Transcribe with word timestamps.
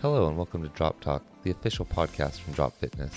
Hello, 0.00 0.28
and 0.28 0.36
welcome 0.38 0.62
to 0.62 0.68
Drop 0.70 0.98
Talk, 1.00 1.22
the 1.42 1.50
official 1.50 1.84
podcast 1.84 2.40
from 2.40 2.54
Drop 2.54 2.74
Fitness. 2.78 3.12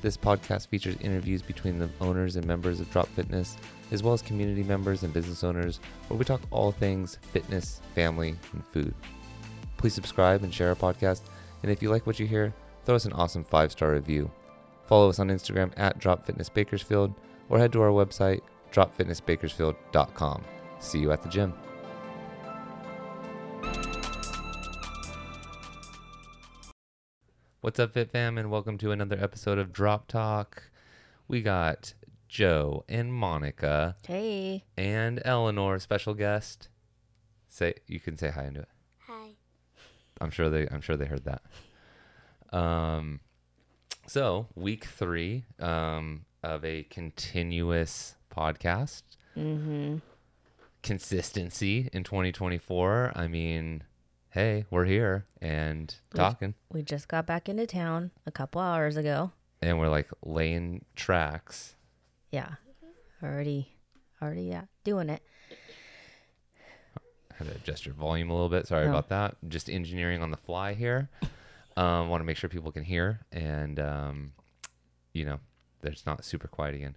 This 0.00 0.16
podcast 0.16 0.68
features 0.68 0.94
interviews 1.00 1.42
between 1.42 1.76
the 1.76 1.90
owners 2.00 2.36
and 2.36 2.46
members 2.46 2.78
of 2.78 2.88
Drop 2.92 3.08
Fitness, 3.08 3.56
as 3.90 4.04
well 4.04 4.14
as 4.14 4.22
community 4.22 4.62
members 4.62 5.02
and 5.02 5.12
business 5.12 5.42
owners, 5.42 5.80
where 6.06 6.16
we 6.16 6.24
talk 6.24 6.40
all 6.52 6.70
things 6.70 7.18
fitness, 7.32 7.80
family, 7.96 8.36
and 8.52 8.64
food. 8.66 8.94
Please 9.76 9.92
subscribe 9.92 10.44
and 10.44 10.54
share 10.54 10.68
our 10.68 10.76
podcast, 10.76 11.22
and 11.64 11.72
if 11.72 11.82
you 11.82 11.90
like 11.90 12.06
what 12.06 12.20
you 12.20 12.28
hear, 12.28 12.54
throw 12.84 12.94
us 12.94 13.06
an 13.06 13.12
awesome 13.14 13.42
five 13.42 13.72
star 13.72 13.90
review. 13.90 14.30
Follow 14.86 15.08
us 15.08 15.18
on 15.18 15.30
Instagram 15.30 15.72
at 15.78 15.98
Drop 15.98 16.24
Fitness 16.24 16.48
Bakersfield, 16.48 17.12
or 17.48 17.58
head 17.58 17.72
to 17.72 17.82
our 17.82 17.90
website, 17.90 18.40
dropfitnessbakersfield.com. 18.70 20.44
See 20.78 21.00
you 21.00 21.10
at 21.10 21.24
the 21.24 21.28
gym. 21.28 21.54
What's 27.60 27.78
up, 27.78 27.92
Fit 27.92 28.10
Fam, 28.10 28.38
and 28.38 28.50
welcome 28.50 28.78
to 28.78 28.90
another 28.90 29.18
episode 29.20 29.58
of 29.58 29.72
Drop 29.72 30.08
Talk. 30.08 30.70
We 31.28 31.42
got 31.42 31.92
Joe 32.28 32.84
and 32.88 33.12
Monica 33.12 33.96
Hey. 34.06 34.64
and 34.78 35.20
Eleanor, 35.24 35.78
special 35.78 36.14
guest. 36.14 36.68
Say 37.48 37.74
you 37.86 38.00
can 38.00 38.16
say 38.16 38.30
hi 38.30 38.44
into 38.44 38.60
it. 38.60 38.68
Hi. 39.06 39.30
I'm 40.20 40.30
sure 40.30 40.48
they 40.48 40.68
I'm 40.68 40.80
sure 40.80 40.96
they 40.96 41.06
heard 41.06 41.24
that. 41.24 42.56
Um 42.56 43.20
so 44.06 44.46
week 44.54 44.84
three 44.86 45.44
um 45.58 46.24
of 46.42 46.64
a 46.64 46.84
continuous 46.84 48.14
podcast. 48.34 49.02
Mm-hmm. 49.36 49.96
Consistency 50.82 51.90
in 51.92 52.04
2024. 52.04 53.12
I 53.14 53.28
mean, 53.28 53.82
hey, 54.30 54.64
we're 54.70 54.84
here 54.84 55.26
and 55.40 55.94
talking. 56.14 56.54
We 56.72 56.82
just 56.82 57.08
got 57.08 57.26
back 57.26 57.48
into 57.48 57.66
town 57.66 58.10
a 58.26 58.30
couple 58.30 58.60
hours 58.60 58.96
ago. 58.96 59.32
and 59.62 59.78
we're 59.78 59.88
like 59.90 60.08
laying 60.24 60.84
tracks. 60.96 61.74
Yeah. 62.30 62.54
Already, 63.22 63.74
already, 64.22 64.44
yeah, 64.44 64.62
doing 64.84 65.10
it. 65.10 65.22
Had 67.36 67.48
to 67.48 67.54
adjust 67.54 67.84
your 67.84 67.94
volume 67.94 68.30
a 68.30 68.32
little 68.32 68.48
bit. 68.48 68.66
Sorry 68.66 68.86
Oh. 68.86 68.90
about 68.90 69.08
that. 69.10 69.36
Just 69.48 69.68
engineering 69.68 70.22
on 70.22 70.30
the 70.30 70.36
fly 70.38 70.72
here. 70.74 71.10
Um, 71.76 72.08
want 72.08 72.20
to 72.22 72.24
make 72.24 72.36
sure 72.38 72.48
people 72.48 72.72
can 72.72 72.84
hear, 72.84 73.20
and 73.32 73.78
um, 73.78 74.32
you 75.12 75.24
know, 75.26 75.40
there's 75.82 76.04
not 76.06 76.24
super 76.24 76.48
quiet 76.48 76.74
again. 76.74 76.96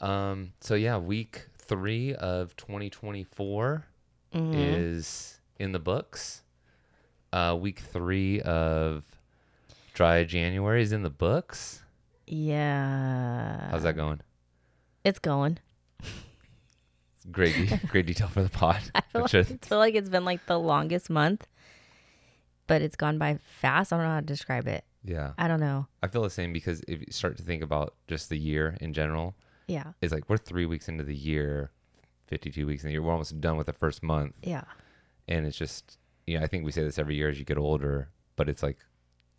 Um, 0.00 0.52
so 0.60 0.74
yeah, 0.74 0.98
week 0.98 1.46
three 1.58 2.14
of 2.14 2.54
2024 2.56 3.86
Mhm. 4.34 4.52
is 4.54 5.40
in 5.58 5.72
the 5.72 5.78
books. 5.78 6.42
Uh, 7.32 7.56
week 7.58 7.80
three 7.80 8.40
of 8.42 9.04
dry 9.94 10.24
January 10.24 10.82
is 10.82 10.92
in 10.92 11.02
the 11.02 11.10
books. 11.10 11.82
Yeah. 12.26 13.70
How's 13.70 13.82
that 13.84 13.96
going? 13.96 14.20
It's 15.04 15.18
going. 15.18 15.58
Great, 17.30 17.54
great 17.88 18.06
detail 18.06 18.26
for 18.28 18.42
the 18.42 18.48
pod. 18.48 18.80
I 18.96 19.00
feel, 19.12 19.20
like, 19.32 19.34
I 19.34 19.42
feel 19.44 19.78
like 19.78 19.94
it's 19.94 20.08
been 20.08 20.24
like 20.24 20.44
the 20.46 20.58
longest 20.58 21.08
month, 21.08 21.46
but 22.66 22.82
it's 22.82 22.96
gone 22.96 23.16
by 23.16 23.38
fast. 23.60 23.92
I 23.92 23.96
don't 23.96 24.04
know 24.06 24.10
how 24.14 24.20
to 24.20 24.26
describe 24.26 24.66
it. 24.66 24.84
yeah. 25.04 25.32
I 25.38 25.46
don't 25.46 25.60
know. 25.60 25.86
I 26.02 26.08
feel 26.08 26.22
the 26.22 26.30
same 26.30 26.52
because 26.52 26.82
if 26.88 26.98
you 27.00 27.06
start 27.10 27.36
to 27.36 27.44
think 27.44 27.62
about 27.62 27.94
just 28.08 28.28
the 28.28 28.36
year 28.38 28.76
in 28.80 28.92
general, 28.92 29.36
Yeah. 29.68 29.92
it's 30.00 30.12
like 30.12 30.28
we're 30.28 30.36
three 30.36 30.66
weeks 30.66 30.88
into 30.88 31.04
the 31.04 31.14
year, 31.14 31.70
52 32.26 32.66
weeks 32.66 32.82
in 32.82 32.88
the 32.88 32.92
year. 32.92 33.02
We're 33.02 33.12
almost 33.12 33.40
done 33.40 33.56
with 33.56 33.66
the 33.68 33.72
first 33.72 34.02
month. 34.02 34.34
Yeah. 34.42 34.64
And 35.28 35.46
it's 35.46 35.56
just, 35.56 35.98
you 36.26 36.38
know, 36.38 36.44
I 36.44 36.46
think 36.46 36.64
we 36.64 36.72
say 36.72 36.82
this 36.82 36.98
every 36.98 37.16
year 37.16 37.28
as 37.28 37.38
you 37.38 37.44
get 37.44 37.58
older, 37.58 38.08
but 38.36 38.48
it's 38.48 38.62
like 38.62 38.78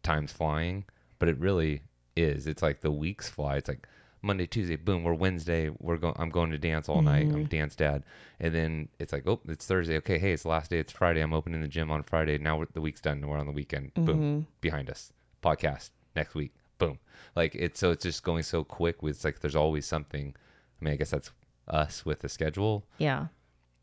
time's 0.04 0.32
flying. 0.32 0.86
But 1.20 1.30
it 1.30 1.38
really 1.40 1.82
is. 2.16 2.48
It's 2.48 2.62
like 2.62 2.82
the 2.82 2.92
weeks 2.92 3.30
fly. 3.30 3.58
It's 3.58 3.70
like 3.70 3.88
Monday, 4.22 4.46
Tuesday, 4.46 4.76
boom, 4.76 5.04
we're 5.04 5.14
Wednesday. 5.14 5.70
We're 5.80 5.98
going, 5.98 6.16
I'm 6.18 6.30
going 6.30 6.52
to 6.52 6.58
dance 6.58 6.88
all 6.90 7.02
night. 7.02 7.28
I'm 7.28 7.46
dance 7.46 7.76
dad. 7.76 8.04
And 8.40 8.54
then 8.54 8.90
it's 9.00 9.12
like, 9.14 9.28
oh, 9.28 9.40
it's 9.48 9.66
Thursday. 9.66 9.98
Okay. 9.98 10.18
Hey, 10.20 10.32
it's 10.34 10.44
the 10.44 10.50
last 10.50 10.70
day. 10.72 10.80
It's 10.80 10.92
Friday. 10.92 11.22
I'm 11.22 11.34
opening 11.34 11.62
the 11.62 11.68
gym 11.68 11.92
on 11.92 12.04
Friday. 12.04 12.38
Now 12.38 12.58
we're, 12.58 12.68
the 12.74 12.82
week's 12.82 13.02
done. 13.02 13.18
and 13.18 13.30
We're 13.30 13.38
on 13.38 13.46
the 13.48 13.52
weekend. 13.54 13.94
Boom. 13.94 14.06
Mhm. 14.06 14.46
Behind 14.62 14.90
us. 14.90 15.12
Podcast 15.42 15.90
next 16.16 16.36
week. 16.36 16.54
Boom. 16.78 17.00
Like 17.36 17.54
it's 17.56 17.80
so 17.80 17.92
it's 17.92 18.04
just 18.04 18.24
going 18.24 18.44
so 18.44 18.64
quick. 18.64 19.02
With 19.04 19.16
it's 19.18 19.26
like 19.26 19.40
there's 19.40 19.56
always 19.56 19.86
something. 19.86 20.34
I 20.82 20.84
mean, 20.86 20.94
I 20.94 20.98
guess 20.98 21.12
that's 21.12 21.32
us 21.68 22.06
with 22.06 22.20
the 22.20 22.30
schedule. 22.30 22.86
Yeah. 22.98 23.28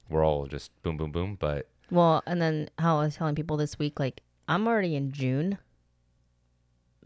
We're 0.09 0.25
all 0.25 0.47
just 0.47 0.71
boom, 0.82 0.97
boom, 0.97 1.12
boom. 1.12 1.37
But 1.38 1.69
Well, 1.91 2.23
and 2.27 2.41
then 2.41 2.71
how 2.78 3.01
I 3.01 3.05
was 3.05 3.17
telling 3.17 3.34
people 3.34 3.56
this 3.56 3.78
week, 3.78 3.99
like 3.99 4.23
I'm 4.49 4.67
already 4.67 4.95
in 4.95 5.12
June 5.12 5.59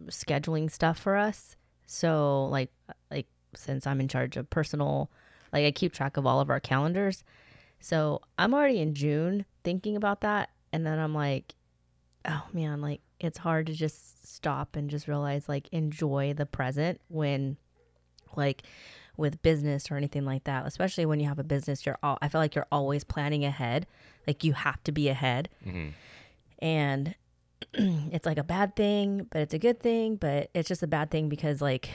scheduling 0.07 0.71
stuff 0.71 0.99
for 0.99 1.17
us. 1.17 1.57
So 1.87 2.47
like 2.47 2.71
like 3.11 3.27
since 3.55 3.87
I'm 3.87 4.01
in 4.01 4.09
charge 4.09 4.37
of 4.37 4.51
personal 4.51 5.11
like 5.53 5.65
I 5.65 5.71
keep 5.71 5.93
track 5.93 6.17
of 6.17 6.27
all 6.27 6.41
of 6.41 6.51
our 6.51 6.61
calendars. 6.61 7.25
So 7.81 8.21
I'm 8.39 8.55
already 8.55 8.81
in 8.81 8.95
June 8.95 9.45
thinking 9.63 9.97
about 9.97 10.21
that 10.23 10.51
and 10.73 10.87
then 10.87 10.99
I'm 10.99 11.15
like, 11.15 11.55
oh 12.25 12.45
man, 12.53 12.81
like 12.81 13.01
it's 13.21 13.39
hard 13.39 13.67
to 13.67 13.73
just 13.73 14.35
stop 14.35 14.77
and 14.77 14.91
just 14.91 15.09
realize 15.09 15.49
like 15.49 15.69
enjoy 15.71 16.35
the 16.35 16.47
present 16.47 17.01
when 17.09 17.57
like 18.37 18.65
with 19.17 19.41
business 19.43 19.91
or 19.91 19.97
anything 19.97 20.25
like 20.25 20.45
that, 20.45 20.67
especially 20.67 21.07
when 21.07 21.21
you 21.21 21.29
have 21.29 21.39
a 21.39 21.45
business, 21.45 21.85
you're 21.87 21.99
all 22.03 22.19
I 22.23 22.29
feel 22.29 22.41
like 22.41 22.55
you're 22.55 22.67
always 22.73 23.05
planning 23.05 23.45
ahead. 23.45 23.87
Like 24.27 24.43
you 24.45 24.53
have 24.55 24.83
to 24.85 24.93
be 24.93 25.09
ahead. 25.09 25.49
mhm. 25.67 25.93
And 26.61 27.15
it's 27.75 28.27
like 28.27 28.39
a 28.39 28.45
bad 28.45 28.75
thing, 28.77 29.27
but 29.31 29.41
it's 29.43 29.55
a 29.55 29.59
good 29.59 29.81
thing, 29.81 30.17
but 30.17 30.51
it's 30.55 30.69
just 30.69 30.83
a 30.83 30.87
bad 30.87 31.11
thing 31.11 31.29
because 31.29 31.61
like 31.61 31.89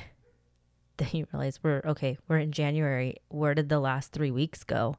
then 0.97 1.09
you 1.13 1.27
realize 1.33 1.59
we're 1.63 1.81
okay, 1.85 2.17
we're 2.27 2.37
in 2.39 2.51
January. 2.51 3.15
Where 3.29 3.53
did 3.55 3.69
the 3.69 3.79
last 3.79 4.11
3 4.11 4.31
weeks 4.31 4.63
go? 4.63 4.95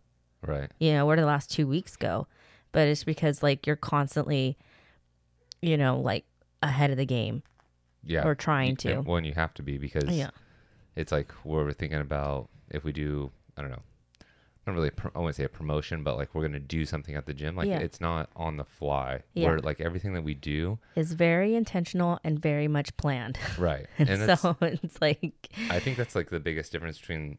right. 0.47 0.71
You 0.79 0.93
know, 0.95 1.05
where 1.07 1.17
did 1.17 1.23
the 1.23 1.27
last 1.27 1.51
2 1.53 1.67
weeks 1.67 1.97
go? 1.97 2.27
But 2.73 2.89
it's 2.89 3.05
because 3.05 3.43
like 3.43 3.67
you're 3.67 3.77
constantly 3.77 4.57
you 5.63 5.77
know, 5.77 6.01
like 6.01 6.25
ahead 6.63 6.91
of 6.91 6.97
the 6.97 7.05
game 7.05 7.43
Yeah. 8.03 8.27
or 8.27 8.35
trying 8.35 8.77
to. 8.77 9.01
Well, 9.01 9.17
and 9.19 9.27
you 9.27 9.35
have 9.35 9.53
to 9.55 9.63
be 9.63 9.77
because 9.79 10.05
Yeah. 10.17 10.31
It's 10.97 11.13
like 11.13 11.33
where 11.45 11.65
we're 11.65 11.73
thinking 11.73 12.01
about 12.01 12.49
if 12.71 12.85
we 12.85 12.93
do, 12.93 13.31
I 13.57 13.63
don't 13.63 13.71
know, 13.71 13.83
not 14.67 14.75
really, 14.75 14.91
pro- 14.91 15.11
I 15.15 15.19
wouldn't 15.19 15.37
say 15.37 15.45
a 15.45 15.49
promotion, 15.49 16.03
but 16.05 16.17
like 16.17 16.35
we're 16.35 16.43
going 16.43 16.53
to 16.53 16.59
do 16.61 16.85
something 16.85 17.15
at 17.15 17.27
the 17.27 17.33
gym. 17.35 17.57
Like 17.57 17.69
Yeah. 17.69 17.79
it's 17.79 18.01
not 18.01 18.29
on 18.37 18.57
the 18.57 18.65
fly. 18.65 19.23
Yeah. 19.35 19.49
We're 19.49 19.59
like 19.59 19.81
everything 19.81 20.13
that 20.15 20.23
we 20.23 20.35
do. 20.35 20.79
Is 20.97 21.13
very 21.15 21.55
intentional 21.55 22.19
and 22.25 22.39
very 22.39 22.69
much 22.69 22.97
planned. 22.97 23.39
Right. 23.59 23.87
And, 23.99 24.09
that's, 24.23 24.43
so 24.43 24.57
it's 24.61 25.01
like 25.01 25.49
I 25.71 25.81
think 25.81 25.97
that's 25.97 26.15
like 26.15 26.31
the 26.31 26.41
biggest 26.41 26.73
difference 26.73 26.99
between 26.99 27.39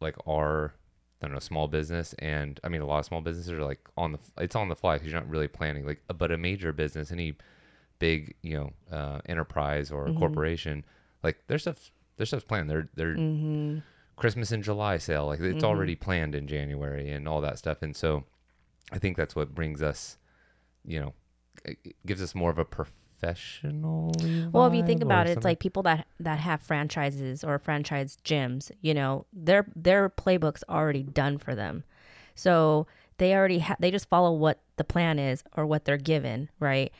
like 0.00 0.16
our, 0.28 0.74
I 1.20 1.26
don't 1.26 1.34
know, 1.34 1.40
small 1.40 1.66
business 1.68 2.14
and 2.20 2.58
I 2.64 2.68
mean, 2.68 2.80
a 2.80 2.86
lot 2.86 3.00
of 3.00 3.04
small 3.04 3.20
businesses 3.20 3.50
are 3.52 3.64
like 3.64 3.80
on 3.96 4.12
the, 4.12 4.18
it's 4.38 4.54
on 4.56 4.68
the 4.68 4.76
fly 4.76 4.94
because 4.94 5.10
you're 5.10 5.20
not 5.20 5.28
really 5.28 5.48
planning. 5.48 5.84
Like, 5.84 6.00
but 6.16 6.30
a 6.30 6.38
major 6.38 6.72
business, 6.72 7.10
any 7.10 7.34
big, 7.98 8.34
you 8.42 8.56
know, 8.56 8.96
uh, 8.96 9.20
enterprise 9.26 9.90
or 9.90 10.06
Mm-hmm. 10.06 10.18
corporation, 10.18 10.84
like 11.22 11.36
their 11.48 11.58
stuff, 11.58 11.90
their 12.20 12.26
stuff's 12.26 12.44
planned. 12.44 12.68
They're, 12.68 12.88
they're, 12.94 13.16
mhm. 13.16 13.82
Christmas 14.16 14.52
in 14.52 14.60
July 14.62 14.98
sale. 14.98 15.26
Like 15.26 15.40
it's 15.40 15.56
Mm-hmm. 15.56 15.64
already 15.64 15.96
planned 15.96 16.34
in 16.34 16.46
January 16.46 17.10
and 17.10 17.26
all 17.26 17.40
that 17.40 17.56
stuff. 17.58 17.80
And 17.80 17.96
so 17.96 18.24
I 18.92 18.98
think 18.98 19.16
that's 19.16 19.34
what 19.34 19.54
brings 19.54 19.80
us, 19.82 20.18
you 20.84 21.00
know, 21.00 21.14
it 21.64 21.78
it 21.84 21.96
gives 22.04 22.20
us 22.20 22.34
more 22.34 22.50
of 22.50 22.58
a 22.58 22.64
professional. 22.66 24.12
Well, 24.52 24.66
if 24.66 24.74
you 24.74 24.82
think 24.84 25.02
about 25.02 25.26
it, 25.26 25.36
it's 25.36 25.44
like 25.44 25.58
people 25.58 25.82
that 25.84 26.06
that 26.20 26.38
have 26.38 26.60
franchises 26.62 27.44
or 27.44 27.58
franchise 27.58 28.18
gyms. 28.24 28.70
You 28.82 28.94
know, 28.94 29.26
their 29.32 29.66
their 29.74 30.08
playbook's 30.08 30.64
already 30.68 31.02
done 31.02 31.38
for 31.38 31.54
them, 31.54 31.84
so 32.34 32.86
they 33.18 33.34
already 33.34 33.58
ha- 33.60 33.76
they 33.78 33.90
just 33.90 34.08
follow 34.08 34.32
what 34.32 34.60
the 34.76 34.84
plan 34.84 35.18
is 35.18 35.44
or 35.56 35.66
what 35.66 35.84
they're 35.84 35.96
given, 35.98 36.48
right? 36.58 36.92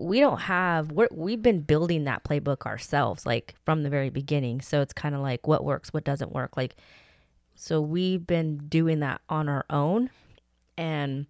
We 0.00 0.20
don't 0.20 0.40
have 0.40 0.90
we're, 0.92 1.08
we've 1.12 1.42
been 1.42 1.60
building 1.60 2.04
that 2.04 2.24
playbook 2.24 2.66
ourselves, 2.66 3.26
like 3.26 3.54
from 3.64 3.82
the 3.82 3.90
very 3.90 4.10
beginning. 4.10 4.60
So 4.60 4.80
it's 4.80 4.92
kind 4.92 5.14
of 5.14 5.20
like 5.20 5.46
what 5.46 5.64
works, 5.64 5.92
what 5.92 6.04
doesn't 6.04 6.32
work, 6.32 6.56
like. 6.56 6.76
So 7.54 7.80
we've 7.82 8.26
been 8.26 8.56
doing 8.56 9.00
that 9.00 9.20
on 9.28 9.48
our 9.48 9.66
own, 9.68 10.08
and 10.78 11.26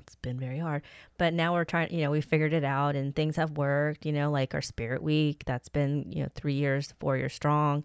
it's 0.00 0.14
been 0.16 0.38
very 0.38 0.58
hard 0.58 0.82
but 1.16 1.32
now 1.32 1.54
we're 1.54 1.64
trying 1.64 1.90
you 1.92 2.02
know 2.02 2.10
we 2.10 2.20
figured 2.20 2.52
it 2.52 2.62
out 2.64 2.94
and 2.94 3.16
things 3.16 3.36
have 3.36 3.52
worked 3.52 4.04
you 4.04 4.12
know 4.12 4.30
like 4.30 4.54
our 4.54 4.60
spirit 4.60 5.02
week 5.02 5.42
that's 5.46 5.70
been 5.70 6.04
you 6.12 6.22
know 6.22 6.28
three 6.34 6.52
years 6.52 6.92
four 7.00 7.16
years 7.16 7.32
strong 7.32 7.82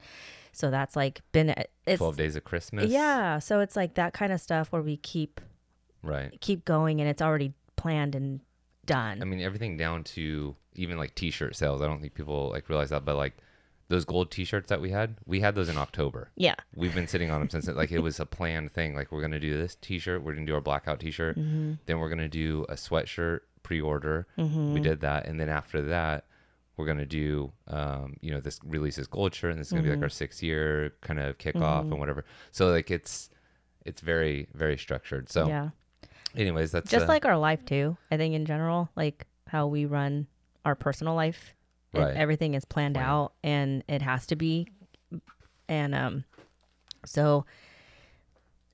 so 0.51 0.69
that's 0.69 0.97
like 0.97 1.21
been 1.31 1.53
it's 1.87 1.97
12 1.97 2.17
days 2.17 2.35
of 2.35 2.43
Christmas. 2.43 2.91
yeah 2.91 3.39
so 3.39 3.61
it's 3.61 3.75
like 3.77 3.93
that 3.95 4.11
kind 4.13 4.33
of 4.33 4.41
stuff 4.41 4.69
where 4.71 4.81
we 4.81 4.97
keep 4.97 5.39
Right. 6.03 6.37
keep 6.41 6.65
going 6.65 6.99
and 6.99 7.09
it's 7.09 7.21
already 7.21 7.53
planned 7.77 8.15
and 8.15 8.41
done 8.89 9.21
I 9.21 9.25
mean, 9.25 9.41
everything 9.41 9.77
down 9.77 10.03
to 10.15 10.55
even 10.75 10.97
like 10.97 11.13
t 11.15 11.29
shirt 11.31 11.55
sales. 11.55 11.81
I 11.81 11.85
don't 11.87 12.01
think 12.01 12.13
people 12.13 12.49
like 12.49 12.69
realize 12.69 12.89
that, 12.89 13.05
but 13.05 13.15
like 13.15 13.35
those 13.89 14.05
gold 14.05 14.29
T-shirts 14.29 14.69
that 14.69 14.81
we 14.81 14.91
had, 14.91 15.15
we 15.25 15.39
had 15.39 15.55
those 15.55 15.67
in 15.67 15.75
October. 15.75 16.29
Yeah. 16.35 16.53
We've 16.75 16.93
been 16.93 17.07
sitting 17.07 17.31
on 17.31 17.39
them 17.41 17.49
since 17.49 17.67
it, 17.67 17.75
like 17.75 17.91
it 17.91 17.97
was 17.99 18.19
a 18.19 18.25
planned 18.27 18.71
thing. 18.71 18.93
Like 18.93 19.11
we're 19.11 19.21
gonna 19.21 19.39
do 19.39 19.57
this 19.57 19.75
T-shirt, 19.81 20.21
we're 20.21 20.35
gonna 20.35 20.45
do 20.45 20.53
our 20.53 20.61
blackout 20.61 20.99
T-shirt, 20.99 21.37
Mm-hmm. 21.39 21.73
then 21.87 21.97
we're 21.99 22.09
gonna 22.09 22.27
do 22.29 22.67
a 22.69 22.75
sweatshirt 22.75 23.39
pre-order. 23.63 24.27
Mm-hmm. 24.37 24.73
We 24.75 24.79
did 24.79 25.01
that, 25.01 25.25
and 25.25 25.39
then 25.39 25.49
after 25.49 25.81
that, 25.81 26.25
we're 26.77 26.85
gonna 26.85 27.07
do, 27.07 27.51
um, 27.67 28.15
you 28.21 28.29
know, 28.31 28.39
this 28.39 28.59
release 28.63 28.95
this 28.97 29.07
gold 29.07 29.33
shirt, 29.33 29.51
and 29.51 29.59
this 29.59 29.67
is 29.67 29.73
gonna 29.73 29.83
be 29.83 29.89
like 29.89 30.03
our 30.03 30.07
six 30.09 30.43
year 30.43 30.93
kind 31.01 31.19
of 31.19 31.39
kickoff 31.39 31.81
and 31.81 31.99
whatever. 31.99 32.25
So 32.51 32.69
like 32.69 32.91
it's 32.91 33.31
it's 33.85 34.01
very 34.01 34.49
very 34.53 34.77
structured. 34.77 35.29
So, 35.31 35.47
yeah. 35.47 35.69
Anyways, 36.35 36.71
that's 36.71 36.89
Just 36.89 37.05
uh, 37.05 37.07
like 37.07 37.25
our 37.25 37.37
life 37.37 37.63
too. 37.65 37.97
I 38.11 38.17
think 38.17 38.33
in 38.35 38.45
general, 38.45 38.89
like 38.95 39.25
how 39.47 39.67
we 39.67 39.85
run 39.85 40.27
our 40.65 40.75
personal 40.75 41.15
life, 41.15 41.55
Right. 41.93 42.15
everything 42.15 42.53
is 42.53 42.65
planned 42.65 42.97
out 42.97 43.33
and 43.43 43.83
it 43.87 44.01
has 44.03 44.27
to 44.27 44.35
be. 44.35 44.67
And 45.67 45.95
um, 45.95 46.23
so 47.05 47.45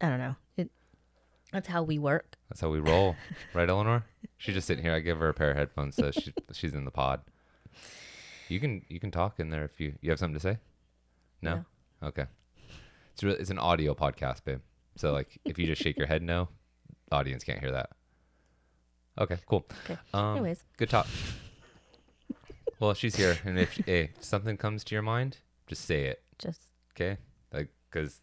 I 0.01 0.09
don't 0.09 0.19
know. 0.19 0.35
It 0.57 0.69
that's 1.51 1.67
how 1.67 1.83
we 1.83 1.97
work. 1.99 2.35
that's 2.49 2.59
how 2.61 2.69
we 2.69 2.79
roll, 2.79 3.15
right, 3.53 3.69
Eleanor? 3.69 4.03
She's 4.37 4.55
just 4.55 4.67
sitting 4.67 4.83
here. 4.83 4.93
I 4.93 4.99
give 4.99 5.19
her 5.19 5.29
a 5.29 5.33
pair 5.33 5.51
of 5.51 5.57
headphones, 5.57 5.95
so 5.95 6.11
she, 6.11 6.33
she's 6.51 6.73
in 6.73 6.83
the 6.85 6.91
pod. 6.91 7.21
You 8.49 8.59
can 8.59 8.83
you 8.89 8.99
can 8.99 9.11
talk 9.11 9.39
in 9.39 9.49
there 9.49 9.63
if 9.63 9.79
you 9.79 9.93
you 10.01 10.09
have 10.09 10.19
something 10.19 10.35
to 10.35 10.39
say. 10.39 10.57
No, 11.41 11.63
okay. 12.03 12.25
It's 13.13 13.23
re- 13.23 13.37
it's 13.39 13.49
an 13.49 13.59
audio 13.59 13.93
podcast, 13.93 14.43
babe. 14.43 14.59
So 14.97 15.13
like 15.13 15.37
if 15.45 15.57
you 15.57 15.65
just 15.67 15.81
shake 15.81 15.97
your 15.97 16.07
head 16.07 16.21
no, 16.21 16.49
audience 17.11 17.43
can't 17.43 17.59
hear 17.59 17.71
that. 17.71 17.89
Okay, 19.17 19.37
cool. 19.47 19.65
Okay. 19.85 19.97
Um, 20.13 20.31
Anyways. 20.37 20.63
good 20.77 20.89
talk. 20.89 21.07
well, 22.79 22.93
she's 22.93 23.15
here, 23.15 23.37
and 23.45 23.57
if 23.59 23.75
hey, 23.85 24.11
if 24.17 24.23
something 24.23 24.57
comes 24.57 24.83
to 24.85 24.95
your 24.95 25.01
mind, 25.01 25.37
just 25.67 25.85
say 25.85 26.05
it, 26.05 26.21
Just 26.37 26.61
okay? 26.93 27.17
Like 27.53 27.69
because 27.89 28.21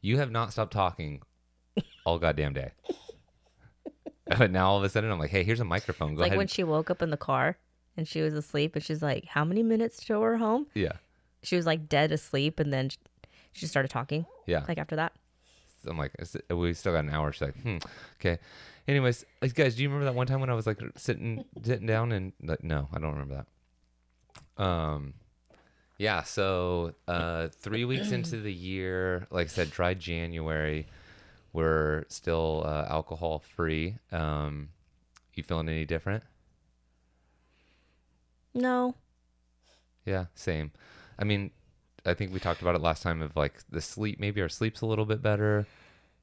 you 0.00 0.18
have 0.18 0.30
not 0.30 0.52
stopped 0.52 0.72
talking 0.72 1.22
all 2.04 2.18
goddamn 2.18 2.52
day. 2.54 2.72
But 4.38 4.50
now 4.50 4.70
all 4.70 4.78
of 4.78 4.84
a 4.84 4.88
sudden 4.88 5.10
I'm 5.10 5.18
like, 5.18 5.30
hey, 5.30 5.42
here's 5.44 5.60
a 5.60 5.64
microphone. 5.64 6.10
it's 6.12 6.16
Go 6.16 6.22
like 6.22 6.28
ahead. 6.30 6.38
when 6.38 6.46
she 6.46 6.64
woke 6.64 6.90
up 6.90 7.02
in 7.02 7.10
the 7.10 7.16
car 7.18 7.58
and 7.96 8.06
she 8.08 8.22
was 8.22 8.32
asleep 8.32 8.74
and 8.76 8.82
she's 8.82 9.02
like, 9.02 9.26
"How 9.26 9.44
many 9.44 9.62
minutes 9.62 10.02
till 10.02 10.20
we're 10.20 10.36
home?" 10.36 10.66
yeah, 10.74 10.92
She 11.42 11.56
was 11.56 11.66
like 11.66 11.86
dead 11.88 12.12
asleep 12.12 12.58
and 12.60 12.72
then 12.72 12.88
she 13.52 13.66
started 13.66 13.90
talking 13.90 14.24
yeah. 14.46 14.64
like 14.68 14.78
after 14.78 14.96
that. 14.96 15.12
I'm 15.86 15.98
like, 15.98 16.12
"Is 16.18 16.34
it- 16.34 16.52
we 16.54 16.72
still 16.74 16.92
got 16.92 17.04
an 17.04 17.10
hour. 17.10 17.32
She's 17.32 17.42
like, 17.42 17.56
hmm, 17.62 17.78
okay. 18.20 18.38
Anyways, 18.88 19.24
like, 19.40 19.54
guys, 19.54 19.76
do 19.76 19.82
you 19.82 19.88
remember 19.88 20.06
that 20.06 20.14
one 20.14 20.26
time 20.26 20.40
when 20.40 20.50
I 20.50 20.54
was 20.54 20.66
like 20.66 20.80
sitting 20.96 21.44
sitting 21.62 21.86
down 21.86 22.10
and 22.12 22.32
like, 22.42 22.64
no, 22.64 22.88
I 22.92 22.98
don't 22.98 23.12
remember 23.12 23.44
that. 24.58 24.62
Um, 24.62 25.14
yeah. 25.98 26.22
So, 26.24 26.94
uh, 27.06 27.48
three 27.48 27.84
weeks 27.84 28.10
into 28.12 28.40
the 28.40 28.52
year, 28.52 29.26
like 29.30 29.46
I 29.46 29.48
said, 29.48 29.70
dry 29.70 29.94
January, 29.94 30.86
we're 31.52 32.04
still 32.08 32.62
uh, 32.66 32.86
alcohol 32.88 33.38
free. 33.54 33.96
Um, 34.10 34.70
you 35.34 35.42
feeling 35.42 35.68
any 35.68 35.84
different? 35.84 36.24
No. 38.54 38.94
Yeah, 40.04 40.26
same. 40.34 40.72
I 41.18 41.24
mean, 41.24 41.52
I 42.04 42.14
think 42.14 42.32
we 42.32 42.40
talked 42.40 42.62
about 42.62 42.74
it 42.74 42.80
last 42.82 43.02
time 43.02 43.22
of 43.22 43.36
like 43.36 43.54
the 43.70 43.80
sleep, 43.80 44.18
maybe 44.18 44.40
our 44.40 44.48
sleep's 44.48 44.80
a 44.80 44.86
little 44.86 45.04
bit 45.06 45.22
better, 45.22 45.66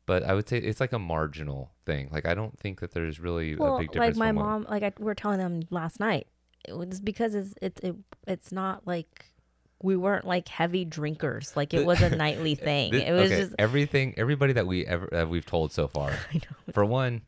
but 0.06 0.24
I 0.24 0.34
would 0.34 0.50
say 0.50 0.58
it's 0.58 0.80
like 0.80 0.92
a 0.94 1.00
marginal 1.00 1.72
thing. 1.86 2.10
Like 2.12 2.26
I 2.28 2.34
don't 2.34 2.58
think 2.60 2.80
that 2.82 2.92
there's 2.92 3.20
really 3.20 3.56
Well, 3.56 3.78
a 3.78 3.80
big 3.82 3.96
like 3.96 4.16
my 4.16 4.32
what- 4.32 4.44
mom, 4.46 4.66
like 4.70 4.84
I, 4.84 4.92
we 5.00 5.06
were 5.06 5.16
telling 5.16 5.40
them 5.40 5.62
last 5.70 6.00
night, 6.00 6.28
it 6.68 6.74
was 6.78 7.00
because 7.00 7.36
it's 7.36 7.54
it, 7.62 7.80
it 7.82 7.96
it's 8.28 8.52
not 8.52 8.86
like 8.86 9.26
we 9.82 9.96
weren't 9.96 10.26
like 10.26 10.50
heavy 10.50 10.84
drinkers. 10.84 11.56
Like 11.56 11.74
it 11.74 11.86
was 11.86 12.02
a 12.02 12.10
nightly 12.16 12.56
thing. 12.56 12.92
Thi- 12.92 13.04
it 13.06 13.14
was 13.14 13.32
okay, 13.32 13.42
just 13.44 13.56
everything. 13.58 14.14
Everybody 14.18 14.52
that 14.54 14.68
we 14.68 14.86
ever 14.86 15.08
that 15.14 15.30
we've 15.30 15.46
told 15.46 15.72
so 15.72 15.88
far, 15.88 16.10
I 16.34 16.36
know. 16.36 16.74
for 16.74 16.84
one, 16.84 17.22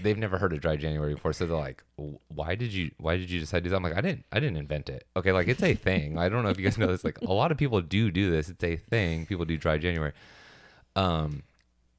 they've 0.00 0.16
never 0.18 0.38
heard 0.38 0.52
of 0.52 0.60
dry 0.60 0.76
January 0.76 1.14
before, 1.14 1.32
so 1.32 1.46
they're 1.46 1.56
like, 1.56 1.82
"Why 2.28 2.54
did 2.54 2.72
you? 2.72 2.90
Why 2.98 3.16
did 3.16 3.30
you 3.30 3.40
decide 3.40 3.58
to 3.60 3.64
do 3.64 3.70
that?" 3.70 3.76
I'm 3.76 3.82
like, 3.82 3.96
"I 3.96 4.00
didn't. 4.00 4.24
I 4.32 4.40
didn't 4.40 4.56
invent 4.58 4.88
it. 4.88 5.06
Okay, 5.16 5.32
like 5.32 5.48
it's 5.48 5.62
a 5.62 5.74
thing. 5.74 6.18
I 6.18 6.28
don't 6.28 6.42
know 6.42 6.50
if 6.50 6.58
you 6.58 6.64
guys 6.64 6.78
know 6.78 6.86
this. 6.88 7.04
Like 7.04 7.20
a 7.22 7.32
lot 7.32 7.52
of 7.52 7.58
people 7.58 7.80
do 7.80 8.10
do 8.10 8.30
this. 8.30 8.48
It's 8.48 8.62
a 8.64 8.76
thing. 8.76 9.26
People 9.26 9.44
do 9.44 9.56
dry 9.56 9.78
January. 9.78 10.12
Um, 10.94 11.42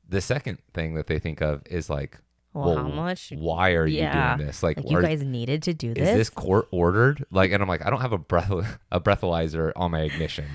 the 0.09 0.21
second 0.21 0.59
thing 0.74 0.95
that 0.95 1.07
they 1.07 1.19
think 1.19 1.41
of 1.41 1.62
is 1.69 1.89
like, 1.89 2.18
Well, 2.53 2.75
how 2.77 2.88
much? 2.88 3.31
Why 3.35 3.71
are 3.74 3.85
Yeah. 3.85 4.31
you 4.31 4.38
doing 4.38 4.47
this? 4.47 4.63
Like, 4.63 4.77
Like 4.77 4.89
you 4.89 4.97
are- 4.97 5.01
guys 5.01 5.21
needed 5.21 5.62
to 5.63 5.74
do 5.74 5.94
this. 5.94 6.01
is 6.01 6.07
this. 6.09 6.18
this 6.18 6.29
court 6.31 6.68
ordered? 6.71 7.25
Like, 7.29 7.51
and 7.51 7.62
I'm 7.62 7.69
like, 7.69 7.85
I 7.85 7.89
don't 7.89 8.01
have 8.01 8.13
a 8.13 8.18
breath 8.18 8.50
a 8.91 9.00
breathalyzer 9.00 9.71
on 9.75 9.91
my 9.91 10.01
ignition. 10.01 10.45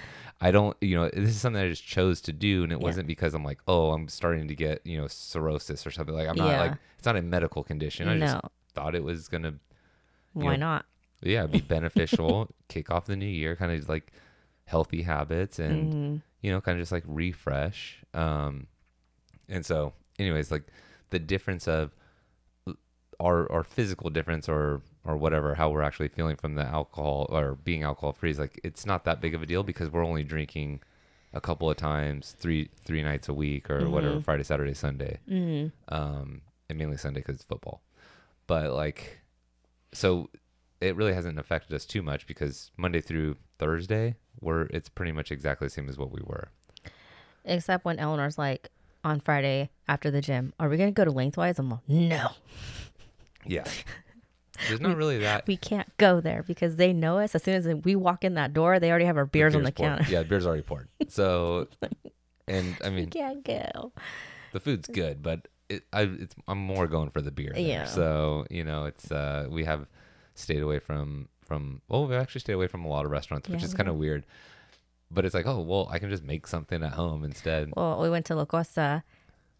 I 0.45 0.51
don't, 0.51 0.77
you 0.81 0.97
know, 0.97 1.09
this 1.09 1.31
is 1.31 1.41
something 1.41 1.63
I 1.63 1.69
just 1.69 1.87
chose 1.87 2.21
to 2.23 2.33
do, 2.33 2.65
and 2.65 2.73
it 2.73 2.81
Yeah. 2.81 2.85
wasn't 2.85 3.07
because 3.07 3.33
I'm 3.33 3.45
like, 3.45 3.61
oh, 3.69 3.93
I'm 3.93 4.09
starting 4.09 4.49
to 4.49 4.55
get, 4.57 4.85
you 4.85 4.99
know, 4.99 5.07
cirrhosis 5.07 5.87
or 5.87 5.93
something. 5.93 6.15
Like, 6.15 6.29
I'm 6.29 6.37
not 6.37 6.49
Yeah. 6.49 6.59
like, 6.59 6.73
it's 6.99 7.07
not 7.07 7.17
a 7.17 7.23
medical 7.23 7.63
condition. 7.63 8.09
I 8.09 8.19
just 8.19 8.37
thought 8.75 8.95
it 8.97 9.05
was 9.05 9.29
gonna, 9.29 9.55
Why 10.33 10.57
know, 10.57 10.57
not? 10.57 10.87
yeah, 11.23 11.47
be 11.47 11.61
beneficial, 11.77 12.49
kick 12.69 12.91
off 12.91 13.07
the 13.07 13.15
new 13.17 13.25
year, 13.25 13.55
kind 13.55 13.71
of 13.71 13.89
like 13.89 14.13
healthy 14.65 15.03
habits, 15.03 15.59
and 15.61 15.93
Mhm. 15.95 16.21
you 16.41 16.51
know, 16.51 16.61
kind 16.61 16.77
of 16.77 16.83
just 16.83 16.91
like 16.93 17.05
refresh. 17.07 18.03
Um, 18.13 18.67
and 19.49 19.65
so, 19.65 19.93
anyways, 20.19 20.51
like 20.51 20.65
the 21.11 21.21
difference 21.21 21.69
of 21.69 21.95
our 23.21 23.51
our 23.53 23.63
physical 23.63 24.11
difference 24.11 24.49
or 24.49 24.83
or 25.05 25.17
whatever, 25.17 25.55
how 25.57 25.69
we're 25.71 25.83
actually 25.83 26.09
feeling 26.09 26.37
from 26.37 26.55
the 26.55 26.63
alcohol 26.65 27.27
or 27.31 27.55
being 27.57 27.83
alcohol 27.83 28.13
free 28.13 28.31
is 28.31 28.39
like 28.39 28.61
it's 28.63 28.87
not 28.87 29.05
that 29.05 29.21
big 29.21 29.35
of 29.35 29.43
a 29.43 29.47
deal 29.47 29.63
because 29.63 29.91
we're 29.91 30.05
only 30.05 30.23
drinking 30.25 30.81
a 31.33 31.41
couple 31.41 31.71
of 31.71 31.77
times, 31.77 32.37
three 32.39 32.69
three 32.85 33.03
nights 33.03 33.29
a 33.29 33.35
week 33.35 33.71
or 33.71 33.89
whatever, 33.91 34.17
Mhm. 34.17 34.25
Friday, 34.25 34.43
Saturday, 34.45 34.75
Sunday, 34.75 35.19
Mhm. 35.29 35.73
um, 35.89 36.43
and 36.69 36.79
mainly 36.79 36.97
Sunday 36.97 37.21
because 37.21 37.37
it's 37.37 37.45
football. 37.45 37.83
But 38.47 38.73
like, 38.73 39.21
so 39.93 40.31
it 40.81 40.95
really 40.97 41.15
hasn't 41.15 41.39
affected 41.39 41.75
us 41.75 41.85
too 41.87 42.03
much 42.03 42.27
because 42.27 42.71
Monday 42.77 43.01
through 43.01 43.37
Thursday, 43.59 44.17
we're 44.41 44.63
it's 44.67 44.89
pretty 44.89 45.13
much 45.13 45.31
exactly 45.33 45.67
the 45.67 45.71
same 45.71 45.89
as 45.89 45.97
what 45.99 46.11
we 46.13 46.21
were. 46.25 46.49
Except 47.45 47.85
when 47.85 47.99
Eleanor's 47.99 48.39
like 48.39 48.71
on 49.05 49.19
Friday 49.21 49.71
after 49.89 50.11
the 50.13 50.21
gym, 50.21 50.53
are 50.61 50.69
we 50.69 50.77
gonna 50.77 50.93
go 50.93 51.05
to 51.05 51.11
Lengthwise? 51.11 51.59
I'm 51.59 51.71
like, 51.71 51.89
no, 51.89 52.31
Yeah. 53.45 53.65
There's 54.69 54.81
not 54.81 54.97
really 54.97 55.19
that. 55.19 55.47
we 55.47 55.57
can't 55.57 55.89
go 55.99 56.21
there 56.21 56.43
because 56.43 56.77
they 56.77 56.93
know 56.93 57.19
us. 57.19 57.35
As 57.35 57.43
soon 57.43 57.55
as 57.55 57.67
we 57.85 57.97
walk 57.97 58.25
in 58.25 58.35
that 58.35 58.53
door, 58.53 58.79
they 58.81 58.91
already 58.91 59.05
have 59.07 59.17
our 59.17 59.27
beers 59.27 59.55
on 59.55 59.63
the 59.63 59.73
poured. 59.73 59.99
counter. 59.99 60.11
Yeah, 60.11 60.23
beer's 60.23 60.47
already 60.47 60.63
poured. 60.63 60.89
So, 61.09 61.69
and 62.49 62.77
I 62.85 62.89
mean, 62.91 63.05
we 63.07 63.07
can't 63.07 63.45
go. 63.45 63.93
the 64.53 64.61
food's 64.61 64.89
good, 64.89 65.23
but 65.23 65.49
it, 65.69 65.85
I, 65.93 66.03
it's, 66.03 66.35
I'm 66.49 66.59
more 66.59 66.87
going 66.87 67.11
for 67.11 67.21
the 67.21 67.31
beer. 67.31 67.53
there. 67.55 67.63
Yeah. 67.63 67.85
So, 67.87 68.47
you 68.51 68.65
know, 68.65 68.85
it's, 68.87 69.11
uh, 69.11 69.47
we 69.51 69.65
have 69.65 69.87
stayed 70.35 70.63
away 70.63 70.79
from, 70.79 71.29
from, 71.45 71.81
well, 71.89 72.07
we 72.07 72.15
actually 72.17 72.41
stayed 72.41 72.55
away 72.55 72.67
from 72.69 72.85
a 72.85 72.89
lot 72.89 73.05
of 73.05 73.11
restaurants, 73.11 73.49
which 73.49 73.61
Yeah, 73.61 73.67
is 73.67 73.75
kind 73.75 73.89
of 73.89 73.97
weird. 73.97 74.25
But 75.11 75.25
it's 75.27 75.35
like, 75.35 75.47
oh, 75.47 75.61
well, 75.61 75.89
I 75.91 75.99
can 75.99 76.09
just 76.09 76.23
make 76.23 76.47
something 76.47 76.83
at 76.83 76.93
home 76.93 77.23
instead. 77.25 77.71
Well, 77.77 78.01
we 78.01 78.09
went 78.09 78.25
to 78.27 78.35
La 78.35 78.47
Costa, 78.47 79.03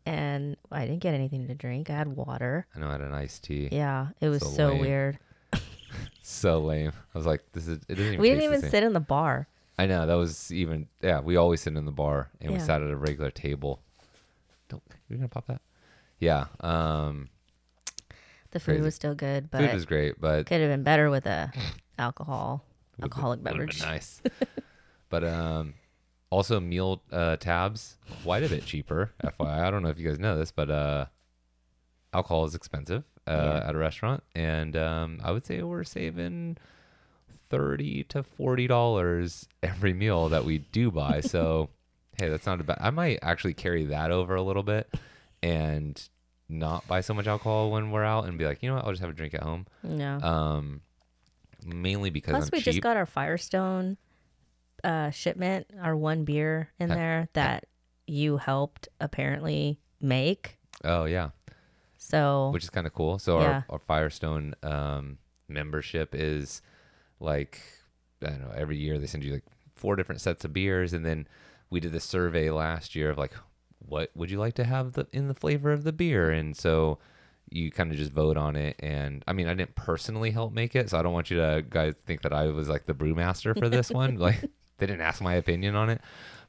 and 0.07 0.57
I 0.71 0.87
didn't 0.87 1.01
get 1.01 1.15
anything 1.15 1.47
to 1.49 1.55
drink. 1.55 1.91
I 1.91 1.95
had 1.95 2.09
water. 2.09 2.67
I 2.75 2.81
know 2.81 2.89
I 2.89 2.93
had 2.93 3.01
an 3.01 3.13
iced 3.15 3.45
tea. 3.45 3.69
Yeah, 3.73 4.09
it 4.21 4.29
was 4.29 4.43
So 4.43 4.49
so, 4.51 4.77
weird. 4.77 5.19
So 6.23 6.61
lame. 6.61 6.93
I 7.15 7.19
was 7.19 7.27
like, 7.27 7.43
this 7.53 7.67
is, 7.69 7.79
it 7.89 7.95
doesn't 7.97 8.07
even 8.15 8.21
We 8.21 8.31
didn't 8.31 8.45
even 8.45 8.63
sit 8.71 8.83
in 8.83 8.93
the 8.95 9.01
bar. 9.01 9.47
I 9.79 9.87
know 9.87 10.07
that 10.07 10.15
was 10.15 10.51
even 10.53 10.87
yeah. 11.03 11.21
We 11.21 11.37
always 11.37 11.61
sit 11.63 11.77
in 11.77 11.85
the 11.85 11.93
bar 11.93 12.31
and 12.41 12.53
we 12.53 12.59
sat 12.59 12.83
at 12.83 12.91
a 12.91 12.97
regular 12.97 13.31
table. 13.31 13.81
Don't 14.69 14.83
you're 15.09 15.19
gonna 15.19 15.29
pop 15.29 15.47
that? 15.49 15.61
Yeah. 16.19 16.47
Um, 16.61 17.29
The 18.53 18.61
food 18.61 18.73
Crazy. 18.77 18.83
was 18.83 18.95
still 18.95 19.15
good, 19.15 19.51
but 19.51 19.61
food 19.61 19.73
was 19.75 19.85
great, 19.85 20.21
but 20.21 20.47
could 20.47 20.61
have 20.61 20.71
been 20.71 20.83
better 20.85 21.11
with 21.11 21.27
a 21.27 21.53
alcohol, 21.99 22.65
alcoholic 23.03 23.43
beverage. 23.43 23.81
nice. 23.81 24.23
but 25.11 25.25
um, 25.25 25.75
also 26.33 26.59
meal 26.59 27.03
uh, 27.13 27.37
tabs 27.37 27.97
quite 28.25 28.43
a 28.43 28.49
bit 28.49 28.65
cheaper. 28.65 29.13
FYI, 29.23 29.61
I 29.67 29.71
don't 29.71 29.83
know 29.83 29.91
if 29.91 29.99
you 29.99 30.09
guys 30.09 30.19
know 30.19 30.37
this, 30.39 30.51
but 30.51 30.71
uh, 30.71 31.05
alcohol 32.15 32.45
is 32.47 32.55
expensive 32.55 33.05
uh, 33.29 33.33
Yeah. 33.63 33.69
at 33.69 33.75
a 33.75 33.79
restaurant, 33.79 34.23
and 34.35 34.77
um, 34.77 35.21
I 35.23 35.31
would 35.31 35.45
say 35.45 35.63
we're 35.63 35.85
saving 35.85 36.57
thirty 37.51 38.05
to 38.05 38.23
forty 38.23 38.67
dollars 38.67 39.47
every 39.63 39.93
meal 39.93 40.29
that 40.31 40.45
we 40.45 40.59
do 40.59 40.91
buy. 40.91 41.21
So, 41.21 41.69
hey, 42.19 42.29
that's 42.31 42.47
not 42.47 42.61
a 42.61 42.65
bad. 42.65 42.79
I 42.81 42.91
might 42.91 43.19
actually 43.23 43.55
carry 43.55 43.85
that 43.87 44.11
over 44.11 44.35
a 44.35 44.43
little 44.43 44.63
bit 44.63 44.93
and 45.43 46.01
not 46.49 46.87
buy 46.89 47.01
so 47.03 47.13
much 47.15 47.27
alcohol 47.27 47.71
when 47.71 47.91
we're 47.91 48.05
out, 48.05 48.25
and 48.27 48.39
be 48.39 48.47
like, 48.47 48.63
you 48.63 48.69
know 48.71 48.77
what, 48.77 48.85
I'll 48.85 48.93
just 48.93 49.03
have 49.03 49.11
a 49.11 49.15
drink 49.15 49.35
at 49.35 49.43
home. 49.43 49.67
No. 49.83 50.19
Um, 50.21 50.81
mainly 51.65 52.11
because 52.11 52.33
Plus, 52.33 52.45
I'm 52.45 52.51
we 52.53 52.59
cheap. 52.59 52.65
just 52.65 52.81
got 52.81 52.97
our 52.97 53.07
Firestone 53.07 53.97
uh, 54.85 55.11
shipment, 55.11 55.67
our 55.81 55.97
one 55.97 56.25
beer 56.25 56.71
in 56.79 56.89
there 56.89 57.29
that 57.35 57.65
you 58.07 58.37
helped 58.37 58.89
apparently 59.01 59.79
make. 60.01 60.59
oh 60.85 61.05
yeah, 61.05 61.31
So 61.99 62.51
which 62.53 62.65
is 62.65 62.71
kind 62.71 62.87
of 62.87 62.93
cool. 62.95 63.19
So 63.19 63.39
Yeah. 63.39 63.45
our, 63.47 63.65
our 63.71 63.79
Firestone 63.79 64.55
um, 64.63 65.19
membership 65.49 66.15
is 66.15 66.63
like 67.21 67.61
I 68.25 68.27
don't 68.31 68.41
know. 68.41 68.53
Every 68.55 68.77
year 68.77 68.99
they 68.99 69.07
send 69.07 69.25
you 69.25 69.33
like 69.33 69.45
four 69.75 69.97
different 69.97 70.21
sets 70.21 70.45
of 70.45 70.53
beers, 70.53 70.93
and 70.93 71.05
then 71.05 71.27
we 71.71 71.81
did 71.81 71.93
the 71.93 72.01
survey 72.01 72.51
last 72.51 72.95
year 72.95 73.11
of 73.11 73.19
like, 73.19 73.33
what 73.79 74.11
would 74.15 74.31
you 74.31 74.39
like 74.39 74.55
to 74.55 74.65
have 74.65 74.93
the 74.93 75.07
in 75.13 75.29
the 75.29 75.35
flavor 75.35 75.73
of 75.73 75.85
the 75.85 75.93
beer? 75.93 76.31
And 76.31 76.57
so 76.57 76.99
you 77.51 77.71
kind 77.71 77.91
of 77.91 77.99
just 77.99 78.13
vote 78.13 78.37
on 78.37 78.57
it. 78.57 78.77
And 78.81 79.23
I 79.29 79.33
mean, 79.33 79.47
I 79.47 79.55
didn't 79.55 79.75
personally 79.75 80.31
help 80.31 80.53
make 80.53 80.75
it, 80.75 80.91
so 80.91 80.99
I 80.99 81.03
don't 81.03 81.13
want 81.13 81.31
you 81.31 81.37
to 81.39 81.63
guys 81.69 81.95
think 82.05 82.23
that 82.23 82.33
I 82.33 82.47
was 82.47 82.69
like 82.69 82.87
the 82.87 82.95
brewmaster 82.95 83.57
for 83.59 83.69
this 83.69 83.91
one. 83.91 84.17
Like 84.19 84.45
they 84.79 84.87
didn't 84.87 85.03
ask 85.03 85.21
my 85.23 85.35
opinion 85.35 85.75
on 85.77 85.91
it, 85.91 86.01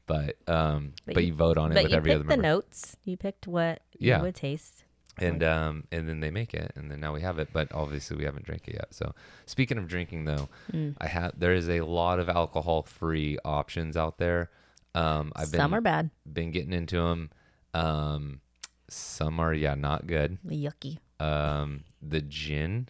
but 0.06 0.36
um, 0.48 0.92
but, 1.06 1.14
But 1.14 1.24
you, 1.24 1.34
vote 1.34 1.56
on 1.58 1.70
it 1.72 1.74
but 1.74 1.84
with 1.84 1.92
you 1.92 1.96
every 1.98 2.10
picked 2.12 2.24
other 2.26 2.36
the 2.36 2.42
notes. 2.42 2.96
You 3.04 3.16
picked 3.16 3.46
what 3.46 3.82
Yeah. 3.98 4.18
you 4.18 4.22
would 4.24 4.34
taste. 4.34 4.84
and 5.18 5.44
um 5.44 5.84
and 5.92 6.08
then 6.08 6.18
they 6.18 6.30
make 6.32 6.52
it 6.54 6.72
and 6.74 6.90
then 6.90 6.98
now 6.98 7.14
we 7.14 7.20
have 7.20 7.38
it 7.38 7.48
but 7.52 7.68
obviously 7.72 8.16
we 8.16 8.24
haven't 8.24 8.44
drank 8.44 8.66
it 8.66 8.74
yet 8.74 8.92
so 8.92 9.14
speaking 9.46 9.78
of 9.78 9.86
drinking 9.86 10.24
though 10.24 10.48
Mm. 10.72 10.96
i 10.98 11.06
have 11.06 11.38
there 11.38 11.54
is 11.54 11.68
a 11.68 11.82
lot 11.82 12.18
of 12.18 12.28
alcohol 12.28 12.82
free 12.82 13.38
options 13.44 13.96
out 13.96 14.18
there 14.18 14.50
um 14.96 15.30
i've 15.36 15.52
been 15.52 15.60
Some 15.60 15.72
are 15.72 15.80
bad. 15.80 16.10
been 16.30 16.50
getting 16.50 16.72
into 16.72 16.96
them 16.96 17.30
um 17.74 18.40
some 18.88 19.38
are 19.38 19.54
yeah 19.54 19.76
not 19.76 20.08
good 20.08 20.38
Yucky. 20.44 20.98
um 21.20 21.84
the 22.02 22.20
gin 22.20 22.88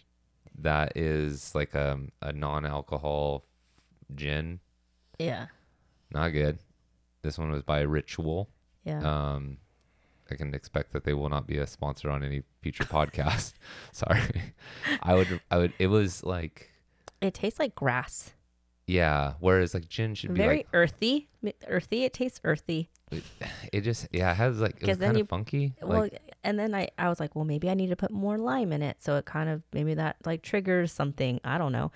that 0.57 0.97
is 0.97 1.53
like 1.53 1.75
a, 1.75 1.99
a 2.23 2.33
non-alcohol 2.33 3.45
gin 4.15 4.61
Yeah. 5.19 5.47
not 6.11 6.29
good 6.29 6.59
this 7.21 7.37
one 7.37 7.51
was 7.51 7.63
by 7.63 7.81
ritual 7.81 8.49
Yeah. 8.83 8.99
um, 9.33 9.57
I 10.31 10.35
can 10.35 10.53
expect 10.55 10.93
that 10.93 11.03
they 11.03 11.13
will 11.13 11.29
not 11.29 11.45
be 11.47 11.57
a 11.57 11.67
sponsor 11.67 12.09
on 12.09 12.23
any 12.23 12.43
future 12.61 12.83
podcast. 12.83 13.53
Sorry. 13.91 14.53
I 15.03 15.13
would, 15.15 15.39
I 15.51 15.57
would, 15.57 15.73
it 15.79 15.87
was 15.87 16.23
like, 16.23 16.71
it 17.21 17.33
tastes 17.35 17.59
like 17.59 17.75
grass. 17.75 18.33
yeah. 18.87 19.33
Whereas 19.39 19.73
like 19.75 19.87
gin 19.87 20.15
should 20.15 20.33
be 20.33 20.37
Very 20.39 20.57
like, 20.57 20.67
earthy. 20.73 21.27
Earthy. 21.67 22.03
It 22.05 22.13
tastes 22.13 22.41
earthy. 22.43 22.89
it 23.71 23.81
just, 23.81 24.07
yeah, 24.11 24.31
it 24.31 24.35
has 24.35 24.59
like, 24.59 24.77
it 24.81 24.87
was 24.87 24.97
kind 24.97 25.15
you- 25.17 25.23
of 25.23 25.29
funky. 25.29 25.73
well, 25.81 26.01
Like, 26.01 26.21
and 26.43 26.57
then 26.59 26.73
I, 26.73 26.89
I 26.97 27.09
was 27.09 27.19
like, 27.19 27.35
well, 27.35 27.45
maybe 27.45 27.69
I 27.69 27.75
need 27.75 27.89
to 27.89 27.95
put 27.95 28.09
more 28.11 28.37
lime 28.39 28.71
in 28.73 28.81
it. 28.81 28.97
So 29.01 29.17
it 29.17 29.25
kind 29.25 29.47
of, 29.49 29.61
maybe 29.73 29.93
that 29.95 30.15
like 30.25 30.41
triggers 30.41 30.91
something. 30.91 31.39
I 31.43 31.57
don't 31.59 31.71
know. 31.71 31.91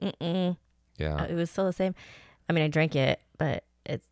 Mm-mm. 0.00 0.56
yeah. 0.98 1.16
Uh, 1.16 1.24
It 1.24 1.34
was 1.34 1.50
still 1.50 1.66
the 1.66 1.72
same. 1.72 1.94
I 2.48 2.52
mean, 2.52 2.64
I 2.64 2.68
drank 2.68 2.94
it, 2.96 3.20
but 3.38 3.64
it's, 3.86 4.06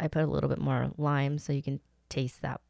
I 0.00 0.08
put 0.08 0.22
a 0.22 0.26
little 0.26 0.48
bit 0.48 0.58
more 0.58 0.90
lime 0.98 1.38
so 1.38 1.52
you 1.52 1.62
can 1.62 1.80
taste 2.08 2.42
that 2.42 2.60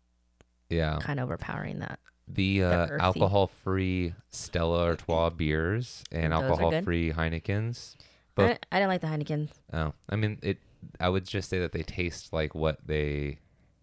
yeah. 0.70 0.98
kind 1.00 1.18
of 1.20 1.24
overpowering 1.24 1.78
that. 1.80 1.98
The 2.26 2.62
uh, 2.64 2.88
alcohol 3.00 3.46
free 3.46 4.12
Stella 4.30 4.84
Artois 4.84 5.30
beers 5.30 6.04
and 6.12 6.32
Those 6.32 6.42
alcohol-free 6.42 7.12
Heinekens. 7.12 7.94
I, 8.36 8.42
didn't- 8.42 8.66
I 8.70 8.76
didn't 8.78 8.88
like 8.90 9.00
the 9.00 9.06
Heineken. 9.06 9.48
Oh, 9.72 9.94
I 10.10 10.16
mean, 10.16 10.38
it, 10.42 10.58
I 11.00 11.08
would 11.08 11.26
just 11.26 11.48
say 11.48 11.58
that 11.60 11.72
they 11.72 11.82
taste 11.82 12.32
like 12.32 12.54
what 12.54 12.78
they, 12.86 13.38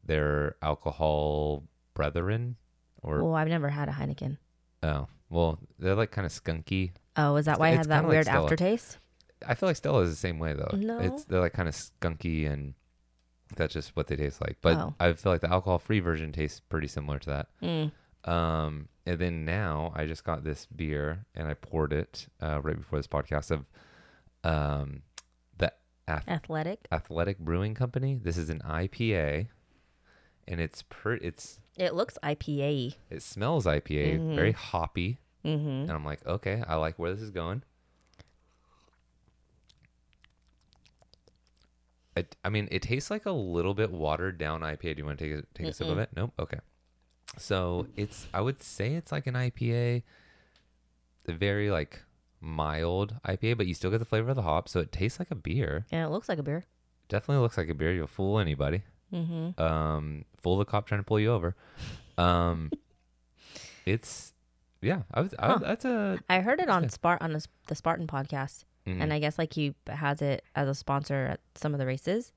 their 0.06 0.56
alcohol 0.62 1.64
brethren 1.96 2.56
or, 3.02 3.24
Well, 3.24 3.34
I've 3.34 3.48
never 3.48 3.70
had 3.70 3.90
a 3.90 3.94
Heineken. 3.94 4.38
oh, 4.84 5.08
well, 5.30 5.58
they're 5.80 5.96
like 5.96 6.12
kind 6.12 6.26
of 6.26 6.32
skunky. 6.32 6.92
Oh, 7.18 7.36
is 7.38 7.46
that 7.46 7.54
It's- 7.54 7.60
why 7.60 7.70
I 7.70 7.72
had 7.72 7.86
that 7.88 8.02
kinda 8.02 8.08
like 8.08 8.14
weird 8.14 8.28
aftertaste? 8.28 9.00
I 9.48 9.56
feel 9.56 9.70
like 9.70 9.76
Stella 9.76 10.02
is 10.02 10.10
the 10.10 10.16
same 10.16 10.40
way 10.40 10.54
though. 10.54 10.76
No. 10.78 11.00
It's 11.00 11.26
they're 11.26 11.40
like 11.42 11.54
kind 11.54 11.68
of 11.70 11.76
skunky 11.76 12.52
and 12.52 12.74
that's 13.56 13.74
just 13.74 13.96
what 13.96 14.08
they 14.08 14.16
taste 14.16 14.42
like. 14.42 14.58
But 14.62 14.78
Oh. 14.78 14.94
I 15.00 15.14
feel 15.14 15.32
like 15.32 15.42
the 15.42 15.52
alcohol 15.52 15.78
free 15.80 16.00
version 16.00 16.32
tastes 16.32 16.60
pretty 16.60 16.88
similar 16.88 17.20
to 17.20 17.30
that. 17.30 17.48
Mm. 17.62 17.92
Um, 18.30 18.88
and 19.06 19.20
then 19.20 19.46
now 19.46 19.94
I 19.96 20.06
just 20.08 20.24
got 20.24 20.44
this 20.44 20.66
beer 20.66 21.26
and 21.36 21.48
I 21.48 21.54
poured 21.54 21.94
it 21.94 22.28
uh, 22.42 22.60
right 22.62 22.76
before 22.76 22.98
this 23.00 23.08
podcast 23.08 23.52
of 23.52 23.66
um, 24.44 25.04
the 25.58 25.72
Ath- 26.08 26.28
Athletic. 26.28 26.88
Athletic 26.92 27.38
Brewing 27.40 27.76
Company. 27.76 28.20
This 28.22 28.38
is 28.38 28.50
an 28.50 28.62
IPA, 28.66 29.48
and 30.48 30.60
it's 30.60 30.84
per 30.90 31.14
it's 31.16 31.60
It 31.78 31.94
looks 31.94 32.18
IPA. 32.24 32.96
it 33.10 33.22
smells 33.22 33.66
IPA, 33.66 34.20
Mhm. 34.20 34.36
very 34.36 34.52
hoppy, 34.54 35.20
Mm-hmm. 35.44 35.68
and 35.68 35.92
I'm 35.92 36.06
like, 36.06 36.26
okay, 36.26 36.64
I 36.68 36.76
like 36.76 36.98
where 36.98 37.12
this 37.14 37.22
is 37.22 37.30
going. 37.32 37.62
It, 42.16 42.36
I 42.46 42.50
mean, 42.50 42.68
it 42.72 42.82
tastes 42.82 43.12
like 43.12 43.26
a 43.26 43.32
little 43.32 43.74
bit 43.74 43.92
watered 43.92 44.38
down 44.38 44.62
IPA. 44.62 44.96
Do 44.96 45.00
you 45.00 45.06
want 45.06 45.20
to 45.20 45.26
take 45.30 45.44
a, 45.44 45.48
take 45.54 45.68
a 45.68 45.74
sip 45.74 45.88
of 45.88 45.98
it? 45.98 46.10
Nope. 46.16 46.32
Okay. 46.40 46.60
So 47.38 47.88
it's, 47.98 48.28
I 48.34 48.40
would 48.42 48.64
say 48.64 48.94
it's 48.96 49.12
like 49.12 49.28
an 49.28 49.34
IPA, 49.34 50.04
a 51.28 51.32
very 51.34 51.70
like 51.70 52.02
mild 52.40 53.16
IPA, 53.28 53.58
but 53.58 53.68
you 53.68 53.74
still 53.74 53.92
get 53.92 53.98
the 53.98 54.06
flavor 54.06 54.30
of 54.30 54.36
the 54.38 54.44
hop. 54.44 54.70
So 54.70 54.80
it 54.80 54.92
tastes 54.94 55.20
like 55.20 55.32
a 55.32 55.36
beer. 55.36 55.86
And 55.92 56.06
it 56.06 56.10
looks 56.10 56.30
like 56.30 56.40
a 56.40 56.44
beer. 56.44 56.64
Definitely 57.10 57.42
looks 57.42 57.58
like 57.58 57.68
a 57.70 57.74
beer. 57.74 57.94
You'll 57.94 58.08
fool 58.08 58.40
anybody. 58.40 58.84
Mm-hmm. 59.14 59.62
Um, 59.62 60.24
fool 60.42 60.58
the 60.58 60.66
cop 60.66 60.88
trying 60.88 61.02
to 61.02 61.06
pull 61.06 61.20
you 61.20 61.32
over. 61.34 61.56
Um, 62.18 62.72
it's, 63.86 64.34
yeah, 64.82 65.02
I 65.14 65.22
was, 65.22 65.34
I, 65.38 65.48
Huh. 65.48 65.58
that's 65.62 65.86
a, 65.86 66.20
I 66.30 66.40
heard 66.40 66.60
it 66.62 66.70
on. 66.70 66.86
Spart 66.86 67.18
on 67.22 67.34
the, 67.34 67.46
the 67.68 67.76
Spartan 67.76 68.08
podcast, 68.08 68.64
mhm. 68.88 69.02
and 69.02 69.14
I 69.14 69.20
guess 69.20 69.38
like 69.38 69.54
he 69.54 69.74
has 69.88 70.22
it 70.22 70.44
as 70.56 70.68
a 70.68 70.76
sponsor 70.76 71.28
at 71.32 71.40
some 71.56 71.74
of 71.74 71.80
the 71.80 71.86
races, 71.86 72.32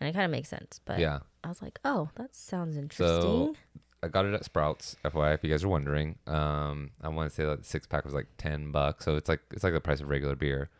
and 0.00 0.08
it 0.08 0.12
kind 0.12 0.24
of 0.24 0.30
makes 0.30 0.48
sense. 0.48 0.80
But 0.84 0.98
yeah. 0.98 1.20
I 1.44 1.48
was 1.48 1.62
like, 1.62 1.78
oh, 1.84 2.10
that 2.16 2.34
sounds 2.34 2.76
interesting. 2.76 3.06
So, 3.22 3.54
I 4.02 4.08
got 4.08 4.24
it 4.24 4.32
at 4.34 4.44
Sprouts, 4.44 4.96
FYI, 5.04 5.34
if 5.34 5.44
you 5.44 5.50
guys 5.50 5.62
are 5.64 5.68
wondering. 5.68 6.16
Um, 6.26 6.90
I 7.02 7.08
want 7.08 7.28
to 7.30 7.34
say 7.34 7.44
that 7.44 7.58
the 7.60 7.64
six 7.64 7.86
pack 7.86 8.04
was 8.04 8.14
like 8.14 8.26
ten 8.38 8.70
bucks, 8.72 9.04
so 9.04 9.16
it's 9.16 9.28
like 9.28 9.40
it's 9.52 9.62
like 9.64 9.72
the 9.74 9.80
price 9.80 10.00
of 10.00 10.08
regular 10.08 10.34
beer. 10.36 10.70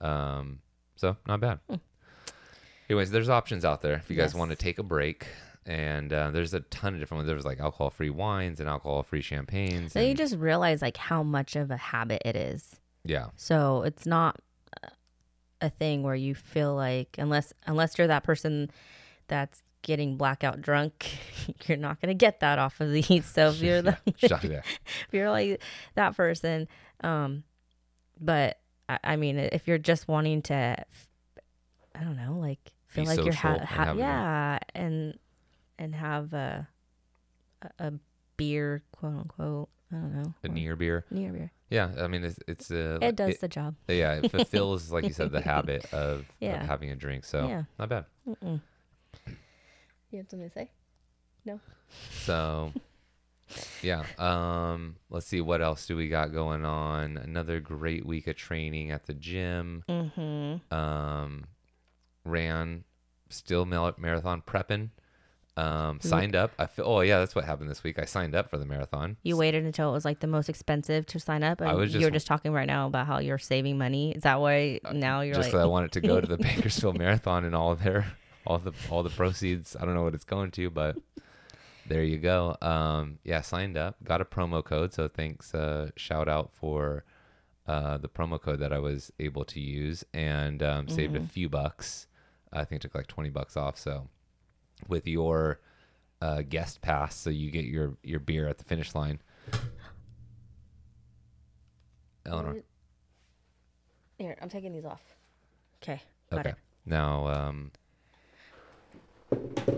Um, 0.00 0.60
so 0.96 1.16
not 1.26 1.40
bad. 1.40 1.60
Hmm. 1.68 1.76
Anyways, 2.90 3.10
there's 3.10 3.28
options 3.28 3.64
out 3.64 3.80
there 3.82 3.94
if 3.94 4.10
you 4.10 4.16
guys 4.16 4.32
Yes. 4.32 4.34
want 4.34 4.50
to 4.50 4.56
take 4.56 4.78
a 4.78 4.82
break, 4.82 5.26
and 5.64 6.12
uh, 6.12 6.30
there's 6.30 6.52
a 6.52 6.60
ton 6.60 6.94
of 6.94 7.00
different 7.00 7.20
ones. 7.20 7.28
There's 7.28 7.44
like 7.44 7.60
alcohol-free 7.60 8.10
wines 8.10 8.60
and 8.60 8.68
alcohol-free 8.68 9.22
champagnes. 9.22 9.92
then 9.94 10.08
you 10.08 10.14
just 10.14 10.36
realize 10.36 10.82
like 10.82 10.96
how 10.96 11.22
much 11.22 11.56
of 11.56 11.70
a 11.70 11.76
habit 11.76 12.22
it 12.24 12.36
is. 12.36 12.76
Yeah, 13.04 13.28
So 13.36 13.82
it's 13.82 14.06
not 14.06 14.40
a 15.60 15.70
thing 15.70 16.02
where 16.02 16.14
you 16.14 16.34
feel 16.34 16.74
like 16.74 17.16
unless 17.18 17.52
unless 17.66 17.96
you're 17.98 18.06
that 18.08 18.24
person 18.24 18.70
that's 19.28 19.62
getting 19.82 20.16
blackout 20.16 20.60
drunk, 20.60 21.08
you're 21.66 21.76
not 21.78 22.00
gonna 22.00 22.14
get 22.14 22.40
that 22.40 22.58
off 22.58 22.80
of 22.80 22.90
these. 22.90 23.24
So 23.34 23.48
if 23.50 23.60
you're 23.62 23.78
it. 23.78 23.96
if 24.16 24.64
you're 25.12 25.30
like 25.30 25.62
that 25.94 26.16
person, 26.16 26.68
um, 27.02 27.44
but 28.20 28.58
I, 28.88 28.98
I 29.04 29.16
mean, 29.16 29.38
if 29.38 29.66
you're 29.68 29.78
just 29.78 30.08
wanting 30.08 30.42
to, 30.42 30.76
I 31.94 32.00
don't 32.04 32.16
know, 32.16 32.38
like 32.38 32.72
feel 32.88 33.04
Be 33.04 33.10
like 33.10 33.24
you're 33.24 33.34
ha- 33.34 33.58
ha- 33.64 33.92
yeah, 33.96 34.58
and 34.74 35.18
and 35.78 35.94
have 35.94 36.32
a 36.32 36.68
a- 37.62 37.86
a 37.88 37.92
beer, 38.36 38.82
quote 38.92 39.14
unquote. 39.14 39.68
I 39.92 39.96
don't 39.96 40.14
know, 40.14 40.34
A 40.42 40.48
near 40.48 40.74
beer. 40.74 41.04
near 41.10 41.32
beer. 41.32 41.52
Yeah, 41.72 41.90
I 41.98 42.06
mean 42.06 42.22
it's 42.24 42.38
it's 42.46 42.70
uh, 42.70 42.98
It 43.00 43.16
does 43.16 43.38
the 43.38 43.48
job. 43.48 43.74
yeah, 43.88 44.14
it 44.20 44.30
fulfills 44.30 44.92
like 44.92 45.04
you 45.04 45.12
said 45.12 45.32
the 45.32 45.40
habit 45.54 45.86
of, 45.92 46.26
Yeah. 46.38 46.60
of 46.60 46.66
having 46.68 46.90
a 46.90 46.96
drink. 46.96 47.24
So 47.24 47.48
Yeah. 47.48 47.62
not 47.78 47.88
bad. 47.88 48.04
Mm-mm. 48.28 48.60
You 50.10 50.18
have 50.18 50.28
something 50.28 50.48
to 50.48 50.54
say? 50.54 50.68
No. 51.46 51.60
So 52.26 52.72
yeah. 53.82 54.04
Um 54.18 54.96
let's 55.08 55.26
see 55.26 55.40
what 55.40 55.62
else 55.62 55.86
do 55.86 55.96
we 55.96 56.08
got 56.08 56.32
going 56.32 56.64
on. 56.66 57.16
Another 57.16 57.58
great 57.60 58.04
week 58.04 58.26
of 58.26 58.36
training 58.36 58.90
at 58.90 59.06
the 59.06 59.14
gym. 59.14 59.82
Mm-hmm. 59.88 60.74
Um 60.74 61.44
ran 62.24 62.84
still 63.30 63.64
marathon 63.64 64.42
prepping. 64.46 64.90
Um 65.56 65.98
Mm. 65.98 66.02
signed 66.02 66.34
up. 66.36 66.52
I 66.58 66.66
feel 66.66 66.86
Oh 66.86 67.00
yeah, 67.00 67.18
that's 67.18 67.34
what 67.34 67.44
happened 67.44 67.68
this 67.68 67.84
week. 67.84 67.98
I 67.98 68.04
signed 68.06 68.34
up 68.34 68.48
for 68.48 68.56
the 68.56 68.64
marathon. 68.64 69.16
You 69.22 69.36
waited 69.36 69.64
until 69.64 69.90
it 69.90 69.92
was 69.92 70.04
like 70.04 70.20
the 70.20 70.26
most 70.26 70.48
expensive 70.48 71.04
to 71.06 71.20
sign 71.20 71.42
up, 71.42 71.60
and 71.60 71.68
I 71.70 71.74
was 71.74 71.92
you're 71.92 72.02
just- 72.10 72.14
just 72.14 72.26
talking 72.26 72.52
right 72.52 72.66
now 72.66 72.86
about 72.86 73.06
how 73.06 73.18
you're 73.18 73.38
saving 73.38 73.76
money. 73.76 74.12
Is 74.12 74.22
that 74.22 74.40
why 74.40 74.80
now 74.92 75.20
you're 75.20 75.34
just 75.34 75.52
like, 75.52 75.62
I 75.62 75.66
wanted 75.66 75.92
to 75.92 76.00
go 76.00 76.20
to 76.20 76.26
the 76.26 76.38
Bakersfield 76.48 76.96
Marathon 76.98 77.44
and 77.44 77.54
all 77.54 77.74
their 77.74 78.06
all 78.46 78.58
the 78.58 78.72
all 78.90 79.02
the 79.02 79.10
proceeds. 79.10 79.76
I 79.78 79.84
don't 79.84 79.94
know 79.94 80.02
what 80.04 80.14
it's 80.14 80.24
going 80.24 80.52
to, 80.52 80.70
but 80.70 80.96
there 81.86 82.02
you 82.02 82.16
go. 82.18 82.56
Um, 82.62 83.18
yeah, 83.24 83.40
signed 83.42 83.76
up, 83.76 83.96
got 84.04 84.20
a 84.20 84.24
promo 84.24 84.64
code. 84.64 84.92
So 84.94 85.06
thanks, 85.08 85.54
uh, 85.54 85.90
shout 85.96 86.28
out 86.28 86.50
for 86.52 87.04
uh, 87.66 87.98
the 87.98 88.08
promo 88.08 88.40
code 88.40 88.60
that 88.60 88.72
I 88.72 88.78
was 88.78 89.12
able 89.20 89.44
to 89.46 89.60
use 89.60 90.02
and 90.14 90.62
um, 90.62 90.88
saved 90.88 91.14
a 91.14 91.20
Mhm. 91.20 91.28
few 91.30 91.48
bucks. 91.48 92.06
I 92.52 92.64
think 92.64 92.80
it 92.80 92.82
took 92.82 92.94
like 92.94 93.06
twenty 93.06 93.30
bucks 93.30 93.56
off. 93.56 93.76
So 93.78 94.08
with 94.88 95.06
your 95.06 95.60
uh, 96.20 96.42
guest 96.42 96.80
pass, 96.82 97.16
so 97.16 97.30
you 97.30 97.50
get 97.50 97.64
your 97.64 97.96
your 98.02 98.20
beer 98.20 98.48
at 98.48 98.58
the 98.58 98.64
finish 98.64 98.94
line. 98.94 99.20
Eleanor. 102.24 102.62
Here, 104.18 104.36
I'm 104.40 104.48
taking 104.48 104.72
these 104.72 104.84
off. 104.84 105.02
Okay. 105.82 106.00
Okay. 106.32 106.54
Now, 106.86 107.26
um, 107.26 107.72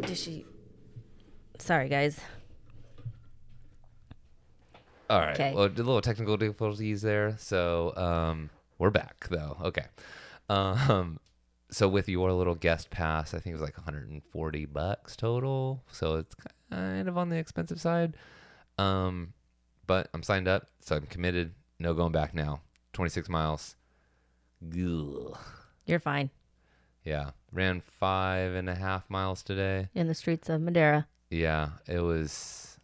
Did 0.03 0.17
she? 0.17 0.45
Sorry, 1.59 1.89
guys. 1.89 2.21
All 5.09 5.21
right. 5.21 5.37
'Kay. 5.37 5.55
Well, 5.55 5.67
a 5.67 5.69
little 5.69 6.01
technical 6.01 6.37
difficulties 6.37 7.03
there. 7.03 7.37
So 7.39 7.95
um, 7.97 8.51
we're 8.79 8.91
back 8.91 9.27
though. 9.31 9.57
Okay. 9.63 9.87
Um, 10.49 11.19
so 11.71 11.89
with 11.89 12.09
your 12.09 12.33
little 12.33 12.55
guest 12.55 12.91
pass, 12.91 13.35
I 13.35 13.39
think 13.39 13.53
it 13.55 13.61
was 13.61 13.63
like 13.63 13.77
140 13.77 14.65
bucks 14.67 15.17
total. 15.17 15.83
So 15.91 16.17
it's 16.17 16.35
kind 16.71 17.09
of 17.09 17.19
on 17.19 17.29
the 17.29 17.37
expensive 17.37 17.81
side. 17.81 18.17
Um, 18.79 19.33
but 19.87 20.09
I'm 20.15 20.23
signed 20.23 20.49
up, 20.49 20.69
so 20.81 20.97
I'm 20.97 21.07
committed. 21.07 21.55
No 21.79 21.95
going 21.95 22.13
back 22.13 22.35
now. 22.35 22.61
26 22.93 23.29
miles. 23.29 23.77
Ugh. 24.63 25.37
You're 25.87 25.99
fine. 25.99 26.31
Yeah, 27.05 27.31
ran 27.53 27.83
five 27.83 28.55
and 28.55 28.69
a 28.71 28.75
half 28.75 29.11
miles 29.11 29.43
today. 29.43 29.89
In 29.95 30.07
the 30.07 30.15
streets 30.15 30.49
of 30.49 30.63
Madera. 30.63 31.07
Yeah, 31.31 31.71
it 31.87 31.99
was 31.99 32.79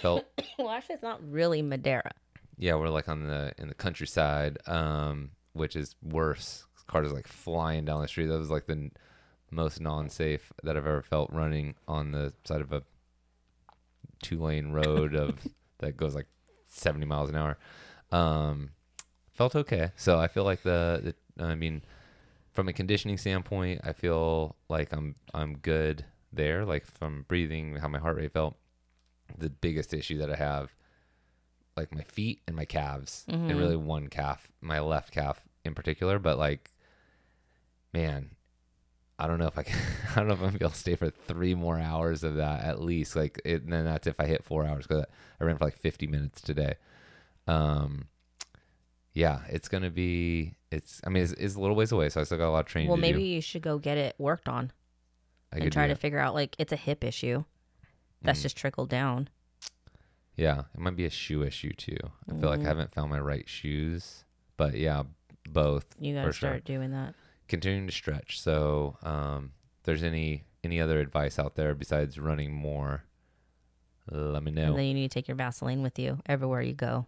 felt. 0.00 0.24
well, 0.58 0.70
actually, 0.70 0.94
it's 0.94 1.02
not 1.04 1.20
really 1.30 1.62
Madera. 1.62 2.10
yeah, 2.58 2.74
we're 2.74 2.88
like 2.88 3.08
on 3.08 3.26
the 3.28 3.52
in 3.58 3.68
the 3.68 3.74
countryside, 3.74 4.58
um, 4.66 5.30
which 5.52 5.76
is 5.76 5.94
worse. 6.02 6.64
Cars 6.92 7.12
like 7.12 7.26
flying 7.26 7.84
down 7.84 8.02
the 8.02 8.08
street. 8.08 8.26
That 8.26 8.38
was 8.38 8.50
like 8.50 8.66
the 8.66 8.72
n- 8.74 8.92
most 9.50 9.80
non-safe 9.80 10.52
that 10.62 10.76
I've 10.76 10.86
ever 10.86 11.02
felt 11.02 11.30
running 11.32 11.74
on 11.88 12.12
the 12.12 12.32
side 12.44 12.60
of 12.60 12.72
a 12.72 12.82
two-lane 14.22 14.72
road 14.72 15.14
of 15.14 15.38
that 15.78 15.96
goes 15.96 16.14
like 16.14 16.26
70 16.68 17.06
miles 17.06 17.30
an 17.30 17.36
hour. 17.36 17.58
Um, 18.10 18.70
felt 19.32 19.56
okay. 19.56 19.92
So 19.96 20.18
I 20.18 20.28
feel 20.28 20.44
like 20.44 20.62
the, 20.62 21.14
the 21.38 21.44
I 21.44 21.54
mean, 21.54 21.82
from 22.52 22.68
a 22.68 22.72
conditioning 22.72 23.16
standpoint, 23.18 23.80
I 23.84 23.92
feel 23.92 24.56
like 24.68 24.92
I'm 24.92 25.14
I'm 25.32 25.56
good 25.58 26.04
there. 26.32 26.64
Like 26.64 26.84
from 26.86 27.24
breathing, 27.28 27.76
how 27.76 27.88
my 27.88 27.98
heart 27.98 28.16
rate 28.16 28.32
felt. 28.32 28.56
The 29.38 29.48
biggest 29.48 29.94
issue 29.94 30.18
that 30.18 30.30
I 30.30 30.36
have, 30.36 30.74
like 31.74 31.94
my 31.94 32.02
feet 32.02 32.42
and 32.46 32.54
my 32.54 32.66
calves, 32.66 33.24
and 33.28 33.42
Mhm. 33.50 33.58
really 33.58 33.76
one 33.76 34.08
calf, 34.08 34.52
my 34.60 34.78
left 34.80 35.10
calf 35.10 35.40
in 35.64 35.74
particular. 35.74 36.18
But 36.18 36.36
like, 36.36 36.70
man, 37.92 38.30
I 39.18 39.26
don't 39.26 39.38
know 39.38 39.46
if 39.46 39.58
I 39.58 39.62
can. 39.62 39.78
I 40.10 40.14
don't 40.16 40.28
know 40.28 40.34
if 40.34 40.40
I'm 40.40 40.46
gonna 40.46 40.58
be 40.58 40.64
able 40.64 40.72
to 40.72 40.78
stay 40.78 40.94
for 40.96 41.10
three 41.10 41.54
more 41.54 41.78
hours 41.78 42.24
of 42.24 42.36
that 42.36 42.64
at 42.64 42.80
least. 42.80 43.14
Like, 43.16 43.40
it, 43.44 43.62
and 43.62 43.72
then 43.72 43.84
that's 43.84 44.06
if 44.06 44.18
I 44.18 44.26
hit 44.26 44.44
four 44.44 44.66
hours 44.66 44.86
because 44.86 45.04
I 45.40 45.44
ran 45.44 45.56
for 45.56 45.64
like 45.64 45.76
50 45.78 46.06
minutes 46.06 46.40
today. 46.40 46.74
Um, 47.46 48.06
yeah, 49.12 49.40
it's 49.48 49.68
gonna 49.68 49.90
be. 49.90 50.54
It's. 50.70 51.00
I 51.04 51.10
mean, 51.10 51.22
it's, 51.22 51.32
it's 51.32 51.54
a 51.54 51.60
little 51.60 51.76
ways 51.76 51.92
away, 51.92 52.08
so 52.08 52.20
I 52.20 52.24
still 52.24 52.38
got 52.38 52.48
a 52.48 52.50
lot 52.50 52.60
of 52.60 52.66
training. 52.66 52.88
Well, 52.88 52.96
maybe 52.98 53.18
do. 53.18 53.24
you 53.24 53.40
should 53.40 53.62
go 53.62 53.78
get 53.78 53.98
it 53.98 54.14
worked 54.18 54.48
on 54.48 54.72
I 55.52 55.58
and 55.58 55.72
try 55.72 55.86
to 55.86 55.94
figure 55.94 56.18
out 56.18 56.34
like 56.34 56.56
it's 56.58 56.72
a 56.72 56.76
hip 56.76 57.04
issue. 57.04 57.44
That's 58.22 58.38
Mm. 58.38 58.42
just 58.42 58.56
trickled 58.56 58.88
down. 58.88 59.28
Yeah, 60.36 60.62
it 60.74 60.80
might 60.80 60.96
be 60.96 61.04
a 61.04 61.10
shoe 61.10 61.42
issue 61.42 61.72
too. 61.74 61.96
I 62.30 62.40
feel 62.40 62.48
like. 62.48 62.60
I 62.60 62.64
haven't 62.64 62.94
found 62.94 63.10
my 63.10 63.18
right 63.18 63.46
shoes, 63.46 64.24
but 64.56 64.74
yeah, 64.74 65.02
both. 65.46 65.84
You 66.00 66.14
gotta 66.14 66.28
for 66.28 66.32
sure. 66.32 66.48
start 66.48 66.64
doing 66.64 66.92
that. 66.92 67.14
Continuing 67.52 67.86
to 67.86 67.92
stretch. 67.92 68.40
So, 68.40 68.96
um, 69.02 69.52
there's 69.84 70.02
any 70.02 70.44
any 70.64 70.80
other 70.80 71.00
advice 71.00 71.38
out 71.38 71.54
there 71.54 71.74
besides 71.74 72.18
running 72.18 72.50
more, 72.50 73.04
let 74.10 74.42
me 74.42 74.50
know. 74.50 74.70
And 74.70 74.78
then 74.78 74.86
you 74.86 74.94
need 74.94 75.10
to 75.10 75.14
take 75.14 75.28
your 75.28 75.36
Vaseline 75.36 75.82
with 75.82 75.98
you 75.98 76.18
everywhere 76.24 76.62
you 76.62 76.72
go. 76.72 77.04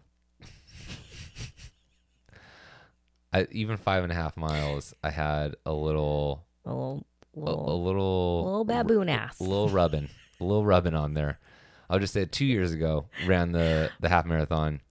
I, 3.33 3.47
even 3.49 3.77
five 3.77 4.03
and 4.03 4.11
a 4.11 4.15
half 4.15 4.37
miles, 4.37 4.93
I 5.03 5.09
had 5.09 5.55
a 5.65 5.73
little, 5.73 6.45
A 6.63 6.69
little, 6.69 7.07
a, 7.35 7.39
a 7.39 7.41
little, 7.41 7.83
little, 7.83 8.43
little 8.43 8.65
baboon 8.65 9.09
ass. 9.09 9.39
a 9.39 9.43
little 9.43 9.69
rubbing, 9.69 10.09
a 10.39 10.43
little 10.43 10.63
rubbing 10.63 10.93
on 10.93 11.15
there. 11.15 11.39
I'll 11.89 11.97
just 11.99 12.13
say 12.13 12.25
two 12.25 12.45
years 12.45 12.71
ago, 12.71 13.07
ran 13.25 13.51
the 13.51 13.89
the 13.99 14.09
half 14.09 14.27
marathon, 14.27 14.81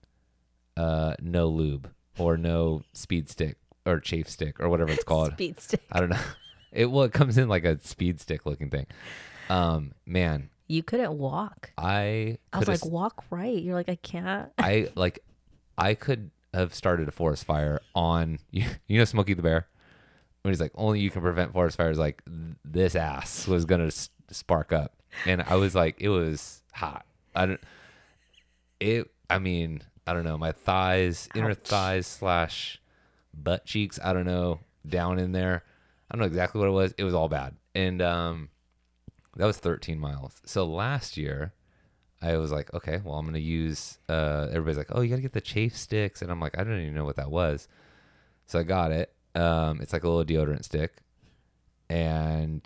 uh, 0.75 1.15
no 1.21 1.47
lube 1.47 1.89
or 2.17 2.35
no 2.35 2.83
speed 2.91 3.29
stick 3.29 3.57
or 3.85 3.99
chafe 3.99 4.29
stick 4.29 4.59
or 4.59 4.69
whatever 4.69 4.91
it's 4.91 5.03
called. 5.13 5.33
Speed 5.33 5.59
stick. 5.59 5.81
I 5.91 5.99
don't 5.99 6.09
know. 6.09 6.19
It 6.71 6.91
well, 6.91 7.05
it 7.05 7.13
comes 7.13 7.37
in 7.37 7.47
like 7.47 7.63
a 7.63 7.79
speed 7.79 8.19
stick 8.19 8.45
looking 8.45 8.69
thing. 8.69 8.85
Um, 9.49 9.93
man, 10.05 10.49
You 10.67 10.83
couldn't 10.83 11.13
walk. 11.17 11.71
I 11.77 12.37
I 12.51 12.59
was 12.59 12.67
like, 12.67 12.83
walk 12.85 13.23
right. 13.29 13.57
You're 13.63 13.75
like, 13.75 13.87
I 13.87 13.95
can't. 13.95 14.51
I 14.57 14.89
like 14.93 15.19
I 15.77 15.93
could 15.93 16.31
have 16.53 16.73
started 16.73 17.07
a 17.07 17.11
forest 17.11 17.45
fire 17.45 17.79
on 17.95 18.39
you, 18.51 18.65
you 18.87 18.97
know 18.97 19.05
Smokey 19.05 19.35
the 19.35 19.41
Bear 19.41 19.67
when 20.41 20.51
he's 20.53 20.59
like 20.59 20.73
only 20.75 20.99
you 20.99 21.09
can 21.09 21.21
prevent 21.21 21.53
forest 21.53 21.77
fires 21.77 21.97
like 21.97 22.21
this 22.65 22.93
ass 22.93 23.47
was 23.47 23.63
gonna 23.63 23.87
s- 23.87 24.09
spark 24.29 24.73
up 24.73 24.95
and 25.25 25.41
I 25.43 25.55
was 25.55 25.75
like 25.75 25.95
it 26.01 26.09
was 26.09 26.61
hot 26.73 27.05
I 27.33 27.45
don't 27.45 27.61
it 28.81 29.09
I 29.29 29.39
mean 29.39 29.81
I 30.05 30.13
don't 30.13 30.23
know 30.25 30.37
my 30.37 30.51
thighs 30.51 31.29
inner 31.35 31.53
thighs 31.53 32.05
slash 32.07 32.81
butt 33.35 33.65
cheeks 33.65 33.99
I 34.03 34.13
don't 34.13 34.25
know 34.25 34.59
down 34.87 35.19
in 35.19 35.31
there 35.31 35.63
I 36.09 36.15
don't 36.15 36.21
know 36.21 36.27
exactly 36.27 36.59
what 36.59 36.67
it 36.67 36.73
was 36.73 36.93
it 36.97 37.03
was 37.03 37.13
all 37.13 37.29
bad 37.29 37.55
and 37.73 38.01
um 38.01 38.49
that 39.35 39.45
was 39.45 39.57
13 39.57 39.99
miles 39.99 40.41
so 40.45 40.65
last 40.65 41.17
year 41.17 41.53
I 42.21 42.37
was 42.37 42.51
like, 42.51 42.73
okay, 42.73 43.01
well, 43.03 43.15
I'm 43.15 43.25
gonna 43.25 43.37
use. 43.37 43.99
Uh, 44.09 44.47
everybody's 44.49 44.77
like, 44.77 44.87
oh, 44.91 45.01
you 45.01 45.09
gotta 45.09 45.21
get 45.21 45.33
the 45.33 45.41
chafe 45.41 45.77
sticks, 45.77 46.21
and 46.21 46.31
I'm 46.31 46.39
like, 46.39 46.57
I 46.57 46.63
don't 46.63 46.79
even 46.79 46.95
know 46.95 47.05
what 47.05 47.17
that 47.17 47.29
was. 47.29 47.67
So 48.47 48.57
I 48.57 48.63
got 48.63 48.91
it. 48.91 49.13
Um, 49.35 49.79
it's 49.81 49.93
like 49.93 50.03
a 50.03 50.09
little 50.09 50.25
deodorant 50.25 50.63
stick, 50.63 51.03
and 51.89 52.63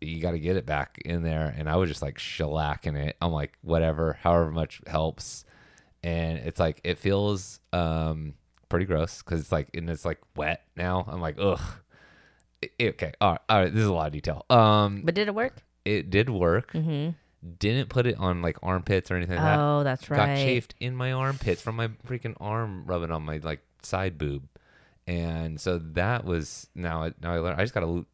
you 0.00 0.20
got 0.20 0.32
to 0.32 0.38
get 0.38 0.56
it 0.56 0.66
back 0.66 1.00
in 1.04 1.22
there. 1.22 1.54
And 1.56 1.68
I 1.68 1.76
was 1.76 1.88
just 1.88 2.02
like 2.02 2.18
shellacking 2.18 2.96
it. 2.96 3.16
I'm 3.20 3.32
like, 3.32 3.52
whatever, 3.62 4.18
however 4.22 4.50
much 4.50 4.80
helps. 4.86 5.44
And 6.02 6.38
it's 6.38 6.60
like 6.60 6.80
it 6.84 6.98
feels 6.98 7.60
um 7.72 8.34
pretty 8.74 8.86
gross 8.86 9.22
because 9.22 9.40
it's 9.40 9.52
like 9.52 9.68
and 9.74 9.88
it's 9.88 10.04
like 10.04 10.20
wet 10.36 10.62
now. 10.76 11.04
I'm 11.08 11.20
like, 11.20 11.36
ugh. 11.38 11.60
I- 12.62 12.70
okay, 12.82 13.12
all 13.20 13.32
right, 13.32 13.40
all 13.48 13.60
right. 13.62 13.72
This 13.72 13.82
is 13.82 13.88
a 13.88 13.92
lot 13.92 14.06
of 14.08 14.12
detail. 14.12 14.44
Um, 14.50 15.02
But 15.04 15.14
did 15.14 15.28
it 15.28 15.34
work? 15.34 15.62
it 15.84 16.10
did 16.10 16.28
work. 16.30 16.72
Mm-hmm. 16.72 17.10
Didn't 17.58 17.90
put 17.90 18.06
it 18.06 18.16
on 18.18 18.40
like 18.40 18.56
armpits 18.62 19.10
or 19.10 19.16
anything 19.16 19.36
like 19.36 19.44
that 19.44 19.58
Oh, 19.58 19.82
that's 19.84 20.08
got 20.08 20.16
right. 20.18 20.36
chafed 20.36 20.74
in 20.80 20.96
my 20.96 21.12
armpits 21.12 21.60
from 21.60 21.76
my 21.76 21.88
freaking 22.08 22.34
arm 22.40 22.84
rubbing 22.86 23.10
on 23.10 23.22
my 23.22 23.36
like 23.42 23.60
side 23.82 24.16
boob, 24.16 24.48
and 25.06 25.60
so 25.60 25.78
that 25.92 26.24
was 26.24 26.68
now. 26.74 27.02
I- 27.04 27.12
Now 27.20 27.34
I 27.34 27.38
learned 27.38 27.60
I 27.60 27.64
just 27.64 27.74
gotta 27.74 28.06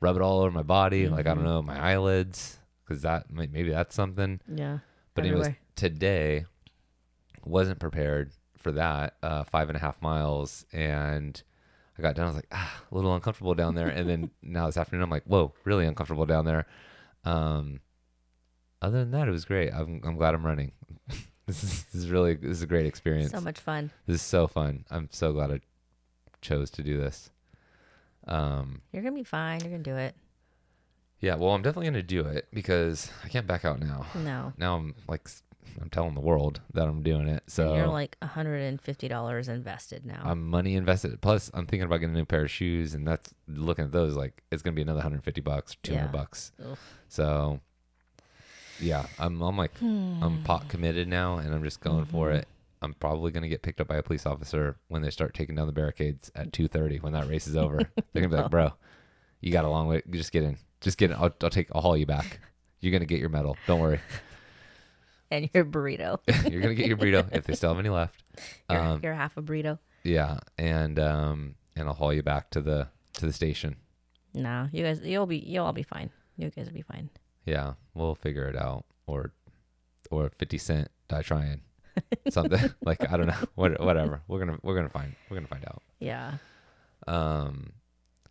rub 0.00 0.16
it 0.16 0.22
all 0.22 0.40
over 0.40 0.50
my 0.50 0.62
body, 0.62 1.08
like 1.08 1.26
I 1.26 1.34
don't 1.34 1.40
Mhm. 1.42 1.44
know 1.44 1.62
my 1.62 1.78
eyelids, 1.80 2.58
because 2.84 3.00
that 3.02 3.30
maybe 3.30 3.70
that's 3.70 3.94
something. 3.94 4.40
Yeah. 4.46 4.78
But 5.14 5.24
anyways, 5.24 5.54
today 5.74 6.44
wasn't 7.44 7.78
prepared 7.78 8.32
for 8.60 8.72
that. 8.72 9.16
Uh, 9.22 9.44
five 9.44 9.68
and 9.68 9.76
a 9.76 9.80
half 9.80 10.00
miles, 10.02 10.64
and 10.72 11.42
I 11.98 12.02
got 12.02 12.14
done. 12.14 12.24
I 12.24 12.28
was 12.28 12.36
like, 12.36 12.48
ah, 12.52 12.82
a 12.90 12.94
little 12.94 13.14
uncomfortable 13.14 13.54
down 13.54 13.74
there. 13.74 13.88
And 13.88 14.08
then 14.08 14.30
now 14.42 14.66
this 14.66 14.76
afternoon, 14.76 15.02
I'm 15.02 15.10
like, 15.10 15.24
whoa, 15.24 15.52
really 15.64 15.86
uncomfortable 15.86 16.26
down 16.26 16.44
there. 16.44 16.66
Um, 17.24 17.80
other 18.82 19.00
than 19.00 19.10
that, 19.10 19.28
it 19.28 19.32
was 19.32 19.44
great. 19.44 19.72
I'm, 19.72 20.00
I'm 20.04 20.16
glad 20.16 20.34
I'm 20.34 20.44
running. 20.46 20.72
this, 21.46 21.62
is, 21.62 21.84
this 21.84 21.94
is 21.94 22.10
really 22.10 22.34
this 22.34 22.52
is 22.52 22.62
a 22.62 22.66
great 22.66 22.86
experience. 22.86 23.32
So 23.32 23.40
much 23.40 23.58
fun. 23.58 23.90
This 24.06 24.16
is 24.16 24.22
so 24.22 24.46
fun. 24.46 24.84
I'm 24.90 25.08
so 25.12 25.32
glad 25.32 25.50
I 25.50 25.60
chose 26.40 26.70
to 26.70 26.82
do 26.82 26.96
this. 26.96 27.30
Um, 28.26 28.82
You're 28.92 29.02
gonna 29.02 29.14
be 29.14 29.24
fine. 29.24 29.60
You're 29.60 29.70
gonna 29.70 29.82
do 29.82 29.96
it. 29.96 30.14
yeah, 31.20 31.34
well, 31.34 31.50
I'm 31.50 31.62
definitely 31.62 31.86
gonna 31.86 32.02
do 32.02 32.24
it 32.26 32.48
because 32.52 33.10
I 33.24 33.28
can't 33.28 33.46
back 33.46 33.64
out 33.64 33.80
now. 33.80 34.06
No. 34.14 34.52
Now 34.56 34.76
I'm 34.76 34.94
like 35.08 35.28
I'm 35.80 35.90
telling 35.90 36.14
the 36.14 36.20
world 36.20 36.60
that 36.74 36.88
I'm 36.88 37.02
doing 37.02 37.26
it. 37.28 37.42
And 37.44 37.52
So 37.52 37.74
you're 37.74 37.86
like 37.88 38.16
$150 38.22 39.48
invested 39.48 40.06
now. 40.06 40.22
I'm 40.24 40.48
money 40.48 40.74
invested. 40.76 41.20
Plus, 41.20 41.50
I'm 41.54 41.66
thinking 41.66 41.84
about 41.86 41.98
getting 41.98 42.14
a 42.14 42.18
new 42.18 42.24
pair 42.24 42.44
of 42.44 42.50
shoes, 42.50 42.94
and 42.94 43.06
that's 43.06 43.34
looking 43.48 43.84
at 43.86 43.92
those 43.92 44.14
like 44.16 44.42
it's 44.50 44.62
gonna 44.62 44.74
be 44.74 44.82
another 44.82 44.98
150 44.98 45.40
bucks, 45.40 45.76
200 45.82 46.04
Yeah. 46.06 46.10
bucks. 46.10 46.52
Ugh. 46.64 46.78
So, 47.08 47.60
yeah, 48.78 49.06
I'm 49.18 49.40
I'm 49.42 49.56
like 49.56 49.72
I'm 49.80 50.40
pot 50.44 50.68
committed 50.68 51.08
now, 51.08 51.38
and 51.38 51.54
I'm 51.54 51.62
just 51.62 51.80
going 51.80 52.04
for 52.06 52.28
Mhm. 52.30 52.36
it. 52.36 52.48
I'm 52.82 52.94
probably 52.94 53.30
gonna 53.30 53.48
get 53.48 53.62
picked 53.62 53.80
up 53.80 53.88
by 53.88 53.96
a 53.96 54.02
police 54.02 54.24
officer 54.26 54.76
when 54.88 55.02
they 55.02 55.10
start 55.10 55.34
taking 55.34 55.54
down 55.54 55.66
the 55.66 55.72
barricades 55.72 56.30
at 56.34 56.52
2:30 56.52 56.98
when 57.00 57.12
that 57.12 57.28
race 57.28 57.46
is 57.46 57.56
over. 57.56 57.78
They're 58.12 58.22
gonna 58.22 58.28
be 58.34 58.40
like, 58.40 58.50
"Bro, 58.50 58.72
you 59.40 59.52
got 59.52 59.64
a 59.64 59.68
long 59.68 59.86
way. 59.88 60.02
Just 60.10 60.32
get 60.32 60.44
in. 60.44 60.56
Just 60.80 60.96
get 60.96 61.10
in. 61.10 61.16
I'll, 61.16 61.34
I'll 61.42 61.50
take. 61.50 61.68
I'll 61.74 61.82
haul 61.82 61.96
you 61.96 62.06
back. 62.06 62.40
You're 62.80 62.92
gonna 62.92 63.04
get 63.04 63.20
your 63.20 63.28
medal. 63.28 63.58
Don't 63.66 63.80
worry. 63.80 64.00
and 65.30 65.48
your 65.54 65.64
burrito. 65.64 66.18
You're 66.50 66.60
gonna 66.62 66.74
get 66.74 66.86
your 66.86 66.96
burrito 66.96 67.28
if 67.32 67.44
they 67.44 67.54
still 67.54 67.70
have 67.70 67.78
any 67.78 67.88
left. 67.88 68.22
You're, 68.70 68.80
Um, 68.80 69.00
you're 69.02 69.14
half 69.14 69.36
a 69.36 69.42
burrito. 69.42 69.78
Yeah, 70.02 70.38
and 70.58 70.98
um, 70.98 71.54
and 71.76 71.88
I'll 71.88 71.94
haul 71.94 72.12
you 72.12 72.22
back 72.22 72.50
to 72.50 72.60
the 72.60 72.88
to 73.14 73.26
the 73.26 73.32
station. 73.32 73.76
No, 74.34 74.68
you 74.72 74.84
guys, 74.84 75.00
you'll 75.02 75.26
be, 75.26 75.38
you'll 75.38 75.66
all 75.66 75.72
be 75.72 75.82
fine. 75.82 76.10
You 76.36 76.50
guys 76.50 76.66
will 76.66 76.72
be 76.74 76.82
fine. 76.82 77.10
Yeah, 77.44 77.74
we'll 77.94 78.14
figure 78.14 78.48
it 78.48 78.56
out. 78.56 78.84
Or 79.06 79.32
or 80.10 80.30
50 80.38 80.58
Cent 80.58 80.88
die 81.08 81.22
trying. 81.22 81.62
Something 82.30 82.72
like 82.84 83.10
I 83.12 83.16
don't 83.16 83.26
know. 83.26 83.34
What 83.56 83.80
whatever. 83.80 84.22
We're 84.28 84.38
gonna 84.38 84.58
we're 84.62 84.76
gonna 84.76 84.88
find 84.88 85.14
we're 85.28 85.36
gonna 85.36 85.48
find 85.48 85.64
out. 85.66 85.82
Yeah. 85.98 86.34
Um, 87.06 87.72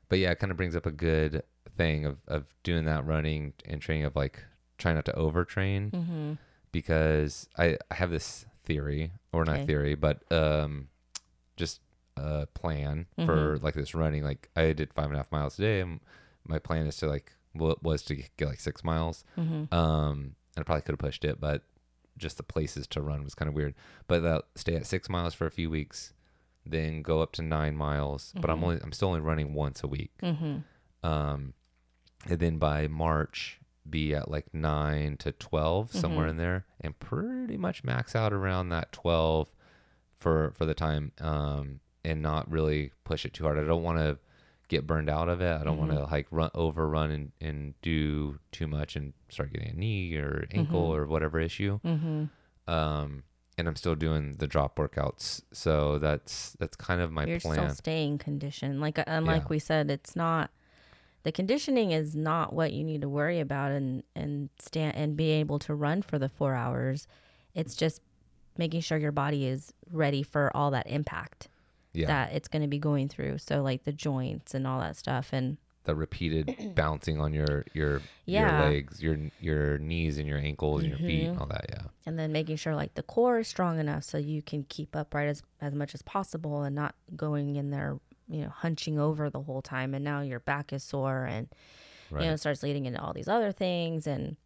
but 0.08 0.20
yeah, 0.20 0.32
it 0.32 0.40
kind 0.40 0.52
of 0.52 0.58
brings 0.58 0.76
up 0.76 0.86
a 0.86 0.92
good 0.92 1.44
thing 1.78 2.06
of 2.06 2.18
of 2.28 2.46
doing 2.64 2.86
that 2.86 3.06
running 3.06 3.54
and 3.66 3.82
training 3.82 4.06
of 4.06 4.16
like 4.16 4.44
trying 4.78 4.96
not 4.96 5.06
to 5.06 5.14
overtrain 5.14 5.92
Mm-hmm. 5.92 6.34
Because 6.72 7.48
I 7.58 7.78
I 7.92 7.96
have 7.96 8.10
this 8.12 8.46
theory 8.64 9.12
or 9.32 9.46
not 9.46 9.58
Okay. 9.58 9.66
theory, 9.66 9.96
but 9.96 10.24
um, 10.32 10.88
just 11.58 11.82
a 12.18 12.46
plan 12.48 13.08
for 13.26 13.56
Mm-hmm. 13.56 13.64
like 13.66 13.74
this 13.76 13.96
running. 13.96 14.24
Like 14.24 14.50
I 14.56 14.74
did 14.74 14.94
five 14.94 15.06
and 15.06 15.14
a 15.16 15.18
half 15.18 15.32
miles 15.32 15.56
today, 15.56 15.82
and 15.82 16.00
my 16.48 16.60
plan 16.60 16.86
is 16.88 16.98
to 16.98 17.08
like 17.08 17.34
well, 17.56 17.78
was 17.82 18.04
to 18.04 18.16
get 18.16 18.48
like 18.48 18.60
six 18.60 18.84
miles. 18.84 19.24
Mm-hmm. 19.38 19.74
Um, 19.74 20.36
and 20.56 20.60
I 20.60 20.64
probably 20.64 20.82
could 20.82 20.94
have 20.94 21.00
pushed 21.00 21.26
it, 21.26 21.40
but 21.40 21.64
just 22.18 22.38
the 22.38 22.44
places 22.44 22.86
to 22.88 23.02
run 23.02 23.24
was 23.24 23.34
kind 23.36 23.48
of 23.50 23.56
weird. 23.56 23.74
But 24.08 24.24
uh, 24.26 24.42
stay 24.56 24.76
at 24.76 24.86
six 24.86 25.10
miles 25.10 25.34
for 25.34 25.48
a 25.48 25.52
few 25.52 25.70
weeks, 25.70 26.14
then 26.66 27.02
go 27.02 27.22
up 27.22 27.32
to 27.34 27.42
nine 27.42 27.76
miles. 27.76 28.34
But 28.40 28.50
I'm 28.50 28.60
Mhm. 28.60 28.64
only 28.64 28.80
I'm 28.84 28.92
still 28.92 29.08
only 29.10 29.22
running 29.22 29.54
once 29.54 29.84
a 29.84 29.88
week. 29.88 30.12
Mm-hmm. 30.22 30.58
Um, 31.08 31.54
and 32.28 32.40
then 32.40 32.58
by 32.58 32.88
March 32.88 33.59
be 33.92 34.14
at 34.16 34.30
like 34.30 34.54
nine 34.54 35.18
to 35.18 35.32
12 35.32 35.92
somewhere 35.94 36.28
Mhm. 36.28 36.30
in 36.32 36.38
there, 36.38 36.66
and 36.82 36.98
pretty 37.00 37.58
much 37.58 37.84
max 37.84 38.16
out 38.16 38.34
around 38.34 38.70
that 38.70 38.92
twelve 38.92 39.50
for 40.18 40.52
for 40.52 40.66
the 40.66 40.74
time. 40.74 41.12
Um, 41.20 41.80
and 42.06 42.22
not 42.22 42.50
really 42.50 42.92
push 43.04 43.26
it 43.26 43.34
too 43.34 43.44
hard. 43.44 43.58
I 43.60 43.64
don't 43.66 43.84
want 43.84 43.98
to 44.00 44.18
get 44.70 44.88
burned 44.88 45.10
out 45.10 45.28
of 45.30 45.42
it. 45.42 45.60
I 45.60 45.64
don't 45.64 45.78
want 45.78 45.92
to 45.92 46.04
like 46.04 46.28
run 46.32 46.50
overrun 46.56 47.12
and, 47.12 47.32
and 47.42 47.74
do 47.82 48.40
too 48.52 48.68
much 48.68 48.96
and 48.96 49.14
start 49.30 49.52
getting 49.52 49.70
a 49.70 49.74
knee 49.74 50.16
or 50.16 50.46
ankle 50.52 50.90
Mhm. 50.92 50.96
or 50.96 51.06
whatever 51.08 51.40
issue. 51.40 51.80
Mm-hmm. 51.84 52.72
Um, 52.72 53.24
and 53.58 53.68
I'm 53.68 53.76
still 53.76 53.96
doing 53.96 54.36
the 54.36 54.48
drop 54.48 54.78
workouts, 54.78 55.42
so 55.52 56.00
that's 56.00 56.54
that's 56.60 56.78
kind 56.78 57.02
of 57.02 57.12
my 57.12 57.26
You're 57.26 57.40
plan. 57.42 57.56
still 57.56 57.76
staying 57.76 58.18
conditioned. 58.20 58.80
Like 58.80 58.98
unlike 59.06 59.42
Yeah. 59.44 59.48
we 59.50 59.60
said, 59.60 59.92
it's 59.92 60.16
not 60.16 60.52
the 61.24 61.32
conditioning 61.32 61.92
is 61.92 62.16
not 62.16 62.54
what 62.54 62.72
you 62.74 62.84
need 62.84 63.02
to 63.02 63.10
worry 63.10 63.40
about 63.40 63.72
and 63.72 64.04
and 64.16 64.50
stand 64.60 64.96
and 64.96 65.16
be 65.18 65.32
able 65.32 65.60
to 65.60 65.76
run 65.76 66.02
for 66.02 66.18
the 66.20 66.30
four 66.30 66.54
hours. 66.56 67.08
It's 67.54 67.76
just 67.76 68.02
making 68.58 68.82
sure 68.82 68.98
your 68.98 69.12
body 69.12 69.46
is 69.48 69.74
ready 69.92 70.24
for 70.24 70.52
all 70.56 70.72
that 70.72 70.88
impact 70.88 71.48
yeah, 71.94 72.08
that 72.08 72.34
it's 72.34 72.48
going 72.48 72.62
to 72.62 72.68
be 72.68 72.78
going 72.80 73.08
through. 73.10 73.38
So 73.40 73.62
like 73.62 73.84
the 73.84 73.92
joints 73.94 74.54
and 74.54 74.68
all 74.68 74.80
that 74.82 74.96
stuff 74.98 75.30
and 75.34 75.58
the 75.86 75.96
repeated 75.96 76.54
bouncing 76.76 77.20
on 77.20 77.34
your 77.34 77.66
your 77.74 78.02
Yeah. 78.26 78.58
your 78.60 78.70
legs, 78.70 79.02
your 79.02 79.18
your 79.40 79.78
knees 79.80 80.18
and 80.20 80.28
your 80.28 80.38
ankles 80.38 80.82
and 80.82 80.90
your 80.90 81.00
feet 81.00 81.28
and 81.30 81.38
Mhm. 81.38 81.42
all 81.42 81.48
that. 81.48 81.66
Yeah, 81.70 81.84
and 82.06 82.20
then 82.20 82.32
making 82.32 82.58
sure 82.58 82.76
like 82.76 82.94
the 82.96 83.04
core 83.04 83.40
is 83.40 83.48
strong 83.48 83.80
enough 83.80 84.04
so 84.04 84.18
you 84.18 84.42
can 84.42 84.64
keep 84.70 84.96
upright 84.96 85.28
as 85.30 85.42
as 85.62 85.74
much 85.74 85.94
as 85.96 86.02
possible 86.02 86.64
and 86.64 86.76
not 86.76 86.96
going 87.16 87.56
in 87.56 87.72
there 87.72 87.98
you 88.30 88.42
know 88.44 88.50
hunching 88.50 89.00
over 89.00 89.30
the 89.30 89.42
whole 89.42 89.62
time 89.62 89.94
and 89.94 90.04
now 90.06 90.22
your 90.22 90.40
back 90.40 90.72
is 90.72 90.84
sore 90.84 91.26
and 91.26 91.48
right. 92.12 92.22
you 92.22 92.28
know 92.28 92.34
it 92.34 92.38
starts 92.40 92.62
leading 92.64 92.86
into 92.86 93.02
all 93.02 93.12
these 93.14 93.28
other 93.28 93.52
things 93.52 94.06
and 94.08 94.38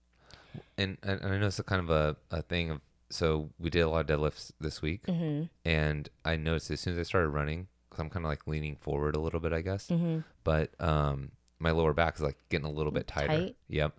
and, 0.78 0.98
and 1.04 1.22
I 1.26 1.38
know 1.38 1.48
it's 1.48 1.60
a 1.60 1.64
kind 1.64 1.82
of 1.82 1.90
a, 1.90 2.16
a 2.32 2.42
thing 2.44 2.70
of 2.70 2.82
so 3.10 3.50
we 3.60 3.70
did 3.70 3.82
a 3.82 3.90
lot 3.90 4.10
of 4.10 4.20
deadlifts 4.20 4.52
this 4.60 4.82
week, 4.82 5.06
mm-hmm, 5.06 5.44
and 5.66 6.10
I 6.26 6.36
noticed 6.36 6.72
as 6.72 6.80
soon 6.80 6.94
as 6.94 7.00
I 7.00 7.04
started 7.04 7.30
running, 7.30 7.68
cause 7.92 8.00
I'm 8.00 8.10
kind 8.10 8.26
of 8.26 8.30
like 8.30 8.48
leaning 8.48 8.76
forward 8.76 9.16
a 9.16 9.20
little 9.20 9.40
bit, 9.40 9.54
I 9.54 9.62
guess. 9.62 9.88
mm-hmm. 9.88 10.20
but 10.44 10.72
um 10.80 11.32
my 11.60 11.72
lower 11.72 11.94
back 11.94 12.16
is 12.16 12.22
like 12.22 12.38
getting 12.50 12.66
a 12.68 12.72
little 12.72 12.92
bit 12.92 13.08
tighter. 13.08 13.28
Tight? 13.28 13.56
Yep. 13.70 13.98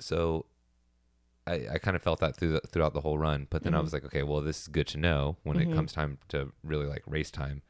So 0.00 0.46
I 1.46 1.66
I 1.72 1.78
kind 1.78 1.96
of 1.96 2.02
felt 2.02 2.20
that 2.20 2.36
through 2.36 2.52
the, 2.52 2.60
throughout 2.70 2.94
the 2.94 3.00
whole 3.00 3.18
run, 3.18 3.46
but 3.50 3.62
then 3.62 3.74
I 3.74 3.78
Mhm. 3.78 3.82
was 3.84 3.92
like, 3.92 4.04
okay, 4.04 4.22
well 4.22 4.40
this 4.40 4.62
is 4.62 4.68
good 4.68 4.86
to 4.88 4.98
know 4.98 5.36
when 5.42 5.58
it 5.60 5.72
comes 5.74 5.92
time 5.92 6.18
to 6.28 6.52
really 6.62 6.86
like 6.86 7.02
race 7.06 7.30
time. 7.30 7.62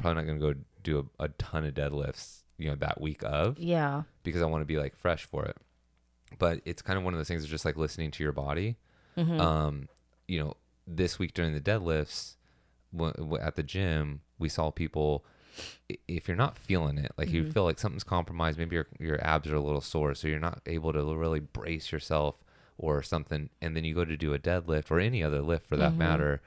Probably 0.00 0.22
not 0.22 0.26
going 0.26 0.40
to 0.40 0.54
go 0.54 0.60
do 0.82 1.08
a, 1.18 1.24
a 1.24 1.28
ton 1.28 1.64
of 1.64 1.74
deadlifts, 1.74 2.42
you 2.58 2.68
know, 2.70 2.76
that 2.76 3.00
week 3.00 3.22
of 3.24 3.58
yeah 3.58 4.02
because 4.22 4.42
I 4.42 4.46
want 4.46 4.62
to 4.62 4.66
be 4.66 4.76
like 4.78 4.96
fresh 4.96 5.24
for 5.24 5.44
it. 5.44 5.56
But 6.38 6.60
it's 6.64 6.82
kind 6.82 6.98
of 6.98 7.04
one 7.04 7.12
of 7.14 7.18
those 7.18 7.28
things 7.28 7.44
of 7.44 7.50
just 7.50 7.64
like 7.64 7.76
listening 7.76 8.10
to 8.12 8.22
your 8.22 8.32
body 8.32 8.76
mm-hmm. 9.16 9.40
um, 9.40 9.88
you 10.28 10.38
know, 10.38 10.54
this 10.86 11.18
week 11.18 11.34
during 11.34 11.52
the 11.54 11.60
deadlifts 11.60 12.36
w- 12.96 13.12
w- 13.14 13.42
at 13.42 13.56
the 13.56 13.62
gym, 13.62 14.20
we 14.38 14.48
saw 14.48 14.70
people. 14.70 15.24
If 16.06 16.28
you're 16.28 16.36
not 16.36 16.56
feeling 16.56 16.96
it, 16.98 17.10
like 17.18 17.30
you 17.30 17.42
Mhm. 17.44 17.52
feel 17.52 17.64
like 17.64 17.78
something's 17.80 18.04
compromised, 18.04 18.56
maybe 18.58 18.76
your 18.76 18.86
your 19.00 19.22
abs 19.26 19.50
are 19.50 19.56
a 19.56 19.60
little 19.60 19.80
sore, 19.80 20.14
so 20.14 20.28
you're 20.28 20.38
not 20.38 20.62
able 20.66 20.92
to 20.92 21.02
really 21.16 21.40
brace 21.40 21.90
yourself 21.90 22.38
or 22.78 23.02
something, 23.02 23.50
and 23.60 23.76
then 23.76 23.84
you 23.84 23.94
go 23.94 24.04
to 24.04 24.16
do 24.16 24.32
a 24.32 24.38
deadlift 24.38 24.90
or 24.90 25.00
any 25.00 25.22
other 25.22 25.42
lift 25.42 25.66
for 25.66 25.76
that 25.76 25.92
Mhm. 25.94 25.98
matter. 25.98 26.40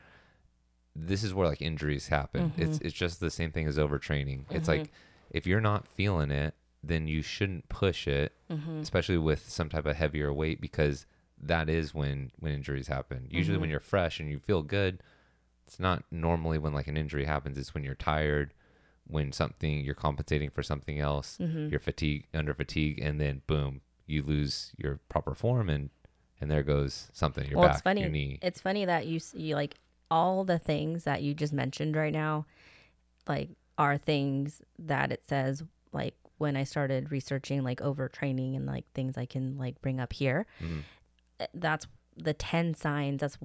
This 0.95 1.23
is 1.23 1.33
where 1.33 1.47
like 1.47 1.61
injuries 1.61 2.07
happen. 2.07 2.53
It's 2.57 2.77
it's 2.79 2.93
just 2.93 3.19
the 3.19 3.31
same 3.31 3.51
thing 3.51 3.67
as 3.67 3.77
overtraining. 3.77 4.45
It's 4.49 4.67
like 4.67 4.91
if 5.31 5.47
you're 5.47 5.61
not 5.61 5.87
feeling 5.87 6.31
it, 6.31 6.53
then 6.83 7.07
you 7.07 7.21
shouldn't 7.21 7.67
push 7.69 8.07
it 8.07 8.33
mm-hmm. 8.51 8.79
especially 8.81 9.17
with 9.17 9.49
some 9.49 9.69
type 9.69 9.85
of 9.85 9.95
heavier 9.95 10.33
weight 10.33 10.59
because 10.59 11.05
that 11.41 11.69
is 11.69 11.93
when 11.93 12.29
when 12.39 12.51
injuries 12.51 12.87
happen 12.87 13.25
usually 13.29 13.57
when 13.57 13.69
you're 13.69 13.79
fresh 13.79 14.19
and 14.19 14.29
you 14.29 14.37
feel 14.37 14.61
good 14.61 15.01
it's 15.65 15.79
not 15.79 16.03
normally 16.11 16.57
when 16.57 16.73
like 16.73 16.87
an 16.87 16.97
injury 16.97 17.25
happens 17.25 17.57
it's 17.57 17.73
when 17.73 17.83
you're 17.83 17.95
tired 17.95 18.53
when 19.07 19.31
something 19.31 19.79
you're 19.83 19.95
compensating 19.95 20.49
for 20.49 20.61
something 20.61 20.99
else 20.99 21.37
Mm-hmm. 21.41 21.69
you're 21.69 21.79
fatigue 21.79 22.27
under 22.33 22.53
fatigue 22.53 22.99
and 23.01 23.19
then 23.19 23.41
boom 23.47 23.81
you 24.05 24.21
lose 24.21 24.73
your 24.77 24.99
proper 25.09 25.33
form 25.33 25.69
and 25.69 25.89
and 26.41 26.51
there 26.51 26.63
goes 26.63 27.07
something 27.13 27.49
your 27.49 27.59
well 27.59 27.67
back 27.69 27.75
it's 27.75 27.81
funny 27.81 28.01
your 28.01 28.09
knee 28.09 28.39
it's 28.41 28.59
funny 28.59 28.83
that 28.85 29.07
you 29.07 29.19
see 29.19 29.55
like 29.55 29.75
all 30.13 30.43
the 30.43 30.59
things 30.59 31.03
that 31.05 31.21
you 31.23 31.33
just 31.33 31.53
mentioned 31.53 31.95
right 31.95 32.13
now 32.13 32.45
like 33.27 33.49
are 33.77 33.97
things 33.97 34.61
that 34.77 35.11
it 35.11 35.23
says 35.27 35.63
like 35.91 36.15
when 36.37 36.55
i 36.55 36.63
started 36.63 37.11
researching 37.11 37.63
like 37.63 37.79
overtraining 37.81 38.55
and 38.55 38.65
like 38.73 38.85
things 38.93 39.17
i 39.17 39.25
can 39.25 39.57
like 39.57 39.75
bring 39.81 39.99
up 39.99 40.13
here 40.13 40.45
Mhm. 40.61 40.81
uh, 41.39 41.47
that's 41.65 41.87
the 42.15 42.33
10 42.33 42.75
signs 42.75 43.21
that's 43.21 43.37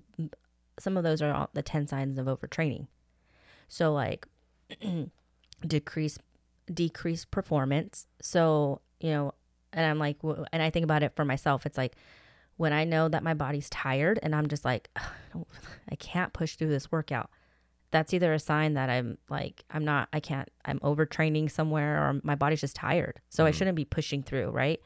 some 0.78 0.96
of 0.98 1.04
those 1.04 1.22
are 1.22 1.32
all 1.32 1.48
the 1.54 1.62
10 1.62 1.86
signs 1.86 2.18
of 2.18 2.26
overtraining 2.26 2.86
so 3.68 3.92
like 3.92 4.26
decrease 5.66 6.18
decrease 6.72 7.24
performance 7.24 8.06
so 8.20 8.80
you 9.00 9.10
know 9.10 9.32
and 9.72 9.86
i'm 9.86 9.98
like 9.98 10.16
and 10.52 10.62
i 10.62 10.70
think 10.70 10.84
about 10.84 11.02
it 11.02 11.12
for 11.16 11.24
myself 11.24 11.64
it's 11.66 11.78
like 11.78 11.96
when 12.58 12.72
i 12.74 12.84
know 12.84 13.08
that 13.08 13.22
my 13.22 13.32
body's 13.34 13.68
tired 13.70 14.18
and 14.22 14.34
i'm 14.36 14.46
just 14.48 14.64
like 14.64 14.90
I, 14.96 15.02
I 15.90 15.94
can't 15.96 16.32
push 16.32 16.56
through 16.56 16.68
this 16.68 16.92
workout 16.92 17.30
that's 17.90 18.12
either 18.12 18.32
a 18.34 18.38
sign 18.38 18.74
that 18.74 18.90
i'm 18.90 19.16
like 19.30 19.64
i'm 19.70 19.84
not 19.84 20.08
i 20.12 20.20
can't 20.20 20.48
i'm 20.66 20.78
overtraining 20.80 21.50
somewhere 21.50 21.96
or 22.06 22.20
my 22.22 22.34
body's 22.34 22.60
just 22.60 22.76
tired 22.76 23.20
so 23.30 23.46
i 23.46 23.50
Mhm. 23.50 23.54
shouldn't 23.54 23.76
be 23.76 23.84
pushing 23.86 24.22
through 24.22 24.50
right 24.50 24.80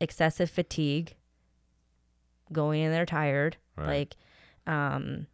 excessive 0.00 0.50
fatigue 0.50 1.14
going 2.52 2.82
in 2.82 2.90
there 2.92 3.06
tired 3.06 3.56
Right. 3.76 3.86
like 3.86 4.16
um 4.66 5.26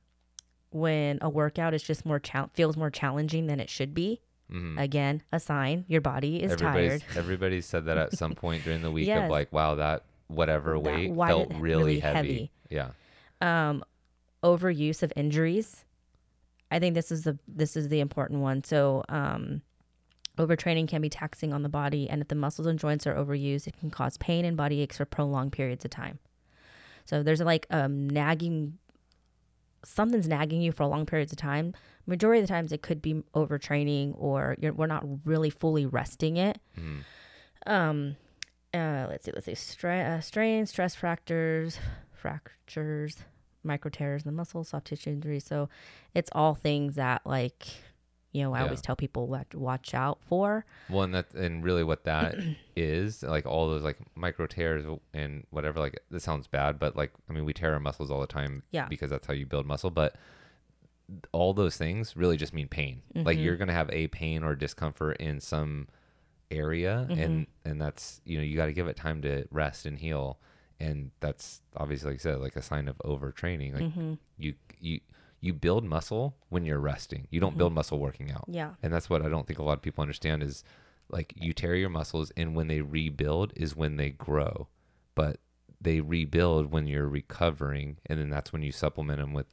when 0.70 1.18
a 1.22 1.28
workout 1.28 1.72
is 1.74 1.82
just 1.82 2.04
more 2.04 2.18
chal- 2.20 2.50
feels 2.52 2.76
more 2.76 2.90
challenging 2.90 3.46
than 3.46 3.58
it 3.60 3.70
should 3.70 3.94
be 3.94 4.20
Mhm. 4.52 4.78
again 4.80 5.22
a 5.32 5.40
sign 5.40 5.84
your 5.88 6.00
body 6.00 6.42
is 6.42 6.52
everybody's, 6.52 7.02
tired 7.02 7.16
everybody 7.18 7.60
said 7.60 7.86
that 7.86 7.96
at 7.98 8.12
some 8.16 8.34
point 8.34 8.62
during 8.64 8.82
the 8.82 8.90
week 8.96 9.06
Yes. 9.08 9.24
of 9.24 9.30
like 9.30 9.52
wow 9.52 9.74
that 9.76 10.04
whatever 10.28 10.72
That- 10.74 10.80
weight 10.80 11.14
felt 11.16 11.48
really, 11.50 11.60
really 11.60 12.00
heavy. 12.00 12.16
heavy? 12.16 12.50
yeah 12.70 12.90
um 13.40 13.84
overuse 14.42 15.02
of 15.02 15.12
injuries 15.16 15.84
i 16.70 16.78
think 16.78 16.94
this 16.94 17.10
is 17.12 17.22
the 17.22 17.38
this 17.46 17.76
is 17.76 17.88
the 17.88 18.00
important 18.00 18.40
one 18.40 18.62
so 18.64 19.04
um 19.08 19.62
overtraining 20.38 20.86
can 20.88 21.00
be 21.00 21.08
taxing 21.08 21.52
on 21.54 21.62
the 21.62 21.68
body 21.68 22.08
and 22.10 22.20
if 22.20 22.28
the 22.28 22.34
muscles 22.34 22.66
and 22.66 22.78
joints 22.78 23.06
are 23.06 23.14
overused 23.14 23.66
it 23.66 23.78
can 23.78 23.90
cause 23.90 24.16
pain 24.18 24.44
and 24.44 24.56
body 24.56 24.80
aches 24.80 24.96
for 24.98 25.04
prolonged 25.04 25.52
periods 25.52 25.84
of 25.84 25.90
time 25.90 26.18
so 27.04 27.22
there's 27.22 27.40
like 27.40 27.66
um 27.70 28.08
nagging 28.10 28.76
something's 29.84 30.26
nagging 30.28 30.60
you 30.60 30.72
for 30.72 30.84
long 30.86 31.06
periods 31.06 31.32
of 31.32 31.38
time 31.38 31.72
majority 32.06 32.40
of 32.40 32.46
the 32.48 32.52
times 32.52 32.72
it 32.72 32.82
could 32.82 33.00
be 33.00 33.14
overtraining 33.34 34.14
or 34.18 34.56
you're, 34.60 34.72
we're 34.72 34.86
not 34.86 35.04
really 35.24 35.50
fully 35.50 35.86
resting 35.86 36.36
it 36.36 36.58
Mhm. 36.78 37.00
um 37.66 38.16
uh 38.74 39.07
let's 39.09 39.24
see 39.24 39.33
let's 39.33 39.46
see 39.46 39.55
Stra- 39.55 40.16
uh, 40.16 40.20
strains 40.20 40.70
stress 40.70 40.94
fractures 40.94 41.79
fractures 42.12 43.16
micro 43.62 43.90
tears 43.90 44.22
in 44.24 44.29
the 44.31 44.37
muscle 44.37 44.64
soft 44.64 44.87
tissue 44.88 45.11
injuries 45.11 45.44
so 45.44 45.68
it's 46.14 46.31
all 46.33 46.55
things 46.55 46.94
that 46.96 47.22
like 47.24 47.66
you 48.33 48.42
know 48.42 48.52
i 48.55 48.59
Yeah. 48.59 48.64
always 48.64 48.81
tell 48.81 48.96
people 48.96 49.26
what 49.29 49.48
to 49.50 49.59
watch 49.59 49.94
out 49.94 50.18
for 50.29 50.64
Well, 50.90 51.02
and 51.02 51.14
that 51.14 51.33
and 51.35 51.64
really 51.64 51.85
what 51.85 52.05
that 52.05 52.35
is 52.76 53.22
like 53.22 53.46
all 53.46 53.68
those 53.68 53.83
like 53.83 53.98
micro 54.14 54.46
tears 54.46 54.85
and 55.14 55.46
whatever. 55.50 55.81
Like 55.81 55.98
this 56.11 56.24
sounds 56.24 56.46
bad, 56.46 56.79
but 56.79 56.94
like 56.96 57.12
I 57.31 57.33
mean, 57.33 57.44
we 57.46 57.55
tear 57.55 57.72
our 57.72 57.81
muscles 57.81 58.11
all 58.11 58.20
the 58.20 58.26
time, 58.26 58.62
Yeah. 58.70 58.87
because 58.88 59.09
that's 59.11 59.26
how 59.26 59.33
you 59.33 59.46
build 59.46 59.64
muscle. 59.66 59.88
But 59.90 60.14
all 61.33 61.55
those 61.55 61.76
things 61.79 62.16
really 62.16 62.37
just 62.37 62.52
mean 62.52 62.68
pain. 62.68 63.00
Like 63.14 63.38
Mhm. 63.38 63.44
you're 63.44 63.57
gonna 63.57 63.72
have 63.72 63.88
a 63.90 64.09
pain 64.09 64.42
or 64.42 64.55
discomfort 64.55 65.16
in 65.18 65.40
some 65.40 65.88
area, 66.50 67.06
and 67.11 67.46
and 67.64 67.80
that's 67.80 68.20
you 68.24 68.38
know 68.38 68.44
you 68.44 68.56
got 68.56 68.66
to 68.66 68.72
give 68.72 68.88
it 68.88 68.96
time 68.96 69.22
to 69.22 69.46
rest 69.50 69.87
and 69.87 69.98
heal, 69.98 70.38
and 70.80 71.11
that's 71.20 71.62
obviously 71.76 72.11
like 72.11 72.20
I 72.20 72.22
said 72.22 72.40
like 72.40 72.56
a 72.56 72.62
sign 72.62 72.88
of 72.88 72.98
overtraining. 72.98 73.74
Like 73.74 73.92
hmm 73.92 74.14
you 74.38 74.54
you 74.80 75.00
you 75.40 75.52
build 75.52 75.85
muscle 75.85 76.37
when 76.48 76.64
you're 76.64 76.78
resting. 76.78 77.26
You 77.30 77.40
don't 77.40 77.56
build 77.56 77.72
muscle 77.72 77.98
working 77.98 78.30
out. 78.30 78.44
Yeah. 78.48 78.70
And 78.82 78.92
that's 78.92 79.09
what 79.09 79.22
I 79.22 79.28
don't 79.28 79.46
think 79.46 79.59
a 79.59 79.62
lot 79.62 79.74
of 79.74 79.82
people 79.82 80.02
understand 80.02 80.42
is 80.42 80.64
like 81.09 81.35
you 81.37 81.52
tear 81.52 81.74
your 81.74 81.88
muscles 81.88 82.32
and 82.37 82.56
when 82.56 82.68
they 82.68 82.80
rebuild 82.80 83.52
is 83.54 83.76
when 83.76 83.96
they 83.96 84.11
grow. 84.11 84.68
But 85.14 85.38
they 85.80 86.00
rebuild 86.00 86.72
when 86.72 86.87
you're 86.87 87.09
recovering 87.09 87.98
and 88.06 88.18
then 88.18 88.30
that's 88.30 88.52
when 88.52 88.62
you 88.62 88.72
supplement 88.72 89.20
them 89.20 89.35
with 89.35 89.46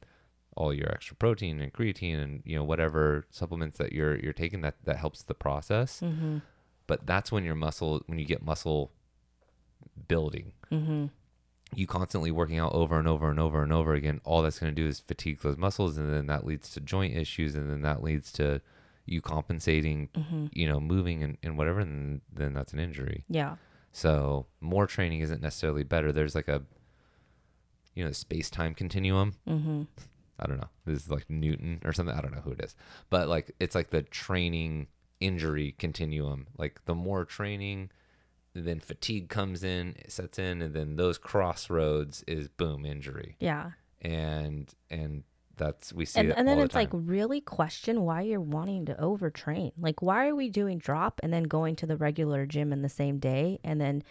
all 0.56 0.72
your 0.72 0.90
extra 0.90 1.16
protein 1.16 1.60
and 1.60 1.72
creatine 1.72 2.22
and 2.22 2.42
you 2.44 2.56
know 2.56 2.64
whatever 2.64 3.24
supplements 3.30 3.76
that 3.78 3.92
you're 3.92 4.16
you're 4.16 4.32
taking 4.32 4.62
that 4.62 4.76
that 4.84 4.96
helps 4.96 5.22
the 5.22 5.34
process. 5.34 6.00
Hmm 6.00 6.38
but 6.86 7.06
that's 7.06 7.32
when 7.32 7.44
your 7.44 7.54
muscle 7.54 8.02
when 8.06 8.18
you 8.18 8.24
get 8.24 8.44
muscle 8.44 8.92
building 10.08 10.52
hmm 10.70 11.06
you 11.76 11.86
constantly 11.86 12.30
working 12.30 12.58
out 12.58 12.72
over 12.72 12.98
and 12.98 13.08
over 13.08 13.30
and 13.30 13.40
over 13.40 13.62
and 13.62 13.72
over 13.72 13.94
again, 13.94 14.20
all 14.24 14.42
that's 14.42 14.58
going 14.58 14.74
to 14.74 14.82
do 14.82 14.88
is 14.88 15.00
fatigue 15.00 15.40
those 15.40 15.56
muscles, 15.56 15.98
and 15.98 16.12
then 16.12 16.26
that 16.26 16.46
leads 16.46 16.70
to 16.70 16.80
joint 16.80 17.16
issues, 17.16 17.54
and 17.54 17.70
then 17.70 17.82
that 17.82 18.02
leads 18.02 18.32
to 18.32 18.60
you 19.06 19.20
compensating, 19.20 20.08
mm-hmm. 20.14 20.46
you 20.52 20.66
know, 20.66 20.80
moving 20.80 21.22
and, 21.22 21.36
and 21.42 21.58
whatever, 21.58 21.80
and 21.80 22.20
then 22.32 22.54
that's 22.54 22.72
an 22.72 22.78
injury. 22.78 23.24
Yeah. 23.28 23.56
So 23.92 24.46
more 24.60 24.86
training 24.86 25.20
isn't 25.20 25.42
necessarily 25.42 25.84
better. 25.84 26.10
There's 26.12 26.34
like 26.34 26.48
a, 26.48 26.62
you 27.94 28.04
know, 28.04 28.12
space 28.12 28.50
time 28.50 28.74
continuum. 28.74 29.34
Mm-hmm. 29.48 29.82
I 30.38 30.46
don't 30.46 30.58
know. 30.58 30.70
This 30.84 31.04
is 31.04 31.10
like 31.10 31.30
Newton 31.30 31.80
or 31.84 31.92
something. 31.92 32.14
I 32.14 32.20
don't 32.20 32.34
know 32.34 32.40
who 32.40 32.52
it 32.52 32.60
is, 32.60 32.74
but 33.08 33.28
like 33.28 33.54
it's 33.60 33.74
like 33.74 33.90
the 33.90 34.02
training 34.02 34.88
injury 35.24 35.74
continuum. 35.78 36.46
Like 36.58 36.84
the 36.84 36.94
more 36.94 37.24
training, 37.24 37.90
then 38.54 38.80
fatigue 38.80 39.28
comes 39.28 39.64
in, 39.64 39.94
sets 40.08 40.38
in, 40.38 40.62
and 40.62 40.74
then 40.74 40.96
those 40.96 41.18
crossroads 41.18 42.22
is 42.26 42.48
boom 42.48 42.84
injury. 42.84 43.36
Yeah. 43.40 43.72
And 44.02 44.72
and 44.90 45.24
that's 45.56 45.92
we 45.92 46.04
see 46.04 46.20
and, 46.20 46.30
it 46.30 46.34
and 46.36 46.48
then 46.48 46.58
the 46.58 46.64
it's 46.64 46.74
time. 46.74 46.82
like 46.82 46.90
really 46.92 47.40
question 47.40 48.02
why 48.02 48.22
you're 48.22 48.40
wanting 48.40 48.86
to 48.86 48.94
overtrain 48.94 49.72
like 49.78 50.02
why 50.02 50.26
are 50.26 50.34
we 50.34 50.48
doing 50.48 50.78
drop 50.78 51.20
and 51.22 51.32
then 51.32 51.44
going 51.44 51.76
to 51.76 51.86
the 51.86 51.96
regular 51.96 52.44
gym 52.44 52.72
in 52.72 52.82
the 52.82 52.88
same 52.88 53.18
day 53.18 53.58
and 53.62 53.80
then 53.80 54.02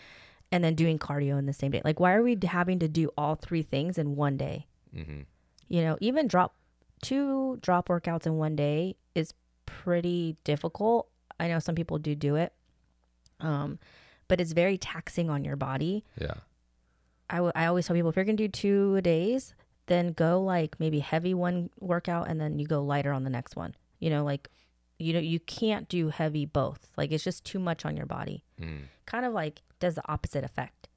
and 0.54 0.63
then 0.63 0.73
doing 0.73 0.97
cardio 0.97 1.38
in 1.38 1.45
the 1.45 1.52
same 1.52 1.69
day 1.69 1.82
like 1.84 1.99
why 1.99 2.13
are 2.13 2.23
we 2.23 2.38
having 2.43 2.80
to 2.80 2.88
do 2.88 3.10
all 3.17 3.36
three 3.36 3.62
things 3.62 3.97
in 3.97 4.15
one 4.15 4.38
day 4.38 4.65
mm-hmm. 4.95 5.21
you 5.67 5.82
know 5.82 5.97
even 5.99 6.28
drop 6.28 6.56
two 7.02 7.58
drop 7.62 7.89
workouts 7.89 8.26
in 8.26 8.38
one 8.38 8.56
day 8.56 8.95
is 9.13 9.34
pretty 9.84 10.36
difficult 10.44 11.08
i 11.40 11.48
know 11.48 11.60
some 11.60 11.76
people 11.76 11.98
do 11.98 12.16
do 12.16 12.36
it 12.36 12.54
um 13.40 13.80
but 14.28 14.40
it's 14.40 14.52
very 14.54 14.78
taxing 14.78 15.30
on 15.30 15.44
your 15.44 15.56
body 15.56 16.04
yeah 16.20 16.36
I, 17.30 17.38
w- 17.38 17.52
I 17.56 17.66
always 17.66 17.88
tell 17.88 17.96
people 17.96 18.10
if 18.10 18.16
you're 18.16 18.26
gonna 18.26 18.38
do 18.38 18.48
two 18.48 19.02
days 19.02 19.56
then 19.88 20.14
go 20.14 20.42
like 20.42 20.80
maybe 20.80 21.00
heavy 21.00 21.34
one 21.34 21.70
workout 21.80 22.30
and 22.30 22.40
then 22.40 22.60
you 22.60 22.66
go 22.66 22.84
lighter 22.84 23.12
on 23.12 23.24
the 23.24 23.30
next 23.30 23.56
one. 23.56 23.76
You 24.00 24.10
know, 24.10 24.24
like 24.24 24.50
you 25.00 25.14
know 25.14 25.20
you 25.20 25.40
can't 25.40 25.90
do 25.90 26.10
heavy 26.10 26.46
both. 26.46 26.88
Like 26.98 27.12
it's 27.12 27.24
just 27.24 27.44
too 27.44 27.60
much 27.60 27.86
on 27.86 27.98
your 27.98 28.06
body. 28.06 28.44
Mm. 28.62 28.84
Kind 29.06 29.26
of 29.26 29.34
like 29.34 29.62
does 29.80 29.96
the 29.96 30.04
opposite 30.10 30.44
effect. 30.44 30.88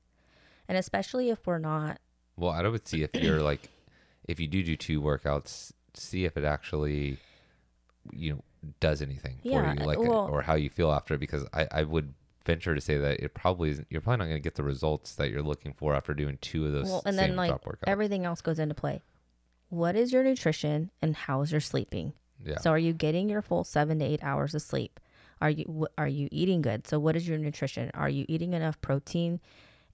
And 0.69 0.77
especially 0.79 1.31
if 1.31 1.47
we're 1.47 1.59
not 1.59 1.99
Well, 2.37 2.51
I 2.51 2.67
would 2.67 2.87
see 2.87 3.03
if 3.03 3.15
you're 3.15 3.43
like 3.43 3.71
if 4.29 4.41
you 4.41 4.49
do 4.49 4.63
do 4.63 4.77
two 4.77 5.01
workouts, 5.01 5.73
see 5.95 6.25
if 6.25 6.37
it 6.37 6.45
actually 6.45 7.19
you 8.13 8.35
know 8.35 8.45
does 8.81 9.03
anything 9.03 9.39
yeah, 9.43 9.75
for 9.75 9.75
you 9.75 9.85
uh, 9.85 9.87
like 9.87 9.99
uh, 9.99 10.03
well, 10.03 10.29
or 10.31 10.43
how 10.43 10.55
you 10.55 10.71
feel 10.71 10.93
after 10.93 11.19
because 11.19 11.45
I 11.53 11.67
I 11.71 11.83
would 11.83 12.15
venture 12.47 12.75
to 12.75 12.81
say 12.81 12.97
that 12.97 13.21
it 13.21 13.35
probably 13.35 13.71
isn't, 13.71 13.87
you're 13.91 14.01
probably 14.01 14.19
not 14.19 14.25
going 14.27 14.37
to 14.37 14.43
get 14.43 14.55
the 14.55 14.63
results 14.63 15.17
that 15.17 15.31
you're 15.31 15.43
looking 15.43 15.75
for 15.75 15.95
after 15.95 16.15
doing 16.15 16.39
two 16.41 16.65
of 16.65 16.73
those. 16.73 16.85
Well, 16.87 17.03
and 17.05 17.19
then 17.19 17.37
like 17.37 17.53
everything 17.87 18.25
else 18.25 18.41
goes 18.41 18.59
into 18.59 18.75
play. 18.75 19.03
What 19.69 19.97
is 19.97 20.13
your 20.13 20.23
nutrition 20.23 20.91
and 21.03 21.17
how 21.17 21.43
is 21.43 21.51
your 21.51 21.61
sleeping? 21.61 22.13
Yeah. 22.45 22.59
So 22.59 22.71
are 22.71 22.79
you 22.79 22.93
getting 22.93 23.29
your 23.29 23.43
full 23.43 23.65
seven 23.65 23.99
to 23.99 24.05
eight 24.05 24.23
hours 24.23 24.55
of 24.55 24.63
sleep? 24.63 25.01
Are 25.41 25.51
you 25.51 25.89
are 25.99 26.09
you 26.09 26.29
eating 26.31 26.63
good? 26.63 26.87
So 26.87 26.99
what 26.99 27.17
is 27.17 27.29
your 27.29 27.37
nutrition? 27.37 27.91
Are 27.93 28.09
you 28.09 28.25
eating 28.29 28.55
enough 28.55 28.81
protein 28.81 29.41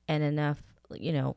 and 0.07 0.23
enough 0.23 0.63
you 0.95 1.13
know 1.13 1.37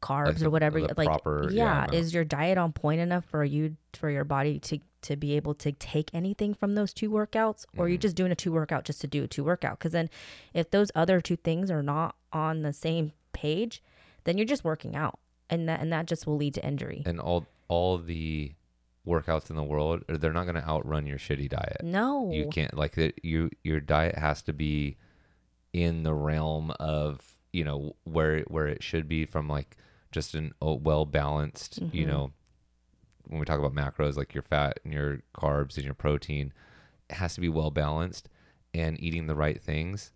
carbs 0.00 0.34
like 0.34 0.42
or 0.42 0.50
whatever? 0.50 0.80
like 0.80 1.06
proper, 1.06 1.48
yeah, 1.50 1.86
yeah 1.90 1.98
is 1.98 2.12
your 2.12 2.24
diet 2.24 2.58
on 2.58 2.72
point 2.72 3.00
enough 3.00 3.24
for 3.26 3.44
you 3.44 3.76
for 3.94 4.10
your 4.10 4.24
body 4.24 4.58
to 4.60 4.80
to 5.06 5.16
be 5.16 5.36
able 5.36 5.54
to 5.54 5.70
take 5.72 6.10
anything 6.12 6.52
from 6.52 6.74
those 6.74 6.92
two 6.92 7.10
workouts 7.10 7.64
or 7.76 7.86
mm. 7.86 7.92
mm-hmm. 7.92 8.00
just 8.00 8.16
doing 8.16 8.32
a 8.32 8.34
two 8.34 8.52
workout 8.52 8.84
just 8.84 9.00
to 9.00 9.06
do 9.06 9.24
a 9.24 9.28
two 9.28 9.44
workout 9.44 9.78
because 9.78 9.92
then 9.92 10.10
if 10.52 10.70
those 10.70 10.90
other 10.94 11.20
two 11.20 11.36
things 11.36 11.70
are 11.70 11.82
not 11.82 12.16
on 12.32 12.62
the 12.62 12.72
same 12.72 13.12
page 13.32 13.82
then 14.24 14.36
you're 14.36 14.46
just 14.46 14.64
working 14.64 14.96
out 14.96 15.18
and 15.48 15.68
that 15.68 15.80
and 15.80 15.92
that 15.92 16.06
just 16.06 16.26
will 16.26 16.36
lead 16.36 16.54
to 16.54 16.66
injury 16.66 17.02
and 17.06 17.20
all 17.20 17.46
all 17.68 17.98
the 17.98 18.52
workouts 19.06 19.50
in 19.50 19.56
the 19.56 19.62
world 19.62 20.02
they're 20.08 20.32
not 20.32 20.44
going 20.44 20.56
to 20.56 20.68
outrun 20.68 21.06
your 21.06 21.18
shitty 21.18 21.48
diet 21.48 21.80
no 21.84 22.30
you 22.32 22.48
can't 22.48 22.76
like 22.76 22.96
that 22.96 23.24
you 23.24 23.48
your 23.62 23.78
diet 23.78 24.16
has 24.16 24.42
to 24.42 24.52
be 24.52 24.96
in 25.72 26.02
the 26.02 26.14
realm 26.14 26.72
of 26.80 27.20
you 27.52 27.62
know 27.62 27.94
where 28.02 28.40
where 28.48 28.66
it 28.66 28.82
should 28.82 29.08
be 29.08 29.24
from 29.24 29.48
like 29.48 29.76
just 30.10 30.34
an 30.34 30.52
oh, 30.60 30.74
well 30.74 31.04
balanced 31.04 31.80
mm-hmm. 31.80 31.96
you 31.96 32.06
know 32.06 32.32
when 33.26 33.38
we 33.40 33.46
talk 33.46 33.58
about 33.58 33.74
macros, 33.74 34.16
like 34.16 34.34
your 34.34 34.42
fat 34.42 34.80
and 34.84 34.92
your 34.92 35.20
carbs 35.34 35.76
and 35.76 35.84
your 35.84 35.94
protein, 35.94 36.52
it 37.08 37.16
has 37.16 37.34
to 37.34 37.40
be 37.40 37.48
well 37.48 37.70
balanced 37.70 38.28
and 38.74 39.00
eating 39.00 39.26
the 39.26 39.34
right 39.34 39.60
things. 39.60 40.12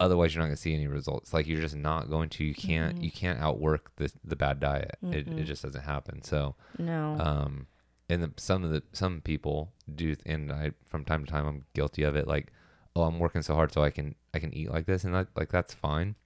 Otherwise, 0.00 0.34
you're 0.34 0.42
not 0.42 0.48
going 0.48 0.56
to 0.56 0.60
see 0.60 0.74
any 0.74 0.86
results. 0.86 1.32
Like 1.32 1.46
you're 1.46 1.60
just 1.60 1.76
not 1.76 2.10
going 2.10 2.28
to. 2.30 2.44
You 2.44 2.54
can't. 2.54 2.96
Mm-hmm. 2.96 3.04
You 3.04 3.10
can't 3.10 3.40
outwork 3.40 3.94
the 3.96 4.12
the 4.24 4.36
bad 4.36 4.60
diet. 4.60 4.96
Mm-hmm. 5.04 5.14
It 5.14 5.28
it 5.40 5.44
just 5.44 5.62
doesn't 5.62 5.82
happen. 5.82 6.22
So 6.22 6.56
no. 6.78 7.16
Um, 7.18 7.66
and 8.08 8.22
the, 8.22 8.32
some 8.36 8.64
of 8.64 8.70
the 8.70 8.82
some 8.92 9.20
people 9.20 9.72
do, 9.92 10.16
and 10.26 10.52
I 10.52 10.72
from 10.84 11.04
time 11.04 11.24
to 11.24 11.30
time 11.30 11.46
I'm 11.46 11.64
guilty 11.74 12.02
of 12.02 12.16
it. 12.16 12.26
Like, 12.26 12.52
oh, 12.96 13.02
I'm 13.02 13.18
working 13.18 13.42
so 13.42 13.54
hard 13.54 13.72
so 13.72 13.82
I 13.82 13.90
can 13.90 14.14
I 14.34 14.40
can 14.40 14.52
eat 14.52 14.70
like 14.70 14.86
this, 14.86 15.04
and 15.04 15.14
that, 15.14 15.28
like 15.36 15.50
that's 15.50 15.74
fine 15.74 16.16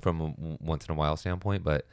from 0.00 0.20
a 0.20 0.34
once 0.60 0.86
in 0.86 0.92
a 0.92 0.98
while 0.98 1.16
standpoint. 1.16 1.62
But 1.62 1.86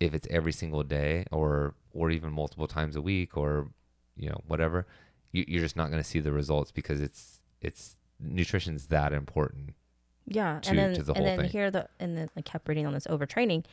if 0.00 0.14
it's 0.14 0.26
every 0.30 0.52
single 0.52 0.82
day 0.82 1.26
or 1.30 1.74
or 1.92 2.10
even 2.10 2.32
multiple 2.32 2.66
times 2.66 2.96
a 2.96 3.02
week 3.02 3.36
or 3.36 3.68
you 4.16 4.28
know 4.28 4.40
whatever 4.46 4.86
you, 5.30 5.44
you're 5.46 5.62
just 5.62 5.76
not 5.76 5.90
going 5.90 6.02
to 6.02 6.08
see 6.08 6.18
the 6.20 6.32
results 6.32 6.72
because 6.72 7.00
it's 7.00 7.40
it's 7.60 7.96
nutrition's 8.18 8.86
that 8.86 9.12
important 9.12 9.74
yeah 10.26 10.58
to, 10.60 10.70
and 10.70 10.78
then 10.78 10.92
the 10.92 11.12
and 11.12 11.26
then 11.26 11.40
thing. 11.40 11.50
here 11.50 11.70
the 11.70 11.86
and 11.98 12.16
then 12.16 12.28
i 12.36 12.40
kept 12.40 12.68
reading 12.68 12.86
on 12.86 12.92
this 12.92 13.06
overtraining 13.06 13.64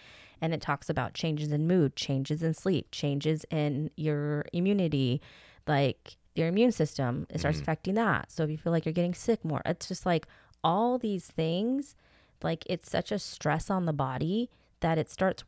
and 0.42 0.54
it 0.54 0.62
talks 0.62 0.90
about 0.90 1.13
changes 1.13 1.52
in 1.52 1.68
mood 1.68 1.96
changes 1.96 2.44
in 2.44 2.54
sleep 2.54 2.88
changes 2.92 3.46
in 3.50 3.90
your 3.96 4.46
immunity 4.54 5.22
like 5.66 6.18
your 6.36 6.48
immune 6.48 6.72
system 6.72 7.26
it 7.30 7.40
starts 7.40 7.58
mm-hmm. 7.58 7.63
affecting 7.63 7.94
that 7.96 8.32
so 8.32 8.44
if 8.44 8.50
you 8.50 8.58
feel 8.58 8.72
like 8.72 8.86
you're 8.86 8.94
getting 8.94 9.13
sick 9.13 9.44
more 9.44 9.62
it's 9.66 9.88
just 9.88 10.06
like 10.06 10.28
all 10.63 10.98
these 10.98 11.26
things 11.26 11.96
like 12.44 12.63
it's 12.68 12.90
such 12.90 13.12
a 13.12 13.20
stress 13.20 13.70
on 13.70 13.86
the 13.86 13.94
body 13.94 14.50
that 14.80 14.98
it 14.98 15.10
starts 15.10 15.44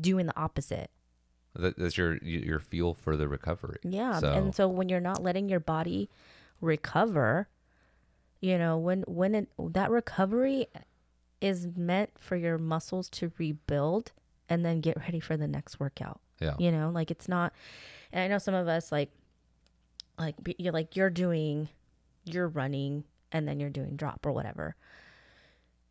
doing 0.00 0.26
the 0.26 0.36
opposite. 0.38 0.90
That, 1.54 1.78
that's 1.78 1.96
your 1.96 2.16
your 2.18 2.60
fuel 2.60 2.94
for 2.94 3.16
the 3.16 3.28
recovery. 3.28 3.78
Yeah, 3.82 4.18
so. 4.18 4.32
and 4.32 4.54
so 4.54 4.68
when 4.68 4.88
you're 4.88 5.00
not 5.00 5.22
letting 5.22 5.48
your 5.48 5.60
body 5.60 6.10
recover, 6.60 7.48
you 8.40 8.58
know, 8.58 8.76
when 8.76 9.04
when 9.06 9.34
it, 9.34 9.48
that 9.58 9.90
recovery 9.90 10.66
is 11.40 11.66
meant 11.76 12.10
for 12.18 12.36
your 12.36 12.58
muscles 12.58 13.08
to 13.10 13.32
rebuild 13.38 14.12
and 14.48 14.64
then 14.64 14.80
get 14.80 14.96
ready 14.98 15.20
for 15.20 15.36
the 15.36 15.48
next 15.48 15.80
workout. 15.80 16.20
Yeah. 16.40 16.54
You 16.58 16.70
know, 16.70 16.90
like 16.90 17.10
it's 17.10 17.28
not 17.28 17.52
and 18.12 18.22
I 18.22 18.28
know 18.28 18.38
some 18.38 18.54
of 18.54 18.68
us 18.68 18.92
like 18.92 19.10
like 20.18 20.34
you're 20.58 20.72
like 20.72 20.96
you're 20.96 21.10
doing 21.10 21.68
you're 22.24 22.48
running 22.48 23.04
and 23.32 23.46
then 23.46 23.60
you're 23.60 23.70
doing 23.70 23.96
drop 23.96 24.24
or 24.26 24.32
whatever. 24.32 24.76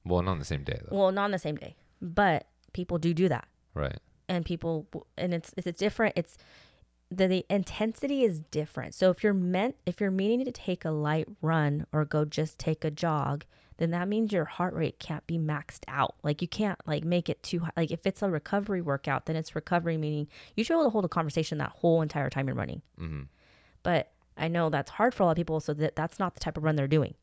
Well, 0.05 0.21
not 0.21 0.31
on 0.31 0.39
the 0.39 0.45
same 0.45 0.63
day 0.63 0.79
though. 0.83 0.95
Well, 0.95 1.11
not 1.11 1.25
on 1.25 1.31
the 1.31 1.39
same 1.39 1.55
day. 1.55 1.75
But 2.01 2.47
people 2.73 2.97
do 2.97 3.13
do 3.13 3.29
that. 3.29 3.47
Right. 3.75 3.99
And 4.27 4.43
people, 4.43 4.87
and 5.17 5.33
it's 5.33 5.53
it's 5.55 5.79
different. 5.79 6.13
It's 6.15 6.37
the, 7.11 7.27
the 7.27 7.45
intensity 7.49 8.23
is 8.23 8.39
different. 8.39 8.95
So 8.95 9.11
if 9.11 9.23
you're 9.23 9.33
meant, 9.33 9.75
if 9.85 10.01
you're 10.01 10.11
meaning 10.11 10.45
to 10.45 10.51
take 10.51 10.85
a 10.85 10.91
light 10.91 11.27
run 11.41 11.85
or 11.91 12.05
go 12.05 12.25
just 12.25 12.57
take 12.57 12.83
a 12.83 12.89
jog, 12.89 13.45
then 13.77 13.91
that 13.91 14.07
means 14.07 14.31
your 14.31 14.45
heart 14.45 14.73
rate 14.73 14.99
can't 14.99 15.25
be 15.27 15.37
maxed 15.37 15.83
out. 15.87 16.15
Like 16.23 16.41
you 16.41 16.47
can't 16.47 16.79
like 16.87 17.03
make 17.03 17.29
it 17.29 17.43
too 17.43 17.59
high. 17.59 17.71
Like 17.77 17.91
if 17.91 18.07
it's 18.07 18.23
a 18.23 18.29
recovery 18.29 18.81
workout, 18.81 19.25
then 19.25 19.35
it's 19.35 19.55
recovery 19.55 19.97
meaning 19.97 20.27
you 20.55 20.63
should 20.63 20.73
be 20.73 20.75
able 20.75 20.85
to 20.85 20.89
hold 20.89 21.05
a 21.05 21.09
conversation 21.09 21.57
that 21.59 21.71
whole 21.71 22.01
entire 22.01 22.29
time 22.29 22.47
you're 22.47 22.55
running. 22.55 22.81
Mm-hmm. 22.99 23.23
But 23.83 24.11
I 24.37 24.47
know 24.47 24.69
that's 24.69 24.91
hard 24.91 25.13
for 25.13 25.23
a 25.23 25.25
lot 25.27 25.33
of 25.33 25.37
people, 25.37 25.59
so 25.59 25.73
that 25.75 25.95
that's 25.95 26.19
not 26.19 26.33
the 26.33 26.39
type 26.39 26.57
of 26.57 26.63
run 26.63 26.75
they're 26.75 26.87
doing 26.87 27.13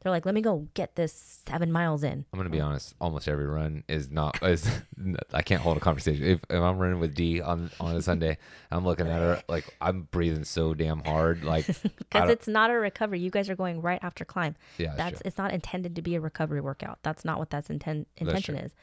they're 0.00 0.12
like, 0.12 0.26
let 0.26 0.34
me 0.34 0.40
go 0.40 0.68
get 0.74 0.94
this 0.94 1.40
seven 1.46 1.72
miles 1.72 2.04
in. 2.04 2.24
I'm 2.32 2.38
gonna 2.38 2.50
be 2.50 2.60
honest. 2.60 2.94
Almost 3.00 3.28
every 3.28 3.46
run 3.46 3.82
is 3.88 4.10
not 4.10 4.42
is. 4.42 4.68
I 5.32 5.42
can't 5.42 5.62
hold 5.62 5.76
a 5.76 5.80
conversation. 5.80 6.24
If, 6.24 6.40
if 6.50 6.60
I'm 6.60 6.78
running 6.78 7.00
with 7.00 7.14
D 7.14 7.40
on 7.40 7.70
on 7.80 7.96
a 7.96 8.02
Sunday, 8.02 8.38
I'm 8.70 8.84
looking 8.84 9.08
at 9.08 9.18
her 9.18 9.42
like 9.48 9.74
I'm 9.80 10.02
breathing 10.02 10.44
so 10.44 10.74
damn 10.74 11.02
hard, 11.04 11.44
like 11.44 11.66
because 11.98 12.30
it's 12.30 12.46
not 12.46 12.70
a 12.70 12.74
recovery. 12.74 13.20
You 13.20 13.30
guys 13.30 13.48
are 13.48 13.56
going 13.56 13.80
right 13.80 14.00
after 14.02 14.24
climb. 14.24 14.54
Yeah, 14.78 14.94
that's 14.96 15.22
it's 15.24 15.38
not 15.38 15.52
intended 15.52 15.96
to 15.96 16.02
be 16.02 16.14
a 16.14 16.20
recovery 16.20 16.60
workout. 16.60 16.98
That's 17.02 17.24
not 17.24 17.38
what 17.38 17.50
that's 17.50 17.70
intent 17.70 18.06
intention 18.16 18.54
that's 18.54 18.66
is. 18.66 18.74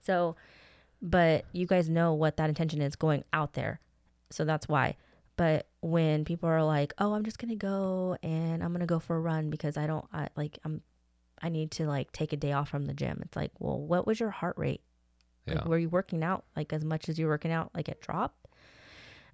So, 0.00 0.36
but 1.00 1.44
you 1.52 1.66
guys 1.66 1.88
know 1.88 2.14
what 2.14 2.38
that 2.38 2.48
intention 2.48 2.80
is 2.80 2.96
going 2.96 3.24
out 3.32 3.52
there, 3.52 3.80
so 4.30 4.44
that's 4.44 4.68
why. 4.68 4.96
But 5.36 5.66
when 5.80 6.24
people 6.24 6.48
are 6.48 6.62
like, 6.62 6.92
"Oh, 6.98 7.14
I'm 7.14 7.24
just 7.24 7.38
gonna 7.38 7.56
go 7.56 8.16
and 8.22 8.62
I'm 8.62 8.72
gonna 8.72 8.86
go 8.86 8.98
for 8.98 9.16
a 9.16 9.20
run 9.20 9.50
because 9.50 9.76
I 9.76 9.86
don't 9.86 10.04
I, 10.12 10.28
like 10.36 10.58
I'm 10.64 10.82
I 11.40 11.48
need 11.48 11.70
to 11.72 11.86
like 11.86 12.12
take 12.12 12.32
a 12.32 12.36
day 12.36 12.52
off 12.52 12.68
from 12.68 12.86
the 12.86 12.94
gym," 12.94 13.20
it's 13.24 13.36
like, 13.36 13.52
well, 13.58 13.80
what 13.80 14.06
was 14.06 14.20
your 14.20 14.30
heart 14.30 14.56
rate? 14.58 14.82
Yeah. 15.46 15.54
Like, 15.54 15.64
were 15.66 15.78
you 15.78 15.88
working 15.88 16.22
out 16.22 16.44
like 16.56 16.72
as 16.72 16.84
much 16.84 17.08
as 17.08 17.18
you 17.18 17.26
were 17.26 17.32
working 17.32 17.52
out 17.52 17.70
like 17.74 17.88
at 17.88 18.00
drop? 18.00 18.34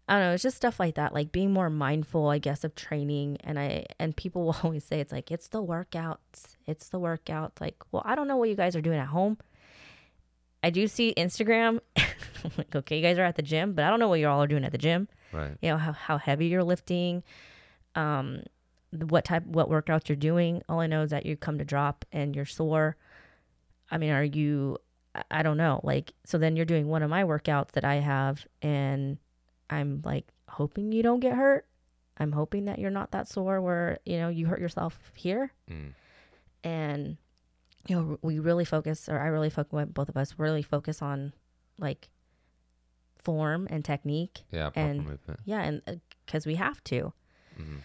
I 0.08 0.14
don't 0.14 0.22
know. 0.22 0.32
It's 0.32 0.42
just 0.42 0.56
stuff 0.56 0.80
like 0.80 0.94
that, 0.94 1.12
like 1.12 1.32
being 1.32 1.52
more 1.52 1.68
mindful, 1.68 2.28
I 2.28 2.38
guess, 2.38 2.64
of 2.64 2.74
training. 2.74 3.36
And 3.44 3.58
I 3.58 3.84
and 3.98 4.16
people 4.16 4.44
will 4.46 4.56
always 4.62 4.84
say 4.84 5.00
it's 5.00 5.12
like 5.12 5.30
it's 5.30 5.48
the 5.48 5.62
workouts, 5.62 6.56
it's 6.66 6.88
the 6.88 6.98
workouts. 6.98 7.60
Like, 7.60 7.76
well, 7.92 8.02
I 8.06 8.14
don't 8.14 8.28
know 8.28 8.36
what 8.36 8.48
you 8.48 8.54
guys 8.54 8.74
are 8.74 8.80
doing 8.80 8.98
at 8.98 9.08
home. 9.08 9.36
I 10.62 10.70
do 10.70 10.88
see 10.88 11.14
Instagram. 11.16 11.80
I'm 11.96 12.50
like, 12.56 12.74
okay, 12.74 12.96
you 12.96 13.02
guys 13.02 13.18
are 13.18 13.24
at 13.24 13.36
the 13.36 13.42
gym, 13.42 13.74
but 13.74 13.84
I 13.84 13.90
don't 13.90 14.00
know 14.00 14.08
what 14.08 14.18
you 14.18 14.28
all 14.28 14.42
are 14.42 14.48
doing 14.48 14.64
at 14.64 14.72
the 14.72 14.78
gym. 14.78 15.08
Right. 15.32 15.56
You 15.60 15.70
know 15.70 15.76
how, 15.76 15.92
how 15.92 16.18
heavy 16.18 16.46
you're 16.46 16.64
lifting, 16.64 17.22
um, 17.94 18.42
what 18.90 19.24
type, 19.24 19.44
what 19.46 19.68
workouts 19.68 20.08
you're 20.08 20.16
doing. 20.16 20.62
All 20.68 20.80
I 20.80 20.86
know 20.86 21.02
is 21.02 21.10
that 21.10 21.26
you 21.26 21.36
come 21.36 21.58
to 21.58 21.64
drop 21.64 22.04
and 22.12 22.34
you're 22.34 22.46
sore. 22.46 22.96
I 23.90 23.98
mean, 23.98 24.10
are 24.10 24.24
you? 24.24 24.78
I 25.30 25.42
don't 25.42 25.56
know. 25.56 25.80
Like, 25.82 26.12
so 26.24 26.38
then 26.38 26.54
you're 26.56 26.64
doing 26.64 26.86
one 26.86 27.02
of 27.02 27.10
my 27.10 27.24
workouts 27.24 27.72
that 27.72 27.84
I 27.84 27.96
have, 27.96 28.46
and 28.62 29.18
I'm 29.68 30.02
like 30.04 30.26
hoping 30.48 30.92
you 30.92 31.02
don't 31.02 31.20
get 31.20 31.34
hurt. 31.34 31.66
I'm 32.18 32.32
hoping 32.32 32.66
that 32.66 32.78
you're 32.78 32.90
not 32.90 33.12
that 33.12 33.28
sore 33.28 33.60
where 33.60 33.98
you 34.04 34.18
know 34.18 34.28
you 34.28 34.46
hurt 34.46 34.60
yourself 34.60 34.98
here. 35.14 35.52
Mm. 35.70 35.92
And 36.64 37.16
you 37.86 37.96
know, 37.96 38.18
we 38.22 38.38
really 38.38 38.64
focus, 38.64 39.08
or 39.08 39.18
I 39.18 39.26
really 39.26 39.50
focus, 39.50 39.88
both 39.92 40.08
of 40.08 40.16
us 40.16 40.34
really 40.36 40.62
focus 40.62 41.00
on 41.00 41.32
like 41.78 42.10
form 43.22 43.66
and 43.70 43.84
technique. 43.84 44.42
Yeah. 44.50 44.70
And- 44.74 45.04
movement. 45.04 45.40
Yeah, 45.44 45.62
and 45.62 46.00
because 46.26 46.46
we 46.46 46.54
have 46.56 46.82
to, 46.84 47.12
hmm 47.56 47.76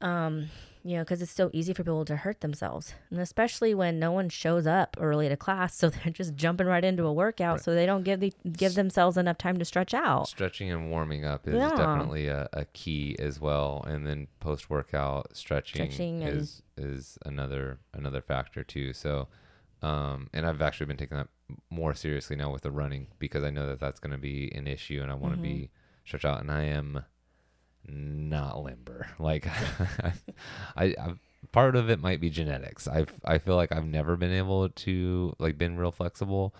um, 0.00 0.48
you 0.84 0.96
know, 0.96 1.02
because 1.02 1.20
it's 1.20 1.32
so 1.32 1.50
easy 1.52 1.74
for 1.74 1.82
people 1.82 2.04
to 2.04 2.14
hurt 2.14 2.40
themselves, 2.40 2.94
and 3.10 3.18
especially 3.18 3.74
when 3.74 3.98
no 3.98 4.12
one 4.12 4.28
shows 4.28 4.64
up 4.64 4.96
early 5.00 5.28
to 5.28 5.36
class, 5.36 5.74
so 5.78 5.90
they're 5.90 6.12
just 6.12 6.36
jumping 6.36 6.68
right 6.68 6.84
into 6.84 7.04
a 7.04 7.12
workout, 7.12 7.54
Right. 7.56 7.64
so 7.64 7.74
they 7.74 7.84
don't 7.84 8.04
give 8.04 8.20
the 8.20 8.32
give 8.52 8.74
themselves 8.74 9.16
enough 9.16 9.38
time 9.38 9.58
to 9.58 9.64
stretch 9.64 9.92
out. 9.94 10.28
Stretching 10.28 10.70
and 10.70 10.88
warming 10.90 11.24
up 11.24 11.48
is 11.48 11.54
Yeah. 11.54 11.70
definitely 11.70 12.28
a, 12.28 12.48
a 12.52 12.64
key 12.66 13.16
as 13.18 13.40
well, 13.40 13.84
and 13.88 14.06
then 14.06 14.28
post 14.38 14.70
workout 14.70 15.36
stretching, 15.36 15.90
Stretching 15.90 16.22
is 16.22 16.62
is 16.76 17.18
another 17.26 17.80
another 17.92 18.20
factor 18.20 18.62
too. 18.62 18.92
So, 18.92 19.26
um, 19.82 20.30
and 20.32 20.46
I've 20.46 20.62
actually 20.62 20.86
been 20.86 20.96
taking 20.96 21.18
that 21.18 21.28
more 21.70 21.94
seriously 21.94 22.36
now 22.36 22.50
with 22.52 22.62
the 22.62 22.70
running 22.70 23.08
because 23.18 23.42
I 23.44 23.50
know 23.50 23.66
that 23.68 23.80
that's 23.80 24.00
going 24.00 24.12
to 24.12 24.18
be 24.18 24.52
an 24.54 24.66
issue, 24.66 25.00
and 25.02 25.10
I 25.10 25.14
want 25.14 25.34
to 25.34 25.38
Mhm. 25.40 25.42
be 25.42 25.70
stretched 26.04 26.24
out, 26.24 26.40
and 26.40 26.50
I 26.50 26.62
am 26.64 27.04
not 27.86 28.62
limber. 28.62 29.08
Like, 29.18 29.46
I, 30.76 30.84
I 30.84 31.14
part 31.52 31.76
of 31.76 31.88
it 31.90 32.00
might 32.00 32.20
be 32.20 32.30
genetics. 32.30 32.86
I 32.88 33.06
I 33.24 33.38
feel 33.38 33.56
like 33.56 33.72
I've 33.72 33.86
never 33.86 34.16
been 34.16 34.32
able 34.32 34.68
to 34.68 35.34
like 35.38 35.58
been 35.58 35.76
real 35.76 35.92
flexible, 35.92 36.54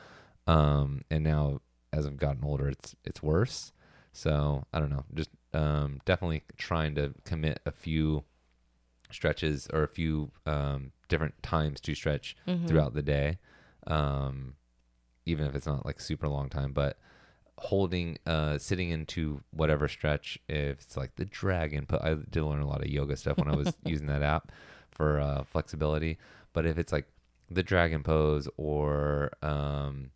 um, 0.46 1.02
and 1.10 1.22
now 1.24 1.60
as 1.92 2.06
I've 2.06 2.16
gotten 2.18 2.44
older, 2.44 2.68
it's 2.68 2.94
it's 3.04 3.22
worse. 3.22 3.72
So 4.12 4.64
I 4.72 4.80
don't 4.80 4.90
know. 4.90 5.04
Just 5.14 5.30
um, 5.54 6.00
definitely 6.04 6.42
trying 6.56 6.94
to 6.96 7.14
commit 7.24 7.60
a 7.66 7.70
few 7.70 8.24
stretches 9.10 9.68
or 9.72 9.82
a 9.82 9.88
few 9.88 10.30
um, 10.46 10.92
different 11.08 11.42
times 11.42 11.80
to 11.82 11.94
stretch 11.94 12.36
Mhm. 12.46 12.66
throughout 12.66 12.94
the 12.94 13.02
day, 13.02 13.38
um, 13.86 14.54
even 15.28 15.46
if 15.46 15.54
it's 15.54 15.66
not 15.66 15.84
like 15.84 16.00
super 16.00 16.28
long 16.28 16.48
time. 16.48 16.72
But 16.72 16.96
holding, 17.58 18.18
uh, 18.26 18.58
sitting 18.58 18.90
into 18.90 19.42
whatever 19.50 19.88
stretch, 19.88 20.38
if 20.48 20.80
it's 20.80 20.96
like 20.96 21.16
the 21.16 21.24
dragon, 21.24 21.86
put 21.86 22.02
I 22.02 22.14
did 22.14 22.42
learn 22.42 22.62
a 22.62 22.68
lot 22.68 22.80
of 22.80 22.88
yoga 22.88 23.16
stuff 23.16 23.38
when 23.38 23.48
I 23.48 23.56
was 23.56 23.74
using 23.84 24.06
that 24.06 24.22
app 24.22 24.50
for 24.90 25.20
uh, 25.20 25.44
flexibility. 25.44 26.18
But 26.52 26.66
if 26.66 26.78
it's 26.78 26.92
like 26.92 27.06
the 27.50 27.62
dragon 27.62 28.02
pose 28.02 28.48
or 28.56 29.32
um, 29.42 30.10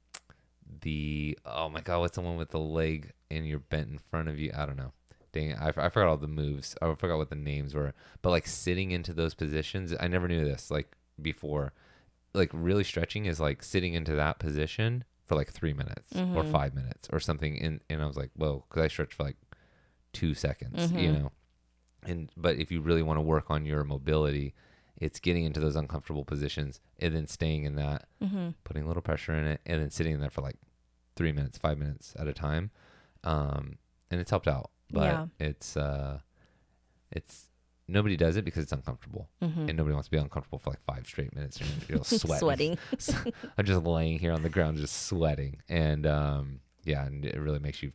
the 0.80 1.38
oh 1.44 1.68
my 1.68 1.80
god, 1.80 2.00
what's 2.00 2.16
the 2.16 2.22
one 2.22 2.36
with 2.36 2.50
the 2.50 2.58
leg 2.58 3.12
and 3.30 3.46
you're 3.46 3.58
bent 3.58 3.90
in 3.90 3.98
front 3.98 4.28
of 4.28 4.38
you? 4.38 4.52
I 4.56 4.66
don't 4.66 4.76
know. 4.76 4.92
Dang 5.32 5.50
it, 5.50 5.58
I, 5.58 5.68
I 5.68 5.88
forgot 5.88 6.08
all 6.08 6.16
the 6.16 6.26
moves. 6.28 6.76
I 6.82 6.94
forgot 6.94 7.16
what 7.16 7.30
the 7.30 7.36
names 7.36 7.74
were. 7.74 7.94
But 8.20 8.30
like 8.30 8.46
sitting 8.46 8.90
into 8.90 9.12
those 9.12 9.34
positions, 9.34 9.94
I 9.98 10.08
never 10.08 10.28
knew 10.28 10.44
this 10.44 10.70
like 10.70 10.96
before. 11.20 11.72
Like 12.34 12.50
really 12.52 12.84
stretching 12.84 13.26
is 13.26 13.40
like 13.40 13.62
sitting 13.62 13.94
into 13.94 14.14
that 14.16 14.38
position 14.38 15.04
for 15.24 15.34
like 15.34 15.50
three 15.50 15.72
minutes 15.72 16.18
or 16.34 16.42
Mhm. 16.42 16.50
five 16.50 16.74
minutes 16.74 17.08
or 17.12 17.20
something. 17.20 17.60
And 17.60 17.80
and 17.90 18.02
I 18.02 18.06
was 18.06 18.16
like, 18.16 18.30
whoa, 18.34 18.64
because 18.68 18.82
I 18.84 18.88
stretched 18.88 19.14
for 19.14 19.24
like 19.24 19.36
two 20.12 20.34
seconds, 20.34 20.90
you 20.92 21.10
Mhm. 21.10 21.22
know. 21.22 21.32
And 22.04 22.30
but 22.36 22.56
if 22.56 22.70
you 22.72 22.80
really 22.80 23.02
want 23.02 23.18
to 23.18 23.22
work 23.22 23.50
on 23.50 23.64
your 23.66 23.84
mobility, 23.84 24.54
it's 24.96 25.20
getting 25.20 25.44
into 25.44 25.60
those 25.60 25.76
uncomfortable 25.76 26.24
positions 26.24 26.80
and 26.98 27.14
then 27.14 27.26
staying 27.26 27.64
in 27.64 27.74
that 27.76 28.06
Mhm. 28.20 28.54
putting 28.64 28.84
a 28.84 28.86
little 28.86 29.02
pressure 29.02 29.34
in 29.34 29.44
it, 29.46 29.60
and 29.66 29.82
then 29.82 29.90
sitting 29.90 30.12
in 30.14 30.20
there 30.20 30.30
for 30.30 30.40
like 30.42 30.56
three 31.16 31.32
minutes, 31.32 31.58
five 31.58 31.76
minutes 31.78 32.14
at 32.18 32.28
a 32.28 32.32
time. 32.32 32.70
Um, 33.24 33.78
and 34.10 34.20
it's 34.20 34.30
helped 34.30 34.48
out, 34.48 34.70
but 34.90 35.04
Yeah. 35.04 35.26
it's 35.38 35.76
uh, 35.76 36.20
it's 37.10 37.48
nobody 37.92 38.16
does 38.16 38.36
it 38.36 38.44
because 38.44 38.62
it's 38.64 38.72
uncomfortable, 38.72 39.28
Mhm. 39.42 39.68
and 39.68 39.76
nobody 39.76 39.92
wants 39.94 40.08
to 40.08 40.10
be 40.10 40.18
uncomfortable 40.18 40.58
for 40.58 40.70
like 40.70 40.82
five 40.84 41.06
straight 41.06 41.34
minutes. 41.34 41.60
And 41.60 41.68
you're 41.88 42.04
sweating. 42.04 42.78
Sweating. 42.98 43.32
I'm 43.58 43.64
just 43.64 43.82
laying 43.84 44.18
here 44.18 44.32
on 44.32 44.42
the 44.42 44.48
ground, 44.48 44.78
just 44.78 45.06
sweating, 45.06 45.60
and 45.68 46.06
um, 46.06 46.60
yeah, 46.84 47.04
and 47.06 47.24
it 47.24 47.38
really 47.38 47.58
makes 47.60 47.82
you 47.82 47.92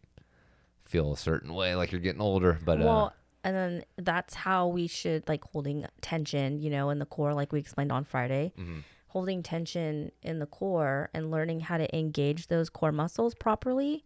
feel 0.86 1.12
a 1.12 1.18
certain 1.18 1.54
way, 1.54 1.76
like 1.76 1.92
you're 1.92 2.00
getting 2.02 2.22
older. 2.22 2.58
But 2.64 2.80
well, 2.80 3.06
uh, 3.08 3.10
and 3.44 3.56
then 3.56 3.84
that's 3.98 4.34
how 4.36 4.68
we 4.68 4.88
should 4.88 5.28
like 5.28 5.44
holding 5.44 5.86
tension, 6.02 6.60
you 6.60 6.70
know, 6.70 6.90
in 6.90 7.00
the 7.00 7.06
core, 7.06 7.34
like 7.34 7.52
we 7.52 7.60
explained 7.60 7.92
on 7.92 8.04
Friday. 8.06 8.54
mhm, 8.58 8.84
holding 9.12 9.42
tension 9.42 10.12
in 10.22 10.38
the 10.40 10.46
core 10.46 11.10
and 11.14 11.32
learning 11.32 11.62
how 11.62 11.78
to 11.78 11.98
engage 11.98 12.48
those 12.48 12.70
core 12.70 12.92
muscles 12.92 13.34
properly. 13.34 14.04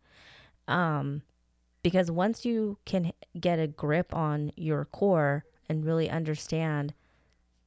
Um, 0.67 1.23
because 1.84 2.12
once 2.12 2.45
you 2.45 2.77
can 2.86 3.12
get 3.39 3.58
a 3.60 3.67
grip 3.67 4.13
on 4.15 4.51
your 4.56 4.86
core 4.86 5.43
and 5.71 5.86
really 5.86 6.10
understand, 6.10 6.93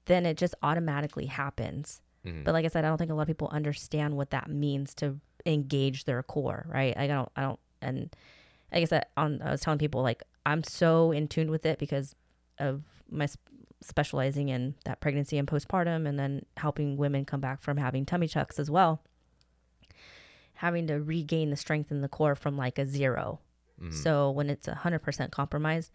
then 0.05 0.27
it 0.27 0.37
just 0.37 0.55
automatically 0.63 1.27
happens. 1.27 2.01
mhm. 2.25 2.45
But 2.45 2.53
like 2.53 2.65
I 2.65 2.69
said, 2.69 2.85
I 2.85 2.89
don't 2.89 2.99
think 2.99 3.11
a 3.11 3.15
lot 3.15 3.23
of 3.23 3.29
people 3.29 3.49
understand 3.49 4.17
what 4.17 4.31
that 4.31 4.49
means 4.49 4.95
to 4.97 5.19
engage 5.47 6.05
their 6.05 6.23
core, 6.23 6.67
right? 6.69 6.97
I 6.97 7.07
don't, 7.07 7.29
I 7.37 7.43
don't, 7.43 7.61
and 7.83 8.15
like 8.73 8.83
I 8.83 8.85
said, 8.85 9.07
on 9.17 9.41
I 9.43 9.51
was 9.51 9.61
telling 9.61 9.79
people 9.79 10.03
like 10.03 10.23
I'm 10.47 10.63
so 10.63 11.11
in 11.13 11.29
tune 11.29 11.51
with 11.51 11.65
it 11.67 11.79
because 11.79 12.15
of 12.59 12.83
my 13.11 13.27
sp- 13.27 13.41
specializing 13.83 14.49
in 14.49 14.75
that 14.85 15.01
pregnancy 15.01 15.37
and 15.39 15.47
postpartum, 15.49 16.07
and 16.09 16.19
then 16.19 16.45
helping 16.57 16.97
women 16.97 17.25
come 17.25 17.41
back 17.41 17.61
from 17.63 17.77
having 17.77 18.05
tummy 18.07 18.29
tucks 18.29 18.59
as 18.59 18.71
well. 18.71 19.03
Having 20.55 20.87
to 20.89 20.95
regain 21.03 21.51
the 21.51 21.57
strength 21.57 21.91
in 21.91 22.01
the 22.01 22.09
core 22.09 22.35
from 22.35 22.57
like 22.57 22.79
a 22.79 22.87
zero, 22.87 23.41
Mhm. 23.83 23.93
so 23.93 24.31
when 24.31 24.49
it's 24.51 24.69
a 24.69 24.75
hundred 24.75 25.01
percent 25.01 25.33
compromised, 25.33 25.91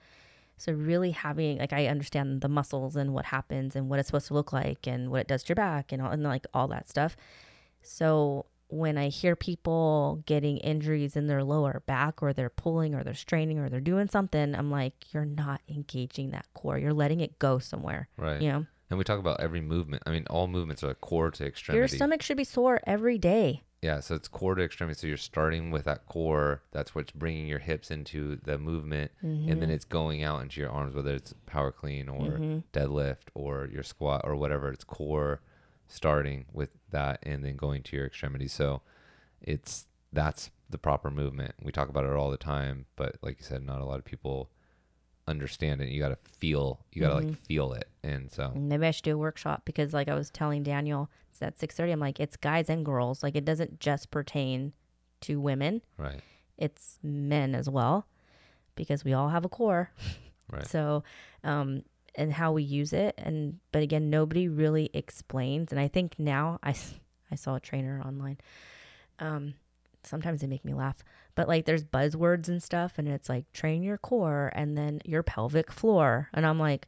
so 0.60 0.74
really 0.74 1.12
having 1.12 1.58
like 1.58 1.74
I 1.74 1.88
understand 1.88 2.41
the 2.41 2.50
muscles 2.50 2.95
and 2.95 3.13
what 3.13 3.26
happens 3.26 3.76
and 3.76 3.89
what 3.89 3.98
it's 3.98 4.08
supposed 4.08 4.28
to 4.28 4.34
look 4.34 4.54
like 4.54 4.86
and 4.86 5.10
what 5.10 5.22
it 5.22 5.28
does 5.28 5.41
to 5.43 5.50
your 5.50 5.56
back 5.56 5.91
and 5.91 6.02
all, 6.02 6.12
and 6.12 6.22
like 6.22 6.45
all 6.54 6.67
that 6.67 6.88
stuff. 6.88 7.15
So 7.82 8.45
when 8.67 8.98
I 8.98 9.08
hear 9.08 9.36
people 9.36 10.22
getting 10.28 10.58
injuries 10.58 11.15
in 11.15 11.28
their 11.28 11.43
lower 11.43 11.82
back 11.88 12.22
or 12.22 12.34
they're 12.34 12.50
pulling 12.52 12.93
or 12.93 13.04
they're 13.04 13.15
straining 13.15 13.58
or 13.58 13.69
they're 13.69 13.80
doing 13.80 14.10
something, 14.10 14.54
I'm 14.54 14.69
like, 14.69 14.93
you're 15.12 15.26
not 15.26 15.62
engaging 15.67 16.32
that 16.32 16.45
core. 16.54 16.78
You're 16.78 16.93
letting 16.93 17.22
it 17.22 17.39
go 17.39 17.58
somewhere. 17.58 18.10
right. 18.17 18.41
You 18.41 18.52
know, 18.52 18.65
And 18.89 18.97
we 18.97 19.04
talk 19.04 19.19
about 19.19 19.39
every 19.39 19.62
movement. 19.62 20.04
I 20.06 20.12
mean, 20.12 20.25
all 20.30 20.47
movements 20.47 20.84
are 20.84 20.93
core 20.95 21.32
to 21.32 21.45
extremity. 21.45 21.80
your 21.80 21.88
stomach 21.88 22.21
should 22.21 22.38
be 22.38 22.43
sore 22.43 22.80
every 22.88 23.17
day. 23.17 23.62
Yeah, 23.82 23.99
so 24.02 24.15
it's 24.15 24.28
core 24.28 24.56
to 24.56 24.63
extremity. 24.63 24.99
So 24.99 25.08
you're 25.08 25.15
starting 25.15 25.71
with 25.71 25.86
that 25.86 26.06
core. 26.08 26.63
That's 26.71 26.93
what's 26.95 27.12
bringing 27.12 27.47
your 27.47 27.60
hips 27.60 27.91
into 27.91 28.38
the 28.43 28.58
movement, 28.58 29.12
and 29.21 29.30
Mm-hmm. 29.32 29.60
then 29.60 29.69
it's 29.69 29.86
going 29.86 30.23
out 30.23 30.41
into 30.41 30.60
your 30.60 30.69
arms, 30.71 30.95
whether 30.95 31.13
it's 31.13 31.34
power 31.45 31.71
clean 31.71 32.10
or 32.10 32.39
Mhm. 32.39 32.63
deadlift 32.73 33.30
or 33.36 33.67
your 33.71 33.84
squat 33.84 34.21
or 34.25 34.36
whatever. 34.36 34.69
It's 34.71 34.84
core 34.84 35.41
starting 35.88 36.45
with 36.52 36.71
that, 36.89 37.19
and 37.23 37.43
then 37.45 37.56
going 37.56 37.84
to 37.84 37.95
your 37.95 38.06
extremity. 38.06 38.47
So 38.49 38.82
it's 39.41 39.86
that's 40.12 40.49
the 40.69 40.78
proper 40.78 41.10
movement. 41.10 41.54
We 41.62 41.71
talk 41.71 41.88
about 41.89 42.04
it 42.06 42.12
all 42.12 42.32
the 42.32 42.38
time, 42.38 42.86
but 42.95 43.15
like 43.21 43.38
you 43.39 43.45
said, 43.45 43.63
not 43.63 43.80
a 43.82 43.86
lot 43.86 43.99
of 43.99 44.06
people 44.06 44.49
understand 45.30 45.82
it. 45.82 45.89
You 45.89 46.00
got 46.02 46.10
to 46.10 46.18
feel. 46.39 46.80
You 46.91 47.01
got 47.01 47.20
to 47.20 47.26
Mhm. 47.26 47.30
like 47.30 47.38
feel 47.45 47.74
it, 47.74 47.88
and 48.03 48.32
so 48.32 48.51
Maybe 48.56 48.86
I 48.88 48.91
should 48.91 49.03
do 49.03 49.14
a 49.16 49.18
workshop 49.18 49.64
because, 49.66 49.93
like 49.93 50.08
I 50.10 50.16
was 50.16 50.30
telling 50.30 50.64
Daniel, 50.64 51.10
it's 51.30 51.41
at 51.41 51.60
six 51.60 51.76
thirty. 51.76 51.91
I'm 51.91 51.99
like, 51.99 52.20
it's 52.20 52.36
guys 52.38 52.70
and 52.70 52.86
girls. 52.86 53.24
Like, 53.24 53.36
it 53.36 53.45
doesn't 53.45 53.80
just 53.80 54.12
pertain 54.12 54.74
to 55.22 55.39
women; 55.39 55.82
right, 55.97 56.22
it's 56.58 56.99
men 57.03 57.56
as 57.56 57.70
well, 57.70 58.06
because 58.76 59.03
we 59.06 59.14
all 59.14 59.30
have 59.30 59.45
a 59.45 59.49
core. 59.49 59.91
right, 60.51 60.66
So, 60.68 61.03
um, 61.43 61.84
and 62.16 62.34
how 62.34 62.51
we 62.53 62.64
use 62.64 62.91
it, 62.93 63.14
and 63.18 63.60
but 63.72 63.84
again, 63.84 64.10
nobody 64.10 64.47
really 64.47 64.89
explains. 64.93 65.72
And 65.72 65.80
I 65.80 65.88
think 65.88 66.18
now 66.18 66.60
I 66.64 66.76
I 67.32 67.36
saw 67.36 67.56
a 67.56 67.60
trainer 67.60 68.01
online. 68.03 68.38
Um, 69.20 69.53
sometimes 70.04 70.41
they 70.41 70.47
make 70.47 70.66
me 70.66 70.74
laugh, 70.74 70.97
but 71.36 71.47
like 71.47 71.66
there's 71.66 71.84
buzzwords 71.84 72.47
and 72.47 72.62
stuff, 72.62 72.93
and 72.97 73.08
it's 73.08 73.30
like 73.30 73.52
train 73.54 73.84
your 73.84 73.97
core 73.97 74.52
and 74.56 74.78
then 74.78 75.02
your 75.06 75.24
pelvic 75.24 75.72
floor, 75.72 76.30
and 76.34 76.45
I'm 76.45 76.60
like, 76.60 76.88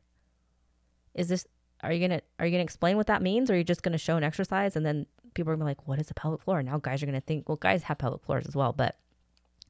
is 1.14 1.28
this? 1.28 1.46
Are 1.84 1.92
you 1.92 2.08
gonna 2.08 2.22
are 2.40 2.46
you 2.46 2.52
gonna 2.52 2.64
explain 2.64 2.98
what 2.98 3.08
that 3.08 3.22
means, 3.22 3.50
or 3.50 3.54
are 3.54 3.58
you 3.58 3.64
just 3.64 3.84
gonna 3.84 3.98
show 3.98 4.18
an 4.18 4.24
exercise 4.24 4.76
and 4.76 4.86
then 4.86 5.06
people 5.34 5.52
are 5.52 5.56
gonna 5.56 5.66
be 5.66 5.72
like, 5.72 5.88
what 5.88 6.00
is 6.00 6.12
a 6.12 6.14
pelvic 6.14 6.42
floor? 6.42 6.60
And 6.60 6.68
now 6.68 6.78
guys 6.78 7.02
are 7.02 7.06
gonna 7.06 7.22
think, 7.22 7.50
well, 7.50 7.56
guys 7.56 7.84
have 7.84 7.98
pelvic 7.98 8.24
floors 8.24 8.46
as 8.48 8.56
well, 8.56 8.74
but 8.74 8.98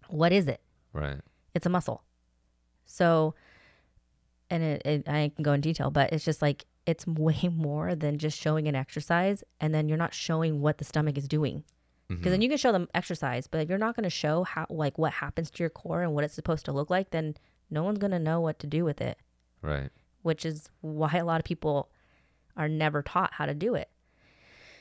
what 0.10 0.32
is 0.32 0.48
it? 0.48 0.62
right, 0.94 1.20
it's 1.54 1.66
a 1.66 1.70
muscle. 1.70 2.04
So, 2.86 3.36
and 4.50 4.62
it, 4.62 4.82
it, 4.86 5.08
I 5.08 5.32
can 5.34 5.44
go 5.44 5.54
in 5.54 5.62
detail, 5.62 5.89
but 5.92 6.12
it's 6.12 6.26
just 6.26 6.42
like 6.42 6.66
it's 6.86 7.08
way 7.08 7.50
more 7.52 7.96
than 7.96 8.18
just 8.18 8.39
showing 8.39 8.68
an 8.68 8.76
exercise, 8.76 9.44
and 9.60 9.74
then 9.74 9.88
you're 9.88 9.98
not 9.98 10.14
showing 10.14 10.62
what 10.62 10.78
the 10.78 10.86
stomach 10.86 11.18
is 11.18 11.28
doing. 11.28 11.64
Because 12.18 12.32
then 12.32 12.41
you 12.41 12.49
can 12.49 12.57
show 12.57 12.72
them 12.72 12.88
exercise 12.93 13.47
but 13.47 13.59
if 13.62 13.70
you're 13.70 13.78
not 13.78 13.95
going 13.95 14.03
to 14.03 14.09
show 14.09 14.43
how 14.43 14.66
like 14.70 14.97
what 14.97 15.14
happens 15.14 15.49
to 15.51 15.64
your 15.64 15.70
core 15.70 16.01
and 16.03 16.14
what 16.14 16.24
it's 16.24 16.34
supposed 16.34 16.66
to 16.66 16.72
look 16.72 16.89
like 16.89 17.12
then 17.12 17.36
no 17.70 17.84
one's 17.84 17.99
going 17.99 18.12
to 18.12 18.20
know 18.20 18.39
what 18.41 18.59
to 18.59 18.68
do 18.68 18.84
with 18.84 18.99
it. 19.01 19.18
Right. 19.62 19.89
which 20.24 20.45
is 20.45 20.70
why 20.82 21.12
a 21.14 21.24
lot 21.26 21.39
of 21.39 21.45
people 21.45 21.89
are 22.57 22.68
never 22.68 23.01
taught 23.01 23.34
how 23.34 23.45
to 23.45 23.53
do 23.53 23.76
it. 23.76 23.89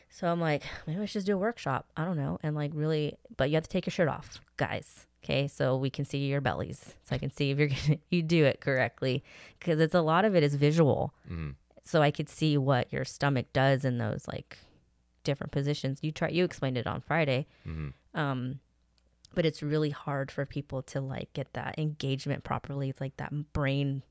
So 0.08 0.26
i'm 0.28 0.40
like 0.40 0.62
maybe 0.86 0.98
let's 0.98 1.12
just 1.12 1.26
do 1.26 1.34
a 1.34 1.38
workshop. 1.38 1.86
I 1.96 2.04
don't 2.04 2.16
know. 2.16 2.38
And 2.42 2.54
like 2.56 2.72
really 2.74 3.16
but 3.36 3.48
you 3.50 3.54
have 3.56 3.64
to 3.64 3.70
take 3.70 3.86
your 3.86 3.92
shirt 3.92 4.08
off 4.08 4.40
guys. 4.56 5.06
Okay? 5.22 5.46
So 5.48 5.76
we 5.76 5.90
can 5.90 6.04
see 6.04 6.18
your 6.26 6.40
bellies. 6.40 6.94
So 7.04 7.14
i 7.14 7.18
can 7.18 7.30
see 7.30 7.50
if 7.50 7.58
you're 7.58 7.68
gonna 7.86 7.98
you 8.10 8.22
do 8.22 8.44
it 8.44 8.60
correctly. 8.60 9.22
Because 9.58 9.78
it's 9.80 9.94
a 9.94 10.00
lot 10.00 10.24
of 10.24 10.34
it 10.34 10.42
is 10.42 10.54
visual. 10.54 11.14
Mhm. 11.30 11.54
so 11.84 12.02
i 12.02 12.10
could 12.10 12.28
see 12.28 12.56
what 12.58 12.92
your 12.92 13.04
stomach 13.04 13.46
does 13.52 13.84
in 13.84 13.98
those 13.98 14.26
like 14.28 14.58
different 15.24 15.52
positions 15.52 15.98
you 16.02 16.10
try 16.12 16.28
you 16.28 16.44
explained 16.44 16.76
it 16.78 16.86
on 16.86 17.00
friday 17.00 17.46
Mhm. 17.66 17.92
um 18.14 18.60
but 19.34 19.46
it's 19.46 19.62
really 19.62 19.90
hard 19.90 20.30
for 20.30 20.44
people 20.46 20.82
to 20.82 21.00
like 21.00 21.32
get 21.34 21.52
that 21.52 21.78
engagement 21.78 22.42
properly 22.44 22.88
it's 22.88 23.00
like 23.00 23.16
that 23.18 23.52
brain 23.52 24.02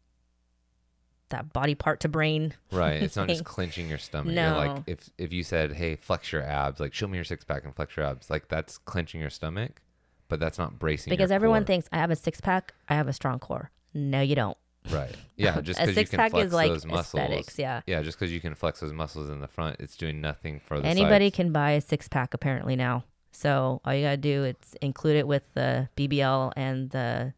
that 1.29 1.53
body 1.53 1.75
part 1.75 1.99
to 1.99 2.07
brain 2.09 2.53
Right. 2.71 3.03
It's 3.03 3.15
not 3.15 3.27
just 3.27 3.43
clenching 3.43 3.87
your 3.87 3.99
stomach. 3.99 4.33
You're 4.33 4.51
like 4.51 4.83
if 4.87 5.09
if 5.19 5.31
you 5.31 5.43
said, 5.43 5.73
"Hey, 5.73 5.95
flex 5.95 6.31
your 6.31 6.41
abs," 6.41 6.79
like 6.79 6.91
show 6.93 7.07
me 7.07 7.17
your 7.19 7.23
six 7.25 7.43
pack 7.45 7.65
and 7.65 7.75
flex 7.75 7.95
your 7.95 8.05
abs, 8.07 8.29
like 8.31 8.47
that's 8.47 8.79
clenching 8.79 9.21
your 9.21 9.29
stomach, 9.29 9.81
but 10.27 10.39
that's 10.39 10.57
not 10.57 10.79
bracing. 10.79 11.11
because 11.11 11.29
everyone 11.31 11.61
core. 11.61 11.67
thinks 11.67 11.87
i 11.91 11.97
have 11.97 12.09
a 12.11 12.15
six-pack 12.15 12.73
i 12.87 12.95
have 12.95 13.07
a 13.07 13.13
strong 13.13 13.37
core 13.39 13.69
no 13.93 14.21
you 14.21 14.33
don't 14.35 14.57
Right. 14.91 15.15
Yeah. 15.37 15.61
Just 15.61 15.79
because 15.79 15.95
you 15.95 16.05
can 16.05 16.17
flex 16.29 16.35
is 16.47 16.51
like 16.53 16.69
those 16.69 16.85
muscles. 16.85 17.21
aesthetics 17.21 17.57
yeah 17.57 17.81
Yeah. 17.87 18.01
Just 18.01 18.19
because 18.19 18.31
you 18.33 18.41
can 18.41 18.55
flex 18.55 18.81
those 18.81 18.91
muscles 18.91 19.29
in 19.29 19.39
the 19.39 19.47
front, 19.47 19.77
it's 19.79 19.95
doing 19.95 20.19
nothing 20.19 20.59
for 20.59 20.81
the 20.81 20.85
anybody 20.87 21.27
sides. 21.27 21.35
can 21.37 21.51
buy 21.53 21.71
a 21.71 21.81
six-pack 21.81 22.33
apparently 22.33 22.75
now 22.75 23.05
so 23.31 23.79
all 23.85 23.93
you 23.93 24.03
gotta 24.03 24.17
do 24.17 24.43
is 24.43 24.55
include 24.81 25.15
it 25.15 25.27
with 25.27 25.43
the 25.53 25.87
bbl 25.95 26.51
and 26.57 26.89
the 26.89 27.33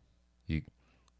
You- 0.48 0.64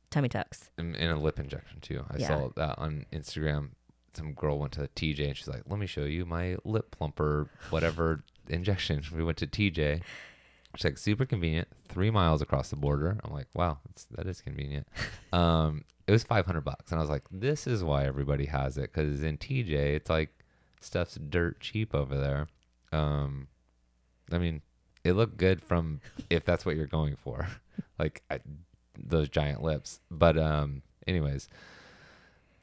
tummy 0.10 0.28
tucks 0.30 0.72
and, 0.80 0.96
a 0.96 1.16
lip 1.18 1.40
injection 1.40 1.80
too. 1.82 2.04
I 2.10 2.18
Yeah. 2.18 2.28
saw 2.28 2.50
that 2.56 2.80
on 2.80 3.06
Instagram. 3.14 3.72
Some 4.16 4.34
girl 4.34 4.58
went 4.58 4.74
to 4.74 4.90
TJ 4.96 5.28
and 5.28 5.38
she's 5.38 5.48
like, 5.48 5.62
"Let 5.68 5.78
me 5.80 5.86
show 5.86 6.04
you 6.06 6.26
my 6.26 6.58
lip 6.66 6.90
plumper, 6.92 7.48
whatever 7.70 8.24
injection." 8.50 9.04
We 9.16 9.24
went 9.24 9.38
to 9.38 9.48
TJ. 9.48 10.02
It's 10.74 10.84
like 10.84 10.98
super 10.98 11.26
convenient, 11.26 11.68
three 11.88 12.10
miles 12.10 12.42
across 12.42 12.70
the 12.70 12.76
border. 12.76 13.20
I'm 13.24 13.32
like, 13.32 13.48
wow, 13.54 13.80
that 14.12 14.26
is 14.28 14.42
convenient. 14.42 14.88
Um, 15.34 15.84
it 16.12 16.16
was 16.16 16.24
500 16.26 16.60
bucks, 16.60 16.92
and 16.92 17.00
I 17.00 17.02
was 17.02 17.10
like, 17.10 17.24
this 17.32 17.66
is 17.68 17.86
why 17.86 18.06
everybody 18.06 18.46
has 18.48 18.78
it 18.78 18.92
because 18.94 19.24
in 19.24 19.38
TJ, 19.38 19.72
it's 19.96 20.10
like 20.10 20.44
stuff's 20.82 21.16
dirt 21.16 21.62
cheap 21.62 21.96
over 21.96 22.18
there. 22.18 22.48
Um, 22.92 23.48
I 24.30 24.38
mean, 24.38 24.62
it 25.06 25.14
looked 25.14 25.38
good 25.38 25.64
from 25.64 26.02
if 26.30 26.44
that's 26.44 26.66
what 26.66 26.76
you're 26.76 26.86
going 26.86 27.16
for, 27.16 27.48
like 27.98 28.24
I, 28.30 28.40
those 29.02 29.30
giant 29.30 29.64
lips. 29.64 30.02
But 30.12 30.38
um, 30.38 30.82
anyways, 31.08 31.48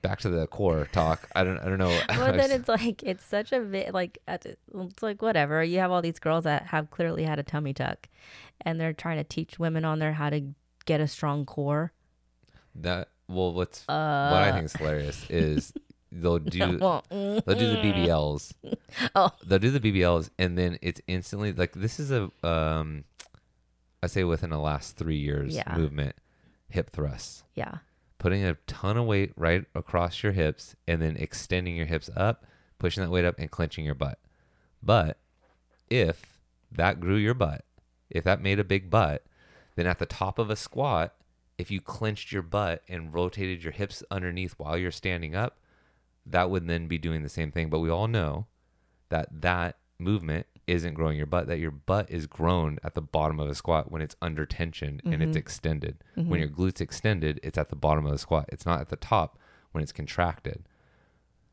back 0.02 0.20
to 0.20 0.28
the 0.28 0.46
core 0.46 0.86
talk. 0.92 1.26
I 1.34 1.42
don't, 1.42 1.58
I 1.58 1.70
don't 1.70 1.78
know. 1.78 1.98
well 2.10 2.34
then 2.34 2.50
it's 2.50 2.68
like 2.68 3.02
it's 3.02 3.24
such 3.24 3.52
a 3.52 3.62
vi- 3.62 3.88
like 3.94 4.18
it's 4.28 5.02
like 5.02 5.22
whatever 5.22 5.64
you 5.64 5.78
have 5.78 5.90
all 5.90 6.02
these 6.02 6.18
girls 6.18 6.44
that 6.44 6.66
have 6.66 6.90
clearly 6.90 7.24
had 7.24 7.38
a 7.38 7.42
tummy 7.42 7.72
tuck 7.72 8.10
and 8.60 8.78
they're 8.78 8.92
trying 8.92 9.16
to 9.16 9.24
teach 9.24 9.58
women 9.58 9.86
on 9.86 10.00
there 10.00 10.12
how 10.12 10.28
to 10.28 10.42
get 10.84 11.00
a 11.00 11.08
strong 11.08 11.46
core 11.46 11.92
that 12.74 13.08
well, 13.28 13.52
what's 13.52 13.84
uh 13.88 14.30
what 14.30 14.42
I 14.42 14.52
think 14.52 14.64
is 14.66 14.72
hilarious 14.74 15.26
is 15.30 15.72
they'll 16.12 16.38
do 16.38 16.78
they'll 16.78 17.02
do 17.10 17.70
the 17.72 17.82
BBLs. 17.84 18.52
Oh. 19.14 19.30
They'll 19.46 19.58
do 19.58 19.70
the 19.70 19.80
BBLs 19.80 20.30
and 20.38 20.56
then 20.56 20.78
it's 20.82 21.00
instantly 21.06 21.52
like 21.52 21.72
this 21.72 22.00
is 22.00 22.10
a 22.10 22.30
um 22.42 23.04
I 24.02 24.06
say 24.06 24.24
within 24.24 24.50
the 24.50 24.58
last 24.58 24.96
3 24.96 25.16
years 25.16 25.54
Yeah. 25.56 25.76
movement 25.76 26.16
hip 26.68 26.90
thrusts. 26.90 27.44
yeah 27.54 27.78
Putting 28.18 28.44
a 28.44 28.54
ton 28.66 28.96
of 28.96 29.06
weight 29.06 29.32
right 29.36 29.64
across 29.74 30.22
your 30.22 30.32
hips 30.32 30.74
and 30.86 31.00
then 31.02 31.16
extending 31.16 31.76
your 31.76 31.86
hips 31.86 32.10
up, 32.16 32.44
pushing 32.78 33.02
that 33.04 33.10
weight 33.10 33.24
up 33.24 33.38
and 33.38 33.48
clenching 33.50 33.84
your 33.84 33.94
butt. 33.94 34.18
But 34.82 35.18
if 35.88 36.38
that 36.72 36.98
grew 37.00 37.14
your 37.16 37.34
butt, 37.34 37.64
if 38.10 38.24
that 38.24 38.42
made 38.42 38.58
a 38.58 38.64
big 38.64 38.90
butt, 38.90 39.24
then 39.76 39.86
at 39.86 39.98
the 40.00 40.06
top 40.06 40.38
of 40.40 40.50
a 40.50 40.56
squat, 40.56 41.14
if 41.58 41.70
you 41.70 41.80
clenched 41.80 42.32
your 42.32 42.42
butt 42.42 42.82
and 42.88 43.12
rotated 43.12 43.62
your 43.62 43.72
hips 43.72 44.02
underneath 44.10 44.54
while 44.56 44.78
you're 44.78 44.92
standing 44.92 45.34
up, 45.34 45.58
that 46.24 46.50
would 46.50 46.66
then 46.68 46.86
be 46.86 46.98
doing 46.98 47.22
the 47.22 47.28
same 47.28 47.50
thing. 47.50 47.68
But 47.68 47.80
we 47.80 47.90
all 47.90 48.06
know 48.06 48.46
that 49.08 49.28
that 49.42 49.78
movement 49.98 50.46
isn't 50.68 50.94
growing 50.94 51.16
your 51.16 51.26
butt, 51.26 51.48
that 51.48 51.58
your 51.58 51.70
butt 51.70 52.10
is 52.10 52.26
grown 52.26 52.78
at 52.84 52.94
the 52.94 53.02
bottom 53.02 53.40
of 53.40 53.48
a 53.48 53.54
squat 53.54 53.90
when 53.90 54.02
it's 54.02 54.16
under 54.22 54.46
tension 54.46 55.00
and 55.04 55.14
it's 55.14 55.30
mm-hmm. 55.30 55.38
extended. 55.38 56.04
Mm-hmm. 56.16 56.30
When 56.30 56.40
your 56.40 56.48
glutes 56.48 56.80
extended, 56.80 57.40
it's 57.42 57.58
at 57.58 57.70
the 57.70 57.76
bottom 57.76 58.06
of 58.06 58.12
the 58.12 58.18
squat. 58.18 58.48
It's 58.52 58.66
not 58.66 58.80
at 58.80 58.88
the 58.88 58.96
top 58.96 59.38
when 59.72 59.82
it's 59.82 59.92
contracted. 59.92 60.68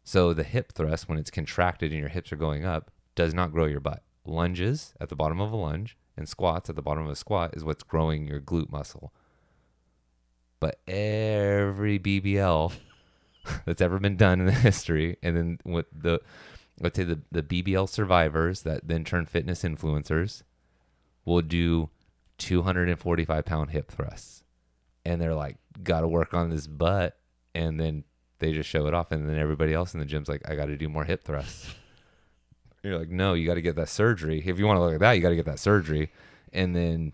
So 0.04 0.34
the 0.34 0.44
hip 0.44 0.74
thrust, 0.74 1.10
when 1.10 1.18
it's 1.18 1.32
contracted 1.32 1.92
and 1.92 2.00
your 2.00 2.10
hips 2.10 2.32
are 2.32 2.38
going 2.38 2.66
up, 2.66 2.92
does 3.16 3.34
not 3.34 3.52
grow 3.52 3.66
your 3.66 3.80
butt. 3.80 4.04
Lunges 4.26 4.94
at 5.00 5.10
the 5.10 5.16
bottom 5.16 5.40
of 5.40 5.52
a 5.52 5.56
lunge 5.56 5.98
and 6.18 6.28
squats 6.28 6.70
at 6.70 6.76
the 6.76 6.82
bottom 6.82 7.06
of 7.06 7.12
a 7.12 7.16
squat 7.16 7.56
is 7.56 7.64
what's 7.64 7.84
growing 7.84 8.28
your 8.28 8.42
glute 8.42 8.70
muscle. 8.70 9.14
But 10.66 10.80
every 10.88 12.00
BBL 12.00 12.74
that's 13.66 13.82
ever 13.82 14.00
been 14.00 14.18
done 14.18 14.40
in 14.40 14.48
the 14.48 14.52
history, 14.70 15.18
and 15.22 15.38
then 15.38 15.60
with 15.64 15.86
the 15.96 16.22
let's 16.82 16.98
say 16.98 17.04
the, 17.04 17.20
the 17.32 17.44
BBL 17.44 17.88
survivors 17.88 18.64
that 18.64 18.88
then 18.88 19.04
turn 19.04 19.28
fitness 19.28 19.62
influencers 19.62 20.42
will 21.24 21.44
do 21.44 21.92
245 22.40 23.46
pound 23.46 23.70
hip 23.70 23.92
thrusts. 23.92 24.44
And 25.06 25.22
they're 25.22 25.36
like, 25.36 25.58
gotta 25.84 26.08
work 26.08 26.34
on 26.34 26.50
this 26.50 26.66
butt. 26.66 27.16
And 27.54 27.80
then 27.80 28.04
they 28.40 28.52
just 28.52 28.68
show 28.68 28.88
it 28.88 28.96
off. 28.96 29.12
And 29.12 29.30
then 29.30 29.38
everybody 29.38 29.72
else 29.72 29.94
in 29.94 30.00
the 30.00 30.06
gym's 30.08 30.28
like, 30.28 30.50
I 30.50 30.56
gotta 30.56 30.76
do 30.76 30.90
more 30.90 31.06
hip 31.06 31.24
thrusts. 31.24 31.76
You're 32.84 32.98
like, 32.98 33.10
no, 33.10 33.36
you 33.36 33.46
gotta 33.46 33.62
get 33.62 33.76
that 33.76 33.90
surgery. 33.90 34.42
If 34.44 34.58
you 34.58 34.66
wanna 34.66 34.82
look 34.82 34.96
at 34.96 35.00
that, 35.02 35.12
you 35.12 35.22
gotta 35.22 35.36
get 35.36 35.46
that 35.46 35.60
surgery. 35.60 36.12
And 36.52 36.76
then, 36.76 37.14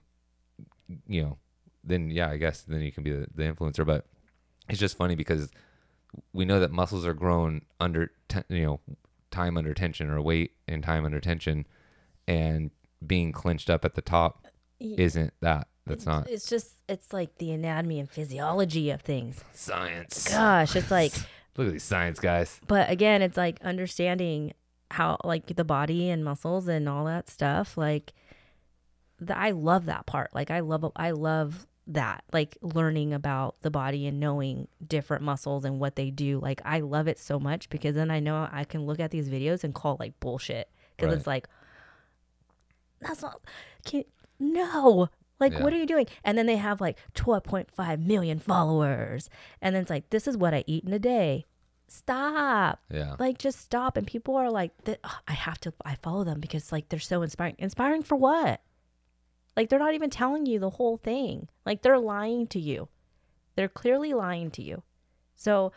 you 1.05 1.23
know, 1.23 1.37
then 1.83 2.09
yeah, 2.09 2.29
I 2.29 2.37
guess 2.37 2.61
then 2.61 2.81
you 2.81 2.91
can 2.91 3.03
be 3.03 3.11
the, 3.11 3.27
the 3.33 3.43
influencer. 3.43 3.85
But 3.85 4.05
it's 4.69 4.79
just 4.79 4.97
funny 4.97 5.15
because 5.15 5.49
we 6.33 6.45
know 6.45 6.59
that 6.59 6.71
muscles 6.71 7.05
are 7.05 7.13
grown 7.13 7.61
under, 7.79 8.11
te- 8.27 8.43
you 8.49 8.63
know, 8.63 8.79
time 9.31 9.57
under 9.57 9.73
tension 9.73 10.09
or 10.09 10.21
weight 10.21 10.51
and 10.67 10.83
time 10.83 11.05
under 11.05 11.19
tension, 11.19 11.65
and 12.27 12.71
being 13.05 13.31
clenched 13.31 13.69
up 13.69 13.83
at 13.85 13.95
the 13.95 14.01
top 14.01 14.45
isn't 14.79 15.33
that. 15.41 15.67
That's 15.87 16.05
not 16.05 16.29
it's 16.29 16.47
just 16.47 16.77
it's 16.87 17.11
like 17.11 17.39
the 17.39 17.51
anatomy 17.51 17.99
and 17.99 18.07
physiology 18.09 18.91
of 18.91 19.01
things 19.01 19.43
science. 19.51 20.27
gosh 20.29 20.75
it's 20.75 20.91
like 20.91 21.11
Look 21.57 21.67
at 21.67 21.73
these 21.73 21.83
science 21.83 22.19
guys. 22.19 22.61
but 22.67 22.89
again 22.91 23.23
it's 23.23 23.35
like 23.35 23.59
understanding 23.63 24.53
how 24.91 25.17
like 25.23 25.47
the 25.55 25.63
body 25.63 26.07
and 26.09 26.23
muscles 26.23 26.67
and 26.67 26.87
all 26.87 27.05
that 27.05 27.29
stuff 27.31 27.77
like 27.77 28.13
the, 29.19 29.35
i 29.35 29.49
love 29.51 29.87
that 29.87 30.05
part 30.05 30.29
like 30.35 30.51
i 30.51 30.59
love 30.59 30.89
i 30.95 31.09
love 31.11 31.65
that 31.93 32.23
like 32.33 32.57
learning 32.61 33.13
about 33.13 33.55
the 33.61 33.71
body 33.71 34.07
and 34.07 34.19
knowing 34.19 34.67
different 34.85 35.23
muscles 35.23 35.65
and 35.65 35.79
what 35.79 35.95
they 35.95 36.09
do. 36.11 36.39
Like 36.39 36.61
i 36.65 36.79
love 36.79 37.07
it 37.07 37.19
so 37.19 37.39
much 37.39 37.69
because 37.69 37.95
then 37.95 38.09
i 38.11 38.19
know 38.19 38.47
i 38.51 38.63
can 38.63 38.85
look 38.85 38.99
at 38.99 39.11
these 39.11 39.29
videos 39.29 39.63
and 39.63 39.73
call 39.73 39.97
like 39.99 40.19
bullshit. 40.19 40.69
Because 40.95 41.09
Right. 41.09 41.17
it's 41.17 41.27
like 41.27 41.47
that's 42.99 43.21
not 43.21 43.41
can 43.85 44.03
no. 44.39 45.09
Like 45.39 45.53
Yeah. 45.53 45.63
what 45.63 45.73
are 45.73 45.77
you 45.77 45.87
doing? 45.87 46.05
And 46.23 46.37
then 46.37 46.45
they 46.45 46.57
have 46.57 46.79
like 46.81 46.97
12.5 47.15 47.99
million 48.05 48.39
followers. 48.39 49.29
And 49.61 49.73
then 49.75 49.81
it's 49.81 49.89
like 49.89 50.09
this 50.11 50.27
is 50.27 50.37
what 50.37 50.53
i 50.53 50.63
eat 50.67 50.83
in 50.83 50.93
a 50.93 50.99
day. 50.99 51.45
Stop. 51.87 52.79
Yeah. 52.89 53.15
like 53.19 53.37
just 53.37 53.59
stop. 53.59 53.97
And 53.97 54.05
people 54.07 54.35
are 54.35 54.49
like 54.51 54.71
i 55.27 55.33
have 55.33 55.59
to 55.61 55.73
i 55.83 55.95
follow 55.95 56.23
them 56.23 56.39
because 56.39 56.71
like 56.71 56.89
they're 56.89 56.99
so 56.99 57.21
inspiring 57.21 57.55
inspiring 57.57 58.03
for 58.03 58.15
what 58.15 58.61
like 59.55 59.69
they're 59.69 59.79
not 59.79 59.93
even 59.93 60.09
telling 60.09 60.45
you 60.45 60.59
the 60.59 60.69
whole 60.71 60.97
thing. 60.97 61.47
Like 61.65 61.81
they're 61.81 61.99
lying 61.99 62.47
to 62.47 62.59
you. 62.59 62.87
They're 63.55 63.69
clearly 63.69 64.13
lying 64.13 64.51
to 64.51 64.61
you. 64.61 64.83
So 65.35 65.71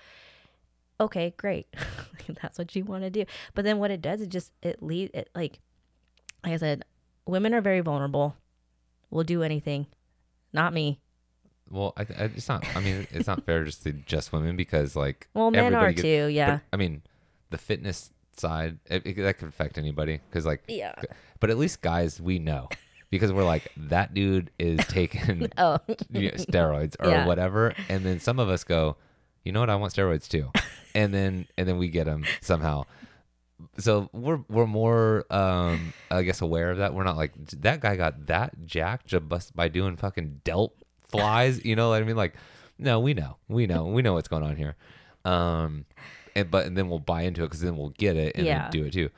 okay 1.01 1.35
great. 1.37 1.66
That's 2.43 2.59
what 2.59 2.75
you 2.77 2.85
want 2.85 3.03
to 3.03 3.11
do. 3.11 3.25
But 3.55 3.64
then 3.64 3.79
what 3.79 3.91
it 3.91 4.01
does 4.01 4.20
it 4.20 4.29
just 4.29 4.53
it 4.62 4.83
lead 4.83 5.11
it 5.14 5.29
like 5.35 5.61
like 6.43 6.53
i 6.53 6.57
said 6.57 6.85
women 7.27 7.55
are 7.55 7.61
very 7.61 7.81
vulnerable. 7.81 8.37
Will 9.11 9.25
do 9.25 9.43
anything. 9.43 9.87
Not 10.53 10.72
me. 10.72 11.01
Well, 11.70 11.95
I, 11.97 12.03
I 12.03 12.25
it's 12.37 12.49
not. 12.49 12.64
I 12.77 12.81
mean, 12.81 13.07
it's 13.11 13.27
not 13.27 13.45
fair 13.45 13.64
just 13.64 13.83
to 13.85 13.93
just 13.93 14.33
women 14.33 14.57
because 14.57 14.95
like 14.95 15.29
well 15.35 15.51
men 15.51 15.75
are 15.75 15.91
gets- 15.91 16.03
too 16.03 16.27
yeah. 16.27 16.51
But, 16.57 16.61
I 16.72 16.77
mean, 16.77 17.03
the 17.51 17.59
fitness 17.59 18.11
side 18.37 18.79
it, 18.87 19.07
it- 19.07 19.16
that 19.16 19.39
could 19.39 19.49
affect 19.49 19.79
anybody 19.79 20.20
because 20.29 20.45
like, 20.47 20.62
yeah. 20.68 20.95
but 21.41 21.51
at 21.51 21.59
least 21.59 21.81
guys 21.83 22.20
we 22.20 22.39
know 22.39 22.68
because 23.16 23.32
we're 23.32 23.44
like 23.44 23.68
that 23.76 24.14
dude 24.14 24.50
is 24.58 24.78
taking 24.88 25.48
oh 25.58 25.78
you 26.10 26.30
know, 26.30 26.36
steroids 26.36 26.96
or 27.00 27.10
Yeah. 27.10 27.26
whatever, 27.26 27.74
and 27.88 28.04
then 28.04 28.20
some 28.20 28.38
of 28.38 28.48
us 28.48 28.64
go, 28.64 28.96
you 29.44 29.52
know 29.52 29.60
what, 29.60 29.70
I 29.70 29.76
want 29.76 29.92
steroids 29.92 30.28
too, 30.28 30.50
and 30.94 31.12
then 31.12 31.46
and 31.58 31.66
then 31.68 31.78
we 31.78 31.88
get 31.88 32.04
them 32.04 32.24
somehow. 32.40 32.84
so 33.78 34.08
we're 34.12 34.40
we're 34.48 34.66
more 34.66 35.24
um 35.30 35.94
I 36.10 36.22
guess 36.22 36.40
aware 36.40 36.70
of 36.70 36.78
that. 36.78 36.94
We're 36.94 37.04
not 37.04 37.16
like 37.16 37.32
that 37.62 37.80
guy 37.80 37.96
got 37.96 38.26
that 38.26 38.64
jacked 38.66 39.06
just 39.06 39.54
by 39.56 39.68
doing 39.68 39.96
fucking 39.96 40.40
delt 40.44 40.74
flies. 41.08 41.64
You 41.64 41.76
know 41.76 41.88
what 41.90 42.02
I 42.02 42.04
mean? 42.04 42.16
Like, 42.16 42.34
no, 42.78 43.00
we 43.00 43.14
know, 43.14 43.36
we 43.48 43.66
know, 43.66 43.84
we 43.86 44.02
know 44.02 44.14
what's 44.14 44.28
going 44.28 44.42
on 44.42 44.56
here. 44.56 44.76
Um, 45.24 45.84
and 46.36 46.50
but 46.50 46.66
and 46.66 46.76
then 46.76 46.88
we'll 46.88 46.98
buy 46.98 47.22
into 47.22 47.42
it 47.42 47.46
because 47.46 47.60
then 47.60 47.76
we'll 47.76 47.90
get 47.90 48.16
it 48.16 48.36
and 48.36 48.44
Yeah. 48.46 48.62
then 48.62 48.70
do 48.70 48.84
it 48.84 48.92
too. 48.92 49.10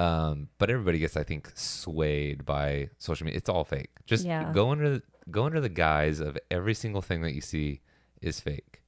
Um, 0.00 0.48
but 0.58 0.70
everybody 0.70 0.98
gets, 0.98 1.16
I 1.16 1.24
think, 1.24 1.50
swayed 1.54 2.44
by 2.46 2.88
social 2.98 3.24
media. 3.26 3.36
It's 3.38 3.48
all 3.48 3.64
fake. 3.64 3.90
Just 4.06 4.24
Yeah. 4.24 4.50
go 4.52 4.70
under 4.70 4.88
the, 4.88 5.02
go 5.30 5.44
under 5.44 5.60
the 5.60 5.68
guise 5.68 6.20
of 6.20 6.38
every 6.50 6.74
single 6.74 7.02
thing 7.02 7.20
that 7.22 7.32
you 7.32 7.40
see 7.40 7.80
is 8.22 8.40
fake, 8.40 8.82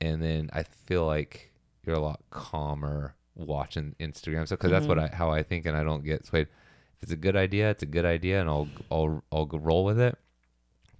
and 0.00 0.22
then 0.22 0.48
I 0.52 0.62
feel 0.62 1.04
like 1.06 1.52
you're 1.84 1.96
a 1.96 2.00
lot 2.00 2.20
calmer 2.30 3.14
watching 3.34 3.94
Instagram. 4.00 4.48
So 4.48 4.56
because 4.56 4.70
that's 4.70 4.86
what 4.86 4.98
I 4.98 5.08
how 5.08 5.30
I 5.30 5.42
think, 5.42 5.66
and 5.66 5.76
I 5.76 5.82
don't 5.84 6.04
get 6.04 6.24
swayed. 6.26 6.48
If 6.96 7.02
it's 7.04 7.12
a 7.12 7.16
good 7.16 7.36
idea, 7.36 7.70
it's 7.70 7.82
a 7.82 7.86
good 7.86 8.04
idea, 8.04 8.40
and 8.40 8.48
I'll 8.48 8.68
I'll 8.90 9.22
I'll 9.30 9.46
roll 9.46 9.84
with 9.84 10.00
it. 10.00 10.16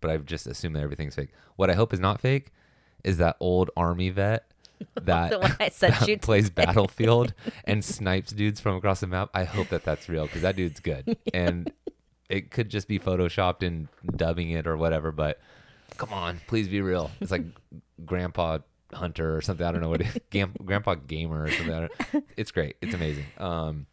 But 0.00 0.10
I've 0.10 0.24
just 0.26 0.46
assumed 0.46 0.76
that 0.76 0.82
everything's 0.82 1.14
fake. 1.16 1.30
What 1.56 1.70
I 1.70 1.74
hope 1.74 1.92
is 1.92 2.00
not 2.00 2.20
fake 2.20 2.52
is 3.02 3.16
that 3.18 3.36
old 3.40 3.70
army 3.76 4.10
vet 4.10 4.50
that, 5.02 5.30
The 5.30 5.38
one 5.38 5.56
I 5.60 5.68
sent 5.68 5.98
that 5.98 6.08
you 6.08 6.18
plays 6.18 6.50
Battlefield 6.62 7.34
and 7.64 7.84
snipes 7.84 8.32
dudes 8.32 8.60
from 8.60 8.76
across 8.76 9.00
the 9.00 9.06
map. 9.06 9.30
I 9.34 9.44
hope 9.44 9.68
that 9.68 9.84
that's 9.84 10.08
real 10.08 10.26
because 10.26 10.42
that 10.42 10.56
dude's 10.56 10.80
good, 10.80 11.16
and 11.34 11.72
it 12.28 12.50
could 12.50 12.68
just 12.68 12.88
be 12.88 12.98
photoshopped 12.98 13.66
and 13.66 13.88
dubbing 14.16 14.50
it 14.50 14.66
or 14.66 14.76
whatever. 14.76 15.12
But 15.12 15.40
come 15.96 16.12
on, 16.12 16.40
please 16.46 16.68
be 16.68 16.80
real. 16.80 17.10
It's 17.20 17.30
like 17.30 17.44
Grandpa 18.04 18.58
Hunter 18.92 19.36
or 19.36 19.40
something. 19.40 19.66
I 19.66 19.72
don't 19.72 19.80
know 19.80 19.88
what 19.88 20.00
it 20.02 20.06
is. 20.08 20.18
Gam- 20.30 20.54
Grandpa 20.64 20.94
Gamer 20.96 21.44
or 21.44 21.50
something. 21.50 21.88
It's 22.36 22.50
great. 22.50 22.76
It's 22.80 22.94
amazing. 22.94 23.24
Um, 23.38 23.86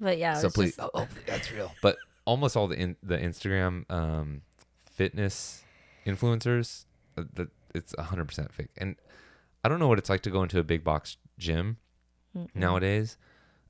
But 0.00 0.18
yeah, 0.18 0.34
so 0.34 0.50
please, 0.50 0.76
just- 0.76 0.80
oh, 0.80 0.98
hopefully 0.98 1.22
that's 1.26 1.50
real. 1.52 1.72
But 1.82 1.96
almost 2.24 2.56
all 2.56 2.66
the 2.68 2.76
in, 2.76 2.96
the 3.02 3.16
Instagram 3.18 3.90
um, 3.90 4.42
fitness 4.90 5.62
influencers, 6.06 6.84
uh, 7.16 7.22
the, 7.32 7.48
it's 7.74 7.94
hundred 7.98 8.26
percent 8.26 8.52
fake. 8.52 8.70
And 8.76 8.96
I 9.64 9.68
don't 9.68 9.78
know 9.78 9.88
what 9.88 9.98
it's 9.98 10.10
like 10.10 10.20
to 10.22 10.30
go 10.30 10.42
into 10.42 10.58
a 10.58 10.64
big 10.64 10.84
box 10.84 11.16
gym 11.38 11.78
nowadays. 12.54 13.16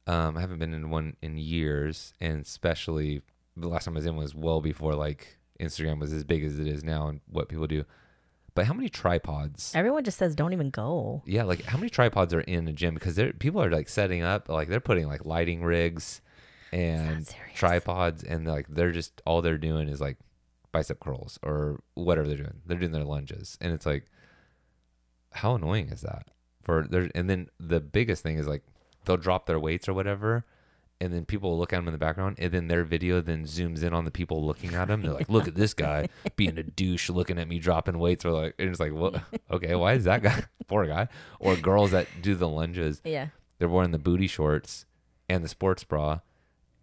Um, 0.07 0.37
I 0.37 0.41
haven't 0.41 0.59
been 0.59 0.75
in 0.75 0.91
one 0.91 1.17
in 1.23 1.39
years, 1.39 2.13
and 2.21 2.43
especially 2.45 3.23
the 3.57 3.69
last 3.69 3.85
time 3.85 3.95
I 3.95 3.99
was 3.99 4.07
in 4.07 4.17
was 4.17 4.35
well 4.35 4.61
before 4.61 4.95
like 4.95 5.39
Instagram 5.61 6.01
was 6.01 6.13
as 6.13 6.25
big 6.25 6.43
as 6.45 6.59
it 6.59 6.67
is 6.67 6.83
now 6.85 7.09
and 7.09 7.21
what 7.31 7.49
people 7.49 7.67
do. 7.67 7.85
But 8.55 8.67
how 8.67 8.75
many 8.75 8.89
tripods? 8.89 9.73
everyone 9.75 10.05
just 10.05 10.19
says 10.19 10.35
don't 10.35 10.53
even 10.53 10.71
go. 10.71 11.23
Yeah, 11.27 11.43
like 11.45 11.63
how 11.65 11.77
many 11.79 11.91
tripods 11.91 12.33
are 12.35 12.41
in 12.41 12.69
a 12.69 12.73
gym? 12.73 12.95
Because 12.95 13.17
they're 13.17 13.33
people 13.33 13.63
are 13.63 13.71
like 13.71 13.89
setting 13.89 14.23
up, 14.23 14.49
like 14.49 14.69
they're 14.69 14.81
putting 14.81 15.07
like 15.07 15.25
lighting 15.25 15.63
rigs 15.63 16.21
and 16.73 17.29
tripods, 17.55 18.23
and 18.23 18.47
like 18.47 18.67
they're 18.69 18.93
just 18.93 19.23
all 19.27 19.43
they're 19.43 19.59
doing 19.59 19.89
is 19.89 20.01
like 20.01 20.19
bicep 20.71 21.01
curls 21.01 21.39
or 21.43 21.81
whatever 21.95 22.29
they're 22.29 22.37
doing. 22.37 22.61
They're 22.67 22.79
doing 22.79 22.93
their 22.93 23.05
lunges, 23.05 23.57
and 23.61 23.73
it's 23.73 23.87
like, 23.87 24.05
how 25.35 25.55
annoying 25.55 25.89
is 25.91 26.01
that? 26.03 26.29
For 26.63 26.87
there, 26.89 27.11
and 27.15 27.29
then 27.29 27.49
the 27.61 27.81
biggest 27.81 28.23
thing 28.23 28.39
is 28.39 28.47
like 28.49 28.63
they'll 29.05 29.17
drop 29.19 29.47
their 29.47 29.61
weights 29.61 29.89
or 29.89 29.93
whatever, 29.93 30.45
and 31.01 31.13
then 31.13 31.27
people 31.27 31.51
will 31.51 31.59
look 31.59 31.73
at 31.73 31.77
them 31.77 31.89
in 31.89 31.93
the 31.93 31.99
background, 31.99 32.37
and 32.39 32.51
then 32.53 32.69
their 32.69 32.85
video 32.85 33.21
then 33.21 33.45
zooms 33.45 33.83
in 33.83 33.93
on 33.93 34.07
the 34.07 34.11
people 34.11 34.45
looking 34.47 34.75
at 34.75 34.89
them. 34.89 35.03
They're 35.03 35.13
like, 35.13 35.29
"Look 35.29 35.47
at 35.47 35.55
this 35.57 35.75
guy 35.75 36.09
being 36.37 36.57
a 36.57 36.63
douche, 36.63 37.11
looking 37.11 37.39
at 37.39 37.49
me 37.49 37.59
dropping 37.59 37.99
weights," 37.99 38.25
or 38.25 38.31
like, 38.33 38.55
and 38.59 38.71
it's 38.71 38.81
like, 38.81 38.93
"What? 38.95 39.21
Okay, 39.51 39.75
why 39.75 39.93
is 39.93 40.05
that 40.05 40.23
guy 40.23 40.45
poor 40.67 40.87
guy?" 40.87 41.09
Or 41.39 41.55
girls 41.57 41.91
that 41.91 42.07
do 42.23 42.35
the 42.35 42.49
lunges, 42.49 43.03
Yeah. 43.05 43.29
they're 43.59 43.69
wearing 43.69 43.91
the 43.91 43.99
booty 43.99 44.27
shorts 44.27 44.87
and 45.29 45.45
the 45.45 45.49
sports 45.49 45.85
bra, 45.85 46.21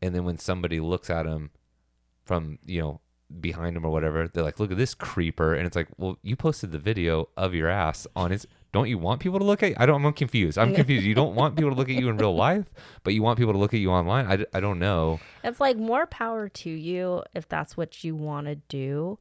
and 0.01 0.13
then 0.13 0.25
when 0.25 0.37
somebody 0.37 0.79
looks 0.79 1.09
at 1.09 1.23
them 1.25 1.49
from 2.23 2.59
you 2.67 2.81
know 2.81 3.01
behind 3.39 3.75
them 3.75 3.85
or 3.85 3.91
whatever, 3.91 4.27
they're 4.27 4.43
like, 4.43 4.59
"Look 4.59 4.71
at 4.71 4.77
this 4.77 4.93
creeper," 4.93 5.53
and 5.53 5.65
it's 5.65 5.75
like, 5.75 5.87
"Well, 5.97 6.17
you 6.21 6.35
posted 6.35 6.71
the 6.71 6.79
video 6.79 7.29
of 7.37 7.53
your 7.53 7.69
ass 7.69 8.07
on 8.15 8.31
his." 8.31 8.47
Don't 8.73 8.87
you 8.87 8.97
want 8.97 9.19
people 9.19 9.37
to 9.37 9.45
look 9.45 9.63
at? 9.63 9.71
You? 9.71 9.75
I 9.79 9.85
don't. 9.85 10.03
I'm 10.05 10.13
confused. 10.13 10.57
I'm 10.57 10.73
confused. 10.73 11.05
You 11.05 11.13
don't 11.13 11.35
want 11.35 11.57
people 11.57 11.71
to 11.71 11.75
look 11.75 11.89
at 11.89 11.95
you 11.95 12.07
in 12.09 12.17
real 12.17 12.35
life, 12.35 12.65
but 13.03 13.13
you 13.13 13.21
want 13.21 13.37
people 13.37 13.51
to 13.51 13.59
look 13.59 13.73
at 13.73 13.81
you 13.81 13.91
online. 13.91 14.25
I, 14.27 14.45
I 14.57 14.61
don't 14.61 14.79
know. 14.79 15.19
It's 15.43 15.59
like 15.59 15.77
more 15.77 16.05
power 16.07 16.47
to 16.47 16.69
you 16.69 17.23
if 17.33 17.49
that's 17.49 17.75
what 17.75 18.03
you 18.03 18.15
want 18.15 18.47
to 18.47 18.55
do. 18.55 19.19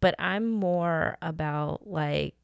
But 0.00 0.16
I'm 0.18 0.50
more 0.50 1.16
about 1.22 1.86
like 1.86 2.34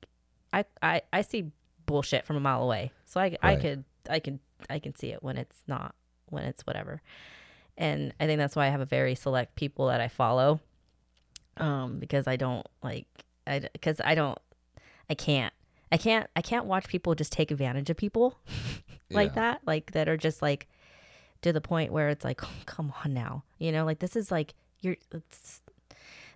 I 0.52 0.64
I 0.80 1.02
I 1.12 1.22
see 1.22 1.50
bullshit 1.86 2.24
from 2.24 2.36
a 2.36 2.40
mile 2.40 2.62
away. 2.62 2.92
So 3.04 3.20
I 3.20 3.36
I 3.42 3.56
could 3.56 3.84
I 4.08 4.20
can 4.20 4.38
I 4.70 4.78
can 4.78 4.94
see 4.94 5.08
it 5.08 5.22
when 5.22 5.36
it's 5.36 5.62
not 5.66 5.96
when 6.26 6.44
it's 6.44 6.62
whatever. 6.66 7.02
And 7.78 8.12
I 8.20 8.26
think 8.26 8.38
that's 8.38 8.54
why 8.56 8.66
I 8.66 8.70
have 8.70 8.80
a 8.82 8.84
very 8.86 9.14
select 9.14 9.54
people 9.54 9.86
that 9.86 10.00
I 10.00 10.08
follow. 10.08 10.60
Um 11.56 11.98
because 11.98 12.26
I 12.26 12.36
don't 12.36 12.66
like 12.82 13.06
I 13.46 13.60
cuz 13.80 14.00
I 14.04 14.14
don't 14.14 14.38
I 15.08 15.14
can't 15.14 15.52
I 15.90 15.96
can't 15.96 16.28
I 16.36 16.42
can't 16.42 16.66
watch 16.66 16.86
people 16.88 17.14
just 17.14 17.32
take 17.32 17.50
advantage 17.50 17.88
of 17.90 17.96
people 17.96 18.36
like 19.10 19.30
Yeah. 19.30 19.34
that 19.42 19.60
like 19.66 19.92
that 19.92 20.08
are 20.08 20.16
just 20.18 20.42
like 20.42 20.68
to 21.42 21.52
the 21.52 21.60
point 21.60 21.92
where 21.92 22.08
it's 22.08 22.24
like, 22.24 22.42
oh, 22.44 22.50
come 22.66 22.92
on 23.04 23.14
now, 23.14 23.44
you 23.58 23.70
know, 23.72 23.84
like 23.84 24.00
this 24.00 24.16
is 24.16 24.30
like 24.30 24.54
you're 24.80 24.96
it's 25.12 25.60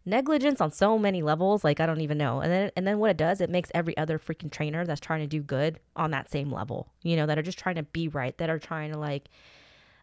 negligence 0.04 0.60
on 0.60 0.70
so 0.70 0.98
many 0.98 1.22
levels. 1.22 1.62
Like 1.64 1.80
I 1.80 1.86
don't 1.86 2.00
even 2.00 2.18
know. 2.18 2.40
And 2.40 2.50
then 2.52 2.70
and 2.76 2.86
then 2.86 2.98
what 2.98 3.10
it 3.10 3.16
does, 3.16 3.40
it 3.40 3.50
makes 3.50 3.70
every 3.74 3.96
other 3.96 4.18
freaking 4.18 4.50
trainer 4.50 4.84
that's 4.86 5.00
trying 5.00 5.20
to 5.20 5.26
do 5.26 5.40
good 5.42 5.78
on 5.96 6.10
that 6.12 6.30
same 6.30 6.50
level. 6.52 6.88
You 7.02 7.16
know, 7.16 7.26
that 7.26 7.38
are 7.38 7.42
just 7.42 7.58
trying 7.58 7.76
to 7.76 7.82
be 7.84 8.08
right, 8.08 8.36
that 8.38 8.48
are 8.50 8.58
trying 8.58 8.92
to 8.92 8.98
like, 8.98 9.28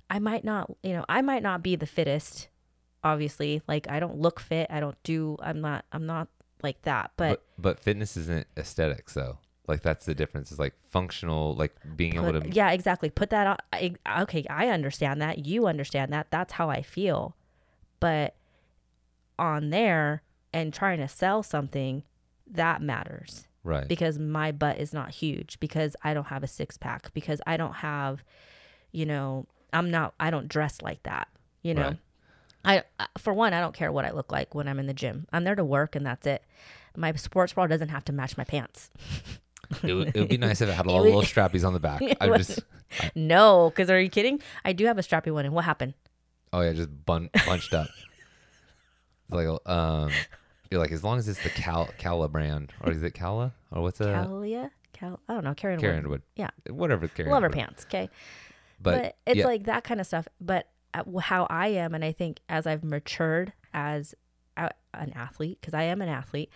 I 0.10 0.20
might 0.20 0.44
not, 0.44 0.72
you 0.84 0.94
know, 0.94 1.06
I 1.08 1.22
might 1.22 1.44
not 1.44 1.62
be 1.64 1.76
the 1.76 1.86
fittest. 1.86 2.48
Obviously, 3.04 3.62
like 3.68 3.90
I 3.90 4.00
don't 4.00 4.18
look 4.18 4.40
fit. 4.40 4.68
I 4.70 4.80
don't 4.80 5.02
do. 5.04 5.38
I'm 5.42 5.62
not. 5.62 5.86
I'm 5.92 6.06
not 6.06 6.28
like 6.62 6.82
that. 6.82 7.12
But, 7.16 7.30
But 7.58 7.62
but 7.62 7.80
fitness 7.80 8.18
isn't 8.18 8.48
aesthetics 8.58 9.14
though. 9.14 9.38
Like 9.68 9.82
that's 9.84 10.06
the 10.06 10.16
difference. 10.16 10.52
Is 10.52 10.60
like 10.60 10.74
functional, 10.90 11.54
like 11.56 11.76
being 11.96 12.16
able 12.16 12.42
to. 12.42 12.50
yeah 12.50 12.72
exactly 12.72 13.10
put 13.10 13.30
that 13.30 13.46
on 13.48 13.58
I, 13.72 13.94
okay 14.24 14.44
i 14.50 14.68
understand 14.70 15.22
that 15.22 15.46
you 15.46 15.68
understand 15.68 16.12
that 16.12 16.32
that's 16.32 16.54
how 16.54 16.70
i 16.72 16.82
feel 16.82 17.36
but 18.00 18.34
on 19.38 19.70
there 19.70 20.24
and 20.52 20.74
trying 20.74 20.98
to 20.98 21.08
sell 21.08 21.44
something 21.44 22.04
that 22.48 22.82
matters 22.82 23.46
Right. 23.64 23.88
because 23.88 24.18
my 24.18 24.52
butt 24.52 24.80
is 24.80 24.94
not 24.94 25.12
huge 25.12 25.60
because 25.60 25.96
i 26.04 26.14
don't 26.16 26.28
have 26.28 26.44
a 26.44 26.48
six 26.48 26.76
pack 26.78 27.14
because 27.14 27.40
i 27.46 27.56
don't 27.58 27.76
have 27.76 28.24
you 28.92 29.06
know 29.06 29.46
i'm 29.74 29.92
not 29.92 30.14
i 30.20 30.30
don't 30.30 30.48
dress 30.48 30.82
like 30.82 31.02
that 31.04 31.28
you 31.62 31.74
know 31.74 31.96
Right. 32.66 32.84
I, 33.00 33.06
for 33.18 33.34
one 33.34 33.54
i 33.54 33.62
don't 33.62 33.74
care 33.76 33.92
what 33.92 34.06
i 34.06 34.12
look 34.12 34.32
like 34.32 34.54
when 34.56 34.68
i'm 34.68 34.80
in 34.80 34.88
the 34.88 34.94
gym 34.94 35.28
i'm 35.32 35.44
there 35.44 35.56
to 35.56 35.64
work 35.64 35.96
and 35.96 36.06
that's 36.06 36.28
it 36.28 36.44
my 36.96 37.14
sports 37.14 37.54
bra 37.54 37.68
doesn't 37.68 37.90
have 37.90 38.04
to 38.06 38.12
match 38.14 38.36
my 38.38 38.44
pants 38.44 38.90
it, 39.84 39.94
would, 39.94 40.08
it 40.16 40.20
would 40.20 40.30
be 40.30 40.38
nice 40.38 40.60
if 40.62 40.70
it 40.70 40.74
had 40.74 40.86
It 40.88 40.92
would- 40.92 41.02
little 41.04 41.22
strappies 41.34 41.66
on 41.66 41.74
the 41.74 41.80
back. 41.80 42.02
I 42.20 42.28
just. 42.38 42.60
no 43.16 43.70
because 43.70 43.90
are 43.90 44.00
you 44.00 44.10
kidding 44.10 44.42
i 44.66 44.74
do 44.74 44.86
have 44.88 44.98
a 44.98 45.02
strappy 45.02 45.32
one 45.32 45.46
and 45.46 45.54
what 45.54 45.66
happened 45.66 45.94
Oh 46.52 46.62
yeah, 46.62 46.74
just 46.74 46.90
bun- 47.06 47.30
bunched 47.46 47.76
up. 47.76 47.88
It's 49.28 49.36
like 49.36 49.48
um, 49.68 50.10
you're 50.72 50.80
like 50.80 50.92
as 50.92 51.04
long 51.04 51.20
as 51.20 51.28
it's 51.28 51.42
the 51.44 51.50
Cal 51.50 51.88
Cala 52.00 52.28
brand 52.28 52.74
or 52.82 52.92
is 52.92 53.04
it 53.04 53.12
Cala 53.14 53.54
or 53.72 53.84
what's 53.84 54.02
a 54.02 54.06
Calia? 54.06 54.72
Cal 54.94 55.20
I 55.30 55.34
don't 55.36 55.44
know. 55.44 55.54
Karen. 55.54 55.80
Carrie 55.80 55.98
Underwood. 55.98 56.24
Underwood? 56.38 56.50
Yeah. 56.68 56.74
Whatever 56.74 57.08
Carrie. 57.08 57.30
Love 57.30 57.44
her 57.44 57.52
pants. 57.52 57.86
Okay. 57.86 58.10
But, 58.82 59.02
But, 59.02 59.16
it's 59.26 59.38
yeah, 59.38 59.46
like 59.46 59.66
that 59.66 59.84
kind 59.84 60.00
of 60.00 60.08
stuff. 60.08 60.28
But 60.40 60.70
how 61.22 61.46
I 61.50 61.68
am, 61.68 61.94
and 61.94 62.04
I 62.04 62.12
think 62.12 62.40
as 62.50 62.66
I've 62.66 62.84
matured 62.84 63.54
as 63.74 64.16
a, 64.58 64.72
an 64.94 65.14
athlete, 65.16 65.60
because 65.62 65.74
I 65.74 65.84
am 65.84 66.02
an 66.02 66.10
athlete, 66.10 66.50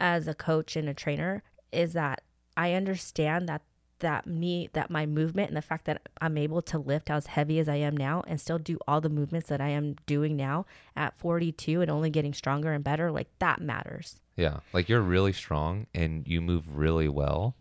as 0.00 0.28
a 0.28 0.34
coach 0.34 0.76
and 0.76 0.88
a 0.88 0.94
trainer, 0.94 1.42
is 1.72 1.92
that 1.94 2.22
I 2.56 2.74
understand 2.74 3.48
that 3.48 3.62
that 4.00 4.26
me 4.26 4.68
that 4.74 4.90
my 4.90 5.06
movement 5.06 5.48
and 5.48 5.56
the 5.56 5.62
fact 5.62 5.84
that 5.86 6.08
I'm 6.20 6.38
able 6.38 6.62
to 6.62 6.78
lift 6.78 7.10
as 7.10 7.26
heavy 7.26 7.58
as 7.58 7.68
I 7.68 7.76
am 7.76 7.96
now 7.96 8.22
and 8.28 8.40
still 8.40 8.58
do 8.58 8.78
all 8.86 9.00
the 9.00 9.08
movements 9.08 9.48
that 9.48 9.60
I 9.60 9.70
am 9.70 9.96
doing 10.06 10.36
now 10.36 10.66
at 10.94 11.18
42 11.18 11.80
and 11.80 11.90
only 11.90 12.08
getting 12.08 12.32
stronger 12.32 12.72
and 12.72 12.84
better 12.84 13.10
like 13.10 13.28
that 13.40 13.60
matters. 13.60 14.20
yeah, 14.36 14.60
like 14.72 14.88
you're 14.88 15.00
really 15.02 15.32
strong 15.32 15.86
and 15.94 16.26
you 16.28 16.40
move 16.40 16.76
really 16.76 17.08
well, 17.08 17.56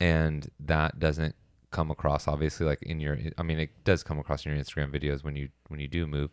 and 0.00 0.50
that 0.60 0.98
doesn't 0.98 1.34
come 1.70 1.90
across 1.90 2.26
obviously 2.28 2.64
like 2.66 2.82
in 2.82 3.00
your. 3.00 3.18
I 3.36 3.42
mean, 3.42 3.58
it 3.58 3.84
does 3.84 4.02
come 4.02 4.18
across 4.18 4.44
in 4.46 4.52
your 4.52 4.62
Instagram 4.62 4.90
videos 4.92 5.22
when 5.24 5.36
you 5.36 5.48
when 5.68 5.80
you 5.80 5.88
do 5.88 6.06
move, 6.06 6.30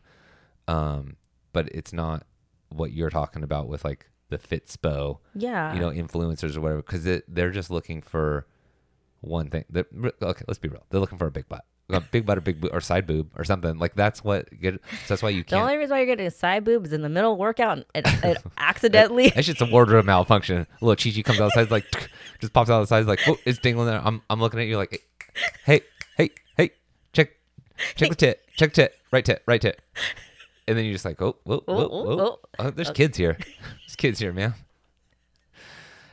um, 0.68 1.18
but 1.54 1.68
it's 1.70 1.94
not 1.94 2.26
what 2.70 2.92
you're 2.92 3.10
talking 3.10 3.44
about 3.44 3.68
with 3.68 3.84
like 3.86 4.10
the 4.30 4.38
Fitspo 4.38 5.20
Yeah. 5.36 5.74
you 5.74 5.80
know, 5.80 5.90
influencers 5.92 6.58
or 6.58 6.62
whatever, 6.62 6.82
because 6.82 7.04
they're 7.28 7.52
just 7.52 7.70
looking 7.70 8.02
for 8.02 8.48
one 9.22 9.50
thing. 9.50 9.66
They're, 9.70 9.86
okay, 10.22 10.44
let's 10.48 10.58
be 10.60 10.68
real. 10.68 10.84
They're 10.90 11.00
looking 11.00 11.18
for 11.20 11.28
a 11.28 11.32
big 11.32 11.48
butt, 11.48 11.64
a 11.90 12.02
big 12.02 12.26
butt 12.26 12.38
or 12.38 12.42
big 12.42 12.60
bo- 12.60 12.70
or 12.70 12.82
side 12.82 13.06
boob 13.06 13.30
or 13.36 13.44
something. 13.44 13.78
Like 13.78 13.94
that's 13.96 14.24
what 14.24 14.50
get. 14.60 14.74
So 14.74 14.80
that's 15.10 15.22
why 15.24 15.30
you 15.30 15.44
The 15.44 15.50
can't. 15.52 15.62
only 15.62 15.78
reason 15.78 15.92
why 15.92 15.98
you're 16.00 16.08
getting 16.08 16.26
a 16.26 16.32
side 16.32 16.64
boob 16.64 16.86
is 16.86 16.94
in 16.94 17.02
the 17.04 17.10
middle 17.10 17.34
of 17.34 17.38
workout 17.38 17.78
and 17.78 17.86
it, 17.94 18.06
it 18.24 18.38
accidentally. 18.58 19.30
That 19.30 19.46
shit's 19.46 19.62
a 19.62 19.66
wardrobe 19.66 20.06
malfunction. 20.06 20.66
A 20.82 20.86
little 20.86 20.96
Chi 21.02 21.16
Chi 21.16 21.22
comes 21.22 21.40
outside, 21.40 21.70
like 21.70 21.86
just 22.40 22.52
pops 22.52 22.70
out 22.70 22.82
of 22.82 22.84
the 22.84 22.88
side, 22.88 23.06
like 23.06 23.22
oh, 23.28 23.38
it's 23.46 23.60
dingling 23.60 23.86
there. 23.88 24.02
I'm 24.04 24.22
I'm 24.30 24.40
looking 24.40 24.60
at 24.60 24.66
you 24.68 24.78
like, 24.78 25.04
hey, 25.66 25.82
hey, 26.18 26.30
hey, 26.58 26.72
check 27.14 27.32
check 27.96 28.10
the 28.10 28.16
tit, 28.16 28.44
check 28.56 28.74
the 28.74 28.84
tit, 28.84 28.96
right 29.12 29.26
tit, 29.26 29.44
right 29.46 29.62
tit. 29.62 29.80
And 30.68 30.78
then 30.78 30.86
you're 30.86 30.94
just 30.94 31.06
like, 31.06 31.22
oh, 31.22 31.36
whoa, 31.44 31.62
whoa, 31.66 31.76
Oh, 31.76 31.88
whoa. 31.88 32.20
oh, 32.20 32.20
oh. 32.20 32.40
Oh, 32.60 32.70
there's 32.72 32.90
kids 32.90 33.18
here. 33.18 33.38
There's 33.38 33.96
kids 33.96 34.18
here, 34.20 34.34
man. 34.34 34.56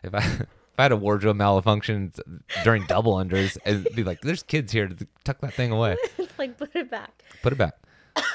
If 0.02 0.14
I 0.14 0.18
if 0.18 0.78
I 0.78 0.82
had 0.84 0.92
a 0.92 0.96
wardrobe 0.96 1.36
malfunction 1.36 2.12
during 2.64 2.84
double 2.86 3.14
unders, 3.14 3.56
it'd 3.64 3.94
be 3.94 4.04
like, 4.04 4.20
there's 4.22 4.42
kids 4.42 4.72
here 4.72 4.88
to 4.88 5.06
tuck 5.24 5.40
that 5.40 5.54
thing 5.54 5.70
away. 5.70 5.96
it's 6.18 6.38
like 6.38 6.58
put 6.58 6.74
it 6.74 6.90
back. 6.90 7.22
Put 7.42 7.52
it 7.52 7.56
back. 7.56 7.74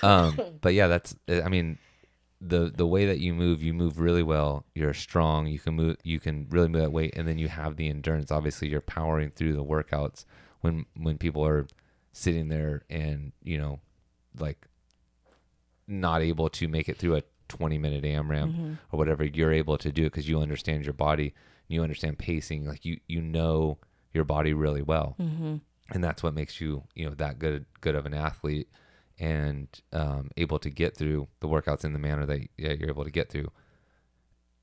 Um, 0.01 0.38
but 0.61 0.73
yeah, 0.73 0.88
that's. 0.88 1.15
I 1.27 1.49
mean, 1.49 1.77
the 2.41 2.71
the 2.75 2.88
way 2.88 3.05
that 3.05 3.19
you 3.19 3.33
move, 3.33 3.61
you 3.61 3.73
move 3.73 3.99
really 3.99 4.23
well. 4.23 4.65
You're 4.75 4.93
strong. 4.93 5.47
You 5.47 5.59
can 5.59 5.73
move. 5.75 5.97
You 6.03 6.19
can 6.19 6.47
really 6.49 6.67
move 6.67 6.81
that 6.81 6.91
weight, 6.91 7.15
and 7.15 7.27
then 7.27 7.38
you 7.38 7.47
have 7.47 7.75
the 7.75 7.89
endurance. 7.89 8.31
Obviously, 8.31 8.69
you're 8.69 8.81
powering 8.81 9.31
through 9.31 9.53
the 9.53 9.63
workouts 9.63 10.25
when 10.62 10.86
when 10.95 11.18
people 11.18 11.45
are 11.45 11.68
sitting 12.14 12.47
there 12.49 12.84
and 12.89 13.32
you 13.43 13.58
know, 13.58 13.80
like 14.39 14.68
not 15.88 16.22
able 16.22 16.49
to 16.49 16.68
make 16.68 16.89
it 16.89 16.97
through 16.97 17.16
a 17.16 17.24
20 17.49 17.78
minute 17.78 18.03
AMRAP 18.03 18.78
or 18.91 18.97
whatever. 18.97 19.24
You're 19.24 19.53
able 19.53 19.78
to 19.78 19.91
do 19.91 20.03
it 20.03 20.12
because 20.12 20.28
you 20.28 20.39
understand 20.41 20.84
your 20.84 20.93
body. 20.93 21.34
You 21.68 21.82
understand 21.82 22.18
pacing. 22.18 22.66
Like 22.66 22.84
you 22.86 22.99
you 23.08 23.22
know 23.22 23.78
your 24.14 24.24
body 24.26 24.53
really 24.53 24.82
well 24.82 25.16
Mm-hmm. 25.20 25.55
and 25.91 26.03
that's 26.03 26.24
what 26.24 26.34
makes 26.34 26.60
you 26.60 26.84
you 26.95 27.05
know 27.08 27.14
that 27.16 27.38
good 27.39 27.66
good 27.82 27.93
of 27.93 28.05
an 28.08 28.14
athlete 28.16 28.68
and 29.20 29.68
um, 29.93 30.30
able 30.38 30.58
to 30.60 30.70
get 30.70 30.95
through 30.97 31.28
the 31.39 31.47
workouts 31.47 31.84
in 31.86 31.93
the 31.93 31.99
manner 31.99 32.26
that 32.26 32.41
yeah, 32.58 32.74
you're 32.74 32.89
able 32.89 33.03
to 33.03 33.12
get 33.12 33.30
through 33.30 33.51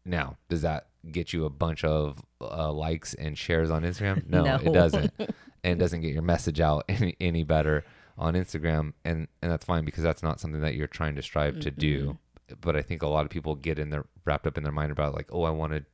now 0.04 0.36
does 0.48 0.62
that 0.62 0.88
get 1.10 1.32
you 1.32 1.44
a 1.44 1.50
bunch 1.50 1.84
of 1.84 2.22
uh, 2.40 2.72
likes 2.72 3.14
and 3.14 3.36
shares 3.36 3.70
on 3.70 3.82
instagram 3.82 4.26
no, 4.28 4.42
No. 4.44 4.56
it 4.56 4.72
doesn't 4.72 5.12
and 5.18 5.28
it 5.64 5.78
doesn't 5.78 6.00
get 6.00 6.12
your 6.12 6.22
message 6.22 6.60
out 6.60 6.84
any, 6.88 7.16
any 7.20 7.44
better 7.44 7.84
on 8.16 8.34
instagram 8.34 8.92
and 9.04 9.28
and 9.42 9.50
that's 9.50 9.64
fine 9.64 9.84
because 9.84 10.02
that's 10.02 10.22
not 10.22 10.40
something 10.40 10.60
that 10.60 10.74
you're 10.74 10.86
trying 10.86 11.14
to 11.14 11.22
strive 11.22 11.58
to 11.60 11.70
do 11.70 12.18
but 12.60 12.76
i 12.76 12.82
think 12.82 13.02
a 13.02 13.06
lot 13.08 13.24
of 13.24 13.30
people 13.30 13.54
get 13.54 13.78
in 13.78 13.90
their 13.90 14.04
wrapped 14.24 14.46
up 14.46 14.56
in 14.56 14.62
their 14.62 14.72
mind 14.72 14.92
about 14.92 15.14
like 15.14 15.28
oh 15.32 15.42
i 15.42 15.50
want 15.50 15.72
to 15.72 15.84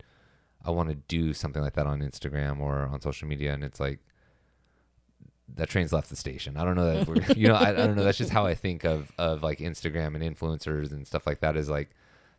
i 0.64 0.70
want 0.70 0.88
to 0.88 0.94
do 0.94 1.32
something 1.32 1.62
like 1.62 1.74
that 1.74 1.86
on 1.86 2.00
instagram 2.00 2.60
or 2.60 2.82
on 2.82 3.00
social 3.00 3.26
media 3.26 3.52
and 3.54 3.64
it's 3.64 3.80
like 3.80 4.00
that 5.56 5.68
train's 5.68 5.92
left 5.92 6.08
the 6.10 6.14
station. 6.14 6.56
I 6.56 6.64
don't 6.64 6.76
know 6.76 6.94
that 6.94 7.08
we're, 7.08 7.16
you 7.36 7.48
know, 7.48 7.56
I, 7.56 7.70
I 7.70 7.72
don't 7.72 7.96
know. 7.96 8.04
That's 8.04 8.18
just 8.18 8.30
how 8.30 8.46
I 8.46 8.54
think 8.54 8.84
of, 8.84 9.10
of 9.18 9.42
like 9.42 9.58
Instagram 9.58 10.14
and 10.14 10.22
influencers 10.22 10.92
and 10.92 11.04
stuff 11.04 11.26
like 11.26 11.40
that 11.40 11.56
is 11.56 11.68
like, 11.68 11.90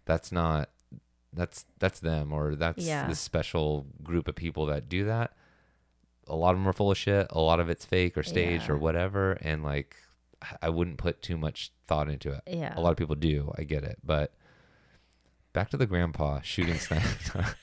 that's 0.05 0.31
not, 0.31 0.69
that's, 1.33 1.65
that's 1.79 1.99
them 1.99 2.31
or 2.33 2.55
that's 2.55 2.85
Yeah. 2.85 3.07
this 3.07 3.19
special 3.19 3.85
group 4.03 4.27
of 4.27 4.35
people 4.35 4.65
that 4.67 4.89
do 4.89 5.05
that. 5.05 5.33
A 6.27 6.35
lot 6.35 6.51
of 6.51 6.57
them 6.57 6.67
are 6.67 6.73
full 6.73 6.91
of 6.91 6.97
shit. 6.97 7.27
A 7.31 7.39
lot 7.41 7.59
of 7.59 7.69
it's 7.69 7.85
fake 7.85 8.17
or 8.17 8.23
staged 8.23 8.67
Yeah. 8.67 8.73
or 8.73 8.77
whatever. 8.77 9.33
And 9.41 9.63
like, 9.63 9.95
I 10.61 10.69
wouldn't 10.69 10.97
put 10.97 11.21
too 11.21 11.37
much 11.37 11.71
thought 11.87 12.09
into 12.09 12.31
it. 12.31 12.41
Yeah. 12.47 12.73
A 12.75 12.81
lot 12.81 12.91
of 12.91 12.97
people 12.97 13.15
do. 13.15 13.53
I 13.57 13.63
get 13.63 13.83
it. 13.83 13.99
But 14.03 14.33
back 15.53 15.69
to 15.71 15.77
the 15.77 15.85
grandpa 15.85 16.41
shooting 16.41 16.75
sniper. 16.79 17.55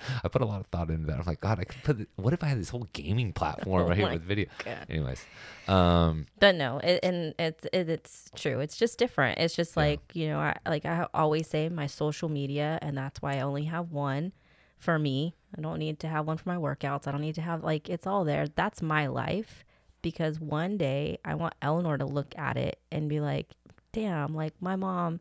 I 0.24 0.28
put 0.28 0.42
a 0.42 0.46
lot 0.46 0.60
of 0.60 0.66
thought 0.66 0.90
into 0.90 1.06
that. 1.06 1.18
I'm 1.18 1.26
like, 1.26 1.40
God, 1.40 1.58
I 1.60 1.64
could 1.64 1.82
put. 1.82 2.08
What 2.16 2.32
if 2.32 2.42
I 2.42 2.46
had 2.46 2.58
this 2.58 2.68
whole 2.70 2.86
gaming 2.92 3.32
platform 3.32 3.82
Oh 3.86 3.88
right 3.88 3.96
here 3.98 4.10
with 4.10 4.22
video? 4.22 4.46
God. 4.64 4.86
Anyways, 4.88 5.24
um, 5.66 6.26
But 6.38 6.54
no, 6.54 6.78
it, 6.78 7.00
and 7.02 7.34
it's 7.38 7.64
it, 7.72 7.88
it's 7.88 8.30
true. 8.34 8.60
It's 8.60 8.76
just 8.76 8.98
different. 8.98 9.38
It's 9.38 9.54
just 9.54 9.76
Yeah. 9.76 9.82
like 9.82 10.00
you 10.14 10.28
know, 10.28 10.38
I 10.38 10.56
like 10.66 10.84
I 10.86 11.06
always 11.14 11.46
say 11.48 11.68
my 11.68 11.86
social 11.86 12.28
media, 12.28 12.78
and 12.82 12.96
that's 12.96 13.20
why 13.22 13.36
I 13.36 13.40
only 13.40 13.64
have 13.64 13.90
one 13.92 14.32
for 14.78 14.98
me. 14.98 15.34
I 15.56 15.60
don't 15.60 15.78
need 15.78 15.98
to 16.00 16.08
have 16.08 16.26
one 16.26 16.36
for 16.36 16.48
my 16.48 16.56
workouts. 16.56 17.06
I 17.06 17.12
don't 17.12 17.20
need 17.22 17.34
to 17.36 17.42
have 17.42 17.64
like 17.64 17.88
it's 17.88 18.06
all 18.06 18.24
there. 18.24 18.46
That's 18.54 18.82
my 18.82 19.06
life 19.08 19.64
because 20.02 20.38
one 20.38 20.76
day 20.76 21.18
I 21.24 21.34
want 21.34 21.54
Eleanor 21.62 21.98
to 21.98 22.06
look 22.06 22.36
at 22.38 22.56
it 22.56 22.78
and 22.92 23.08
be 23.08 23.20
like, 23.20 23.48
"Damn, 23.92 24.34
like 24.34 24.54
my 24.60 24.76
mom, 24.76 25.20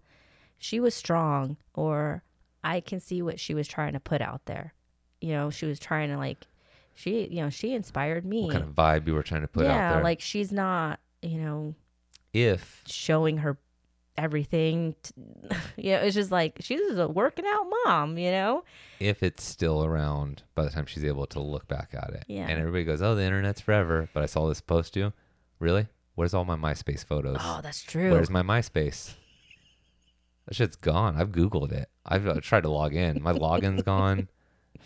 she 0.59 0.80
was 0.80 0.93
strong," 0.93 1.57
or 1.73 2.23
I 2.64 2.80
can 2.82 2.99
see 2.99 3.22
what 3.22 3.39
she 3.39 3.53
was 3.53 3.68
trying 3.68 3.93
to 3.93 3.99
put 3.99 4.22
out 4.22 4.45
there. 4.45 4.74
You 5.22 5.34
know, 5.34 5.49
she 5.49 5.66
was 5.66 5.80
trying 5.80 6.10
to 6.10 6.18
like, 6.18 6.45
she 6.93 7.28
you 7.28 7.41
know 7.41 7.49
she 7.49 7.74
inspired 7.74 8.26
me. 8.26 8.45
what 8.45 8.53
kind 8.53 8.64
of 8.64 8.72
vibe 8.74 9.08
you 9.08 9.14
were 9.14 9.24
trying 9.24 9.41
to 9.41 9.47
put 9.47 9.66
yeah, 9.66 9.89
out 9.89 9.93
there? 9.95 10.03
like 10.03 10.20
she's 10.20 10.51
not 10.51 10.99
you 11.22 11.38
know 11.38 11.76
if 12.34 12.82
showing 12.88 13.38
her 13.38 13.58
everything. 14.18 14.95
T- 15.03 15.14
you 15.78 15.91
know, 15.91 15.99
it's 15.99 16.16
just 16.16 16.32
like 16.32 16.58
she's 16.60 16.97
a 16.97 17.08
working 17.08 17.45
out 17.47 17.66
mom. 17.86 18.18
You 18.18 18.32
know. 18.32 18.64
if 18.99 19.22
it's 19.24 19.43
still 19.43 19.84
around 19.84 20.43
by 20.55 20.64
the 20.64 20.70
time 20.70 20.86
she's 20.86 21.05
able 21.05 21.28
to 21.28 21.39
look 21.39 21.68
back 21.68 21.93
at 21.93 22.10
it, 22.14 22.26
Yeah. 22.28 22.47
and 22.47 22.60
everybody 22.60 22.84
goes, 22.84 23.01
"Oh, 23.01 23.16
the 23.16 23.24
internet's 23.24 23.62
forever," 23.62 24.10
but 24.14 24.24
I 24.24 24.26
saw 24.26 24.47
this 24.47 24.62
post 24.62 24.93
too. 24.93 25.14
Really? 25.60 25.88
Where's 26.16 26.34
all 26.34 26.45
my 26.45 26.55
MySpace 26.55 27.05
photos? 27.05 27.38
Oh, 27.39 27.60
that's 27.62 27.84
true. 27.84 28.12
Where's 28.12 28.32
my 28.32 28.41
MySpace? 28.41 29.14
That 30.47 30.55
shit's 30.55 30.75
gone. 30.75 31.17
I've 31.17 31.31
Googled 31.31 31.71
it. 31.71 31.89
I've 32.05 32.25
uh, 32.27 32.39
tried 32.41 32.63
to 32.63 32.69
log 32.69 32.95
in. 32.95 33.21
My 33.21 33.31
login's 33.31 33.83
gone. 33.83 34.27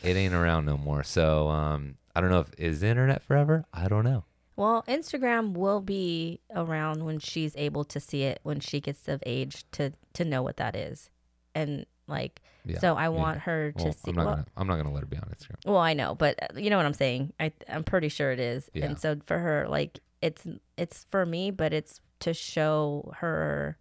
It 0.04 0.16
ain't 0.16 0.34
around 0.34 0.66
no 0.66 0.78
more. 0.78 1.04
So 1.04 1.50
um, 1.50 1.96
I 2.16 2.22
don't 2.22 2.32
know 2.32 2.40
if 2.40 2.48
is 2.58 2.80
the 2.80 2.88
internet 2.88 3.22
forever. 3.22 3.66
I 3.72 3.88
don't 3.88 4.04
know. 4.04 4.24
well, 4.56 4.84
Instagram 4.88 5.54
will 5.54 5.80
be 5.82 6.40
around 6.56 7.04
when 7.06 7.20
she's 7.20 7.56
able 7.56 7.84
to 7.84 8.00
see 8.00 8.24
it 8.24 8.40
when 8.42 8.60
she 8.62 8.80
gets 8.80 9.08
of 9.08 9.22
age 9.28 9.64
to 9.74 9.94
to 10.14 10.26
know 10.26 10.42
what 10.42 10.58
that 10.58 10.76
is, 10.76 11.12
and 11.54 11.86
like 12.08 12.42
Yeah. 12.66 12.80
so 12.80 12.96
I 12.96 13.04
yeah. 13.04 13.08
want 13.10 13.40
her 13.42 13.74
to 13.74 13.84
Well, 13.84 13.94
see. 13.94 14.10
I'm 14.10 14.16
not 14.16 14.26
well, 14.26 14.36
gonna. 14.36 14.46
I'm 14.58 14.68
not 14.68 14.78
gonna 14.78 14.92
let 14.94 15.02
her 15.02 15.06
be 15.08 15.18
on 15.18 15.24
Instagram. 15.24 15.58
Well, 15.68 15.78
I 15.78 15.94
know, 15.94 16.16
but 16.16 16.40
uh, 16.42 16.58
you 16.60 16.72
know 16.72 16.78
what 16.78 16.88
I'm 16.88 16.94
saying. 16.96 17.34
I 17.40 17.52
I'm 17.70 17.84
pretty 17.84 18.10
sure 18.10 18.32
it 18.32 18.40
is. 18.40 18.72
Yeah. 18.74 18.86
And 18.86 18.98
so 18.98 19.18
for 19.28 19.38
her, 19.38 19.68
like 19.70 20.00
it's 20.24 20.48
it's 20.78 21.06
for 21.12 21.28
me, 21.28 21.52
but 21.52 21.74
it's 21.74 22.00
to 22.22 22.34
show 22.34 23.12
her 23.18 23.78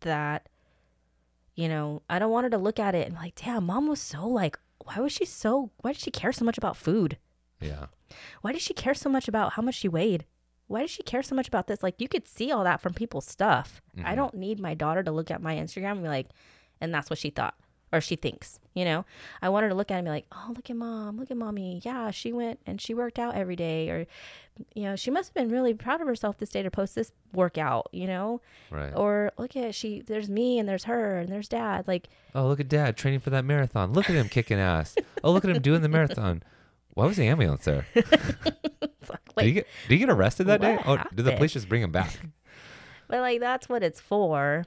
that 0.00 0.48
you 1.54 1.68
know 1.68 2.02
I 2.08 2.18
don't 2.18 2.30
want 2.30 2.44
her 2.44 2.50
to 2.50 2.58
look 2.58 2.78
at 2.78 2.94
it 2.94 3.06
and 3.06 3.16
like, 3.16 3.34
damn, 3.36 3.64
mom 3.66 3.88
was 3.88 4.00
so 4.00 4.26
like, 4.26 4.58
why 4.84 4.98
was 4.98 5.12
she 5.12 5.24
so? 5.24 5.70
Why 5.78 5.92
did 5.92 6.00
she 6.00 6.10
care 6.10 6.32
so 6.32 6.44
much 6.44 6.58
about 6.58 6.76
food? 6.76 7.18
Yeah. 7.60 7.86
Why 8.42 8.52
did 8.52 8.60
she 8.62 8.74
care 8.74 8.94
so 8.94 9.08
much 9.08 9.28
about 9.28 9.52
how 9.54 9.62
much 9.62 9.76
she 9.76 9.88
weighed? 9.88 10.24
Why 10.66 10.80
does 10.82 10.90
she 10.90 11.02
care 11.02 11.22
so 11.22 11.34
much 11.34 11.48
about 11.48 11.66
this? 11.66 11.82
Like 11.82 12.00
you 12.00 12.08
could 12.08 12.26
see 12.26 12.50
all 12.50 12.64
that 12.64 12.80
from 12.80 12.94
people's 12.94 13.26
stuff. 13.26 13.80
I 14.04 14.12
Mhm. 14.12 14.16
don't 14.16 14.34
need 14.34 14.58
my 14.60 14.74
daughter 14.74 15.02
to 15.02 15.10
look 15.12 15.30
at 15.30 15.42
my 15.42 15.54
Instagram 15.56 15.92
and 15.92 16.02
be 16.02 16.08
like, 16.08 16.28
and 16.80 16.92
that's 16.92 17.10
what 17.10 17.18
she 17.18 17.30
thought 17.30 17.54
or 17.92 18.00
she 18.00 18.16
thinks, 18.16 18.58
you 18.74 18.84
know? 18.84 19.04
I 19.42 19.48
want 19.50 19.64
her 19.64 19.68
to 19.68 19.74
look 19.74 19.90
at 19.90 20.02
be 20.02 20.10
like, 20.10 20.26
oh, 20.32 20.52
look 20.56 20.70
at 20.70 20.76
mom, 20.76 21.18
look 21.18 21.30
at 21.30 21.36
mommy. 21.36 21.80
Yeah, 21.84 22.10
she 22.10 22.32
went 22.32 22.58
and 22.66 22.80
she 22.80 22.94
worked 22.94 23.18
out 23.18 23.34
every 23.34 23.54
day. 23.56 23.90
Or, 23.90 24.06
you 24.74 24.84
know, 24.84 24.96
she 24.96 25.10
must 25.10 25.28
have 25.28 25.34
been 25.34 25.50
really 25.50 25.74
proud 25.74 26.00
of 26.00 26.06
herself 26.06 26.38
this 26.38 26.48
day 26.48 26.62
to 26.62 26.70
post 26.70 26.94
this 26.94 27.12
workout, 27.32 27.88
you 27.92 28.06
know? 28.06 28.40
Right. 28.70 28.92
Or 28.96 29.32
look 29.36 29.56
at 29.56 29.74
she, 29.74 30.00
there's 30.00 30.30
me 30.30 30.58
and 30.58 30.68
there's 30.68 30.84
her 30.84 31.18
and 31.18 31.28
there's 31.28 31.48
dad. 31.48 31.86
Like, 31.86 32.08
Oh, 32.34 32.46
look 32.48 32.60
at 32.60 32.68
dad 32.68 32.96
training 32.96 33.20
for 33.20 33.30
that 33.30 33.44
marathon. 33.44 33.92
Look 33.92 34.08
at 34.08 34.16
him 34.16 34.28
kicking 34.28 34.58
ass. 34.58 34.94
Oh, 35.22 35.32
look 35.32 35.44
at 35.44 35.50
him 35.54 35.60
doing 35.62 35.82
the 35.82 35.88
marathon. 35.88 36.42
Why 36.94 37.06
was 37.06 37.16
the 37.16 37.26
ambulance 37.26 37.64
there? 37.64 37.86
like, 37.94 38.04
did 39.36 39.44
he 39.44 39.52
get 39.52 39.66
Did 39.88 39.94
he 39.94 39.98
get 39.98 40.10
arrested 40.10 40.46
that 40.46 40.60
day? 40.60 40.76
what 40.76 40.86
Oh, 40.86 41.04
did 41.14 41.24
the 41.24 41.32
police 41.32 41.52
just 41.52 41.68
bring 41.68 41.82
him 41.82 41.92
back? 41.92 42.18
but 43.08 43.20
like 43.20 43.40
that's 43.40 43.68
what 43.68 43.82
it's 43.82 44.00
for 44.00 44.64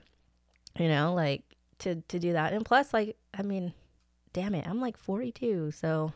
you 0.77 0.87
know 0.87 1.13
like 1.13 1.41
to 1.85 1.95
to 2.01 2.19
do 2.19 2.33
that. 2.33 2.51
And 2.53 2.65
plus 2.65 2.93
like 2.93 3.15
i 3.33 3.41
mean 3.41 3.73
damn 4.33 4.53
it 4.53 4.67
i'm 4.67 4.81
like 4.81 4.97
42 4.97 5.71
so 5.71 6.11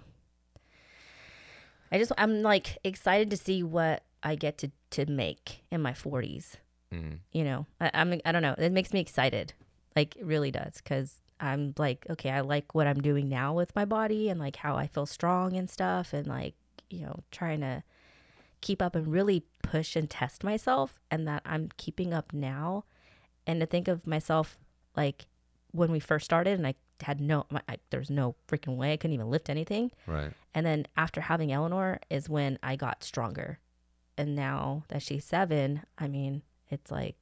i 1.91 1.97
just 1.97 2.11
i'm 2.17 2.41
like 2.41 2.77
excited 2.83 3.29
to 3.29 3.37
see 3.37 3.63
what 3.63 4.03
i 4.21 4.35
get 4.35 4.57
to 4.57 4.71
to 4.91 5.05
make 5.05 5.63
in 5.71 5.81
my 5.81 5.93
40s 5.93 6.55
Mm. 6.91 7.19
you 7.31 7.43
know? 7.43 7.67
I, 7.79 7.91
i'm 7.93 8.19
i 8.25 8.31
don't 8.31 8.41
know 8.41 8.55
it 8.57 8.71
makes 8.71 8.91
me 8.93 8.99
excited 8.99 9.53
like 9.95 10.15
it 10.17 10.25
really 10.25 10.49
does 10.49 10.81
because 10.81 11.21
i'm 11.39 11.75
like 11.77 12.05
okay 12.09 12.31
i 12.31 12.41
like 12.41 12.73
what 12.73 12.87
i'm 12.87 12.99
doing 12.99 13.29
now 13.29 13.53
with 13.53 13.75
my 13.75 13.85
body 13.85 14.27
and 14.27 14.39
like 14.39 14.55
how 14.55 14.75
i 14.75 14.87
feel 14.87 15.05
strong 15.05 15.55
and 15.55 15.69
stuff 15.69 16.13
and 16.13 16.25
like 16.25 16.55
you 16.89 17.01
know 17.05 17.19
trying 17.29 17.61
to 17.61 17.83
keep 18.61 18.81
up 18.81 18.95
and 18.95 19.07
really 19.07 19.43
push 19.61 19.95
and 19.95 20.09
test 20.09 20.43
myself 20.43 20.97
and 21.11 21.27
that 21.27 21.43
i'm 21.45 21.69
keeping 21.77 22.11
up 22.11 22.33
now. 22.33 22.83
And 23.47 23.61
to 23.61 23.65
think 23.65 23.87
of 23.87 24.05
myself 24.05 24.57
like 24.97 25.25
when 25.71 25.91
we 25.91 25.99
first 25.99 26.25
started 26.25 26.57
and 26.57 26.65
i 26.67 26.73
had 27.01 27.21
no 27.21 27.45
my, 27.49 27.61
I, 27.69 27.77
there's 27.91 28.09
no 28.09 28.35
freaking 28.47 28.75
way 28.75 28.91
i 28.93 28.97
couldn't 28.97 29.13
even 29.13 29.29
lift 29.29 29.49
anything 29.49 29.91
Right. 30.07 30.31
and 30.53 30.65
then 30.65 30.85
after 30.97 31.21
having 31.21 31.51
Eleanor 31.51 31.99
is 32.09 32.27
when 32.29 32.57
I 32.63 32.75
got 32.75 33.03
stronger. 33.03 33.59
And 34.17 34.35
now 34.35 34.83
that 34.89 35.01
she's 35.01 35.23
seven, 35.23 35.83
I 35.97 36.09
mean, 36.09 36.41
it's 36.69 36.91
like, 36.91 37.15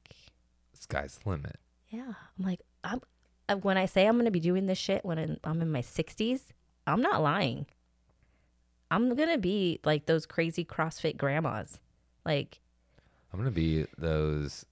Sky's 0.72 1.20
the 1.22 1.30
limit. 1.30 1.56
yeah, 1.90 2.12
I'm 2.38 2.44
like, 2.44 2.60
I'm, 2.82 3.00
uh, 3.48 3.54
when 3.56 3.76
I 3.78 3.86
say 3.86 4.06
I'm 4.06 4.14
going 4.16 4.24
to 4.24 4.32
be 4.32 4.40
doing 4.40 4.66
this 4.66 4.78
shit 4.78 5.04
when 5.04 5.16
I'm- 5.44 5.62
in 5.62 5.70
my 5.70 5.80
60s, 5.82 6.40
I'm 6.88 7.00
not 7.00 7.22
lying. 7.22 7.66
I'm 8.90 9.14
going 9.14 9.28
to 9.28 9.38
be 9.38 9.78
like 9.84 10.06
those 10.06 10.26
crazy 10.26 10.64
CrossFit 10.64 11.16
grandmas. 11.16 11.78
Like, 12.24 12.60
I'm 13.32 13.38
gonna 13.38 13.50
be 13.52 13.86
those 13.96 14.64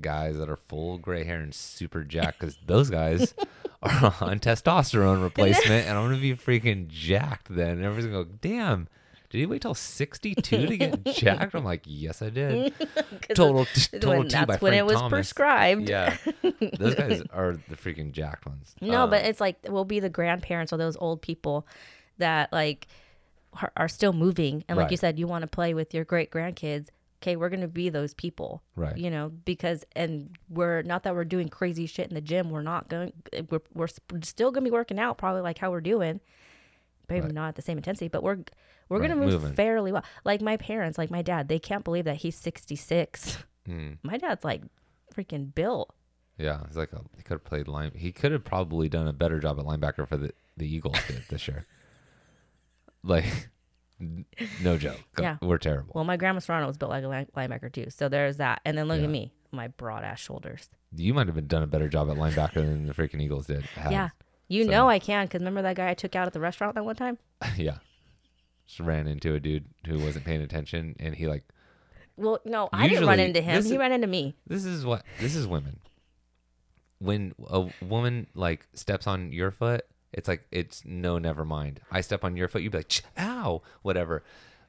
guys 0.00 0.36
that 0.38 0.48
are 0.48 0.56
full 0.56 0.98
gray 0.98 1.24
hair 1.24 1.40
and 1.40 1.54
super 1.54 2.04
jacked 2.04 2.40
because 2.40 2.58
those 2.66 2.90
guys 2.90 3.34
are 3.82 4.14
on 4.20 4.38
testosterone 4.40 5.22
replacement, 5.22 5.86
and 5.86 5.96
I'm 5.96 6.04
gonna 6.08 6.20
be 6.20 6.34
freaking 6.34 6.88
jacked 6.88 7.48
then. 7.54 7.70
And 7.78 7.84
everyone's 7.84 8.06
gonna 8.06 8.24
go, 8.24 8.30
"Damn, 8.40 8.88
did 9.30 9.38
he 9.38 9.46
wait 9.46 9.62
till 9.62 9.74
62 9.74 10.66
to 10.66 10.76
get 10.76 11.04
jacked? 11.14 11.54
I'm 11.54 11.64
like, 11.64 11.82
yes, 11.84 12.22
I 12.22 12.30
did. 12.30 12.72
Total, 13.34 13.66
total 13.66 14.18
when, 14.20 14.28
T 14.28 14.36
by 14.36 14.44
that's 14.46 14.62
when 14.62 14.70
Frank 14.72 14.74
it 14.80 14.86
was 14.86 14.94
Thomas. 14.94 15.10
prescribed. 15.10 15.88
Yeah, 15.88 16.16
those 16.78 16.94
guys 16.94 17.22
are 17.32 17.58
the 17.68 17.76
freaking 17.76 18.12
jacked 18.12 18.46
ones. 18.46 18.74
No, 18.80 19.02
Um, 19.04 19.10
but 19.10 19.24
it's 19.26 19.40
like 19.40 19.56
we'll 19.68 19.84
be 19.84 20.00
the 20.00 20.08
grandparents 20.08 20.72
or 20.72 20.78
those 20.78 20.96
old 20.98 21.20
people 21.20 21.66
that 22.16 22.50
like 22.52 22.88
are, 23.62 23.70
are 23.76 23.88
still 23.88 24.12
moving, 24.14 24.64
and 24.68 24.78
like 24.78 24.90
you 24.90 24.96
said, 24.96 25.18
you 25.18 25.26
want 25.26 25.42
to 25.42 25.46
play 25.48 25.74
with 25.74 25.92
your 25.94 26.04
great 26.04 26.30
grandkids. 26.30 26.88
Okay, 27.20 27.34
we're 27.36 27.48
gonna 27.48 27.66
be 27.68 27.88
those 27.88 28.14
people, 28.14 28.62
Right. 28.76 28.96
You 28.96 29.10
know, 29.10 29.28
because 29.44 29.84
and 29.96 30.36
we're 30.48 30.82
not 30.82 31.02
that 31.02 31.14
we're 31.14 31.24
doing 31.24 31.48
crazy 31.48 31.86
shit 31.86 32.08
in 32.08 32.14
the 32.14 32.20
gym. 32.20 32.50
We're 32.50 32.62
not 32.62 32.88
going. 32.88 33.12
We're 33.50 33.60
we're 33.74 33.88
still 34.22 34.52
gonna 34.52 34.64
be 34.64 34.70
working 34.70 34.98
out 35.00 35.18
probably 35.18 35.40
like 35.42 35.58
how 35.58 35.70
we're 35.72 35.80
doing, 35.80 36.20
maybe 37.08 37.24
Right. 37.26 37.34
not 37.34 37.48
at 37.48 37.54
the 37.56 37.62
same 37.62 37.76
intensity, 37.76 38.06
but 38.08 38.22
we're 38.22 38.38
we're 38.88 39.00
Right, 39.00 39.08
gonna 39.08 39.20
move 39.20 39.32
moving. 39.42 39.54
fairly 39.54 39.90
well. 39.92 40.04
Like 40.24 40.40
my 40.40 40.56
parents, 40.56 40.96
like 40.96 41.10
my 41.10 41.22
dad, 41.22 41.48
they 41.48 41.58
can't 41.58 41.82
believe 41.84 42.04
that 42.04 42.16
he's 42.18 42.36
sixty 42.36 42.76
six. 42.76 43.38
mm, 43.68 43.98
My 44.04 44.16
dad's 44.16 44.44
like 44.44 44.62
freaking 45.12 45.52
built. 45.52 45.92
yeah, 46.38 46.60
he's 46.68 46.76
like 46.76 46.92
a, 46.92 47.00
he 47.16 47.22
could 47.24 47.34
have 47.34 47.44
played 47.44 47.66
line. 47.66 47.90
He 47.96 48.12
could 48.12 48.30
have 48.30 48.44
probably 48.44 48.88
done 48.88 49.08
a 49.08 49.12
better 49.12 49.40
job 49.40 49.58
at 49.58 49.64
linebacker 49.66 50.06
for 50.06 50.16
the 50.16 50.32
the 50.56 50.72
Eagles 50.72 50.96
this 51.30 51.48
year. 51.48 51.66
Like, 53.04 53.48
no 54.60 54.76
joke. 54.78 55.00
Yeah. 55.20 55.36
we're 55.42 55.58
terrible. 55.58 55.92
Well, 55.94 56.04
my 56.04 56.16
grandma 56.16 56.38
Serrano 56.40 56.66
was 56.66 56.76
built 56.76 56.90
like 56.90 57.04
a 57.04 57.08
line- 57.08 57.28
linebacker 57.36 57.72
too. 57.72 57.86
So 57.90 58.08
there's 58.08 58.36
that. 58.38 58.60
And 58.64 58.76
then 58.78 58.86
look 58.88 58.98
Yeah. 58.98 59.04
at 59.04 59.10
me, 59.10 59.32
my 59.50 59.68
broad 59.68 60.04
ass 60.04 60.20
shoulders. 60.20 60.68
you 60.96 61.12
might 61.12 61.26
have 61.26 61.34
been 61.34 61.46
done 61.46 61.62
a 61.62 61.66
better 61.66 61.88
job 61.88 62.08
at 62.10 62.16
linebacker 62.16 62.54
than 62.54 62.86
the 62.86 62.94
freaking 62.94 63.20
Eagles 63.20 63.46
did. 63.46 63.62
had. 63.62 63.92
Yeah. 63.92 64.08
You 64.48 64.64
So- 64.64 64.70
know 64.70 64.88
I 64.88 64.98
can 64.98 65.26
because 65.26 65.40
remember 65.40 65.62
that 65.62 65.76
guy 65.76 65.90
I 65.90 65.94
took 65.94 66.14
out 66.16 66.26
at 66.26 66.32
the 66.32 66.40
restaurant 66.40 66.74
that 66.76 66.84
one 66.84 66.96
time? 66.96 67.18
yeah. 67.56 67.78
Just 68.66 68.80
ran 68.80 69.06
into 69.08 69.34
a 69.34 69.40
dude 69.40 69.66
who 69.86 69.98
wasn't 69.98 70.24
paying 70.24 70.42
attention, 70.42 70.94
and 71.00 71.14
he 71.14 71.26
like 71.26 71.44
Well, 72.16 72.40
no, 72.44 72.68
I 72.72 72.88
didn't 72.88 73.06
run 73.06 73.18
into 73.20 73.40
him. 73.40 73.62
He 73.64 73.70
is- 73.72 73.76
ran 73.78 73.92
into 73.92 74.06
me. 74.06 74.34
this 74.46 74.64
is 74.64 74.84
what 74.86 75.04
this 75.20 75.34
is 75.34 75.46
women. 75.46 75.80
When 77.00 77.32
a 77.48 77.68
woman 77.82 78.26
like 78.34 78.66
steps 78.74 79.06
on 79.06 79.30
your 79.32 79.50
foot, 79.50 79.84
it's 80.12 80.28
like 80.28 80.46
it's 80.50 80.84
no, 80.84 81.18
never 81.18 81.44
mind. 81.44 81.80
I 81.90 82.00
step 82.00 82.24
on 82.24 82.36
your 82.36 82.48
foot, 82.48 82.62
you'd 82.62 82.72
be 82.72 82.78
like, 82.78 82.88
"Ch- 82.88 83.02
ow, 83.18 83.62
whatever. 83.82 84.22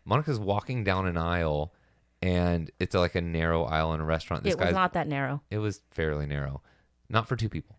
Monica's 0.05 0.39
walking 0.39 0.83
down 0.83 1.05
an 1.07 1.17
aisle, 1.17 1.73
and 2.21 2.71
it's 2.79 2.95
like 2.95 3.15
a 3.15 3.21
narrow 3.21 3.63
aisle 3.63 3.93
in 3.93 4.01
a 4.01 4.05
restaurant. 4.05 4.43
This 4.43 4.53
it 4.53 4.59
was 4.59 4.65
guy's 4.67 4.73
not 4.73 4.93
that 4.93 5.07
narrow. 5.07 5.41
it 5.49 5.59
was 5.59 5.81
fairly 5.91 6.25
narrow, 6.25 6.61
not 7.09 7.27
for 7.27 7.35
two 7.35 7.49
people. 7.49 7.75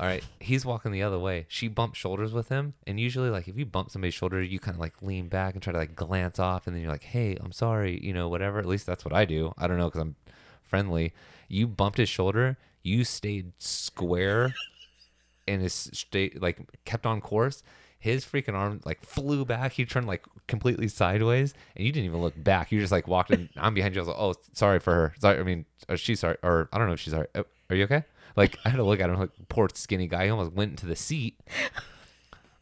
All 0.00 0.06
right, 0.06 0.24
he's 0.40 0.64
walking 0.64 0.90
the 0.90 1.02
other 1.02 1.18
way. 1.18 1.44
She 1.48 1.68
bumped 1.68 1.96
shoulders 1.96 2.32
with 2.32 2.48
him, 2.48 2.74
and 2.86 2.98
usually, 2.98 3.30
like 3.30 3.46
if 3.46 3.56
you 3.58 3.66
bump 3.66 3.90
somebody's 3.90 4.14
shoulder, 4.14 4.42
you 4.42 4.58
kind 4.58 4.74
of 4.74 4.80
like 4.80 4.94
lean 5.02 5.28
back 5.28 5.54
and 5.54 5.62
try 5.62 5.72
to 5.72 5.78
like 5.78 5.94
glance 5.94 6.38
off, 6.38 6.66
and 6.66 6.74
then 6.74 6.82
you're 6.82 6.90
like, 6.90 7.04
"Hey, 7.04 7.36
I'm 7.40 7.52
sorry," 7.52 8.00
you 8.02 8.12
know, 8.12 8.28
whatever. 8.28 8.58
At 8.58 8.66
least 8.66 8.86
that's 8.86 9.04
what 9.04 9.12
I 9.14 9.24
do. 9.24 9.52
I 9.58 9.66
don't 9.66 9.76
know 9.78 9.88
because 9.88 10.00
I'm 10.00 10.16
friendly. 10.62 11.12
You 11.48 11.66
bumped 11.66 11.98
his 11.98 12.08
shoulder. 12.08 12.56
You 12.82 13.04
stayed 13.04 13.52
square, 13.58 14.54
and 15.48 15.60
his 15.62 15.72
state 15.72 16.40
like 16.40 16.58
kept 16.84 17.06
on 17.06 17.20
course. 17.20 17.62
His 17.98 18.24
freaking 18.24 18.54
arm 18.54 18.80
like 18.84 19.00
flew 19.00 19.44
back. 19.44 19.72
He 19.72 19.84
turned 19.84 20.06
like 20.08 20.24
completely 20.48 20.88
sideways, 20.88 21.54
and 21.76 21.86
you 21.86 21.92
didn't 21.92 22.06
even 22.06 22.20
look 22.20 22.34
back. 22.42 22.72
You 22.72 22.80
just 22.80 22.90
like 22.90 23.06
walked 23.06 23.30
in. 23.30 23.48
I'm 23.56 23.74
behind 23.74 23.94
you. 23.94 24.00
I 24.00 24.02
was 24.02 24.08
like, 24.08 24.16
"Oh, 24.18 24.34
sorry 24.52 24.80
for 24.80 24.92
her. 24.92 25.14
Sorry. 25.20 25.38
I 25.38 25.42
mean, 25.44 25.66
she's 25.94 26.18
sorry, 26.20 26.36
or 26.42 26.68
I 26.72 26.78
don't 26.78 26.88
know 26.88 26.94
if 26.94 27.00
she's 27.00 27.12
sorry. 27.12 27.28
Uh, 27.34 27.44
Are 27.70 27.76
you 27.76 27.84
okay?" 27.84 28.02
Like 28.34 28.58
I 28.64 28.70
had 28.70 28.78
to 28.78 28.82
look 28.82 28.98
at 29.00 29.08
him 29.08 29.20
like 29.20 29.30
poor 29.48 29.68
skinny 29.72 30.08
guy. 30.08 30.24
He 30.24 30.30
almost 30.30 30.52
went 30.52 30.70
into 30.72 30.86
the 30.86 30.96
seat. 30.96 31.38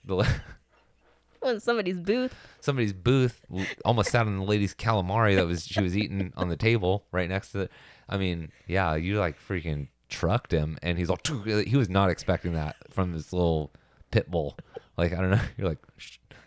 The 0.04 0.14
la- 0.16 1.58
somebody's 1.58 1.98
booth. 1.98 2.34
somebody's 2.60 2.92
booth 2.94 3.44
almost 3.84 4.10
sat 4.10 4.26
on 4.26 4.38
the 4.38 4.44
lady's 4.44 4.74
calamari 4.74 5.36
that 5.36 5.46
was 5.46 5.66
she 5.66 5.82
was 5.82 5.96
eating 5.96 6.32
on 6.36 6.48
the 6.48 6.56
table 6.56 7.04
right 7.12 7.28
next 7.28 7.52
to 7.52 7.60
it. 7.60 7.70
I 8.08 8.16
mean, 8.16 8.50
yeah, 8.66 8.94
you 8.96 9.18
like 9.18 9.36
freaking 9.38 9.88
trucked 10.10 10.52
him, 10.52 10.78
and 10.82 10.98
he's 10.98 11.08
all 11.10 11.18
he 11.44 11.76
was 11.76 11.88
not 11.88 12.10
expecting 12.10 12.52
that 12.54 12.76
from 12.90 13.12
this 13.12 13.32
little 13.32 13.70
pit 14.10 14.30
bull. 14.30 14.56
Like 14.96 15.12
I 15.12 15.20
don't 15.20 15.30
know, 15.30 15.40
you're 15.56 15.68
like 15.68 15.78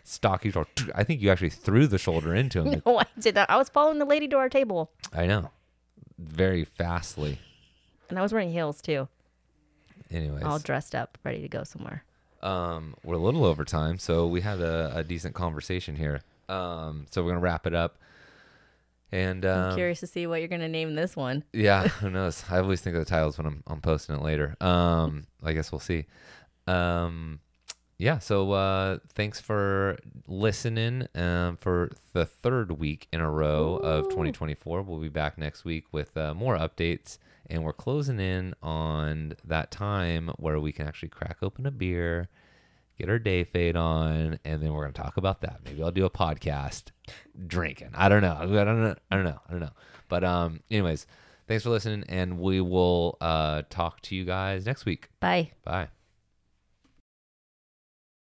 stocky. 0.04 0.52
All, 0.54 0.66
I 0.94 1.02
think 1.04 1.20
you 1.20 1.30
actually 1.30 1.50
threw 1.50 1.86
the 1.86 1.98
shoulder 1.98 2.34
into 2.34 2.62
him. 2.62 2.82
No, 2.86 2.98
I 3.00 3.06
did 3.18 3.34
not. 3.34 3.50
I 3.50 3.56
was 3.56 3.68
following 3.68 3.98
the 3.98 4.04
lady 4.04 4.28
to 4.28 4.36
our 4.36 4.48
table, 4.48 4.90
I 5.12 5.26
know, 5.26 5.50
very 6.18 6.64
fastly. 6.64 7.38
and 8.10 8.18
I 8.18 8.22
was 8.22 8.32
wearing 8.32 8.50
heels 8.52 8.80
too, 8.82 9.08
Anyways, 10.10 10.44
all 10.44 10.58
dressed 10.58 10.94
up, 10.94 11.18
ready 11.24 11.40
to 11.42 11.48
go 11.48 11.64
somewhere. 11.64 12.04
um, 12.42 12.94
we're 13.02 13.14
a 13.14 13.18
little 13.18 13.44
over 13.44 13.64
time, 13.64 13.98
so 13.98 14.26
we 14.26 14.40
had 14.42 14.60
a, 14.60 14.92
a 14.96 15.02
decent 15.04 15.34
conversation 15.34 15.96
here. 15.96 16.20
Um, 16.48 17.06
so 17.10 17.22
we're 17.22 17.30
gonna 17.30 17.40
wrap 17.40 17.66
it 17.66 17.74
up. 17.74 17.96
And 19.14 19.46
um, 19.46 19.70
I'm 19.70 19.76
curious 19.76 20.00
to 20.00 20.08
see 20.08 20.26
what 20.26 20.40
you're 20.40 20.48
gonna 20.48 20.68
name 20.68 20.96
this 20.96 21.14
one. 21.14 21.44
Yeah, 21.52 21.86
who 21.86 22.10
knows? 22.10 22.42
I 22.50 22.58
always 22.58 22.80
think 22.80 22.96
of 22.96 23.04
the 23.04 23.08
titles 23.08 23.38
when 23.38 23.46
I'm 23.46 23.62
I'm 23.68 23.80
posting 23.80 24.16
it 24.16 24.22
later. 24.22 24.56
Um, 24.60 25.26
I 25.40 25.52
guess 25.52 25.70
we'll 25.70 25.78
see. 25.78 26.06
Um, 26.66 27.38
yeah. 27.96 28.18
So 28.18 28.50
uh, 28.50 28.98
thanks 29.14 29.40
for 29.40 29.98
listening. 30.26 31.06
Um, 31.14 31.56
for 31.56 31.92
the 32.12 32.26
third 32.26 32.72
week 32.72 33.06
in 33.12 33.20
a 33.20 33.30
row 33.30 33.76
of 33.76 34.06
2024, 34.06 34.82
we'll 34.82 34.98
be 34.98 35.08
back 35.08 35.38
next 35.38 35.64
week 35.64 35.84
with 35.92 36.16
uh, 36.16 36.34
more 36.34 36.56
updates, 36.58 37.18
and 37.48 37.62
we're 37.62 37.72
closing 37.72 38.18
in 38.18 38.52
on 38.64 39.34
that 39.44 39.70
time 39.70 40.32
where 40.38 40.58
we 40.58 40.72
can 40.72 40.88
actually 40.88 41.10
crack 41.10 41.36
open 41.40 41.66
a 41.66 41.70
beer. 41.70 42.28
Get 42.98 43.08
our 43.08 43.18
day 43.18 43.44
fade 43.44 43.76
on, 43.76 44.38
and 44.44 44.62
then 44.62 44.72
we're 44.72 44.82
gonna 44.82 44.92
talk 44.92 45.16
about 45.16 45.40
that. 45.40 45.60
Maybe 45.64 45.82
I'll 45.82 45.90
do 45.90 46.04
a 46.04 46.10
podcast 46.10 46.84
drinking. 47.46 47.90
I 47.94 48.08
don't 48.08 48.22
know. 48.22 48.36
I 48.40 48.46
don't 48.46 48.82
know. 48.82 48.94
I 49.10 49.16
don't 49.16 49.24
know. 49.24 49.40
I 49.48 49.50
don't 49.50 49.60
know. 49.60 49.72
But 50.08 50.22
um, 50.22 50.60
anyways, 50.70 51.06
thanks 51.48 51.64
for 51.64 51.70
listening, 51.70 52.04
and 52.08 52.38
we 52.38 52.60
will 52.60 53.16
uh 53.20 53.62
talk 53.68 54.00
to 54.02 54.14
you 54.14 54.24
guys 54.24 54.64
next 54.66 54.84
week. 54.84 55.08
Bye. 55.20 55.52
Bye. 55.64 55.88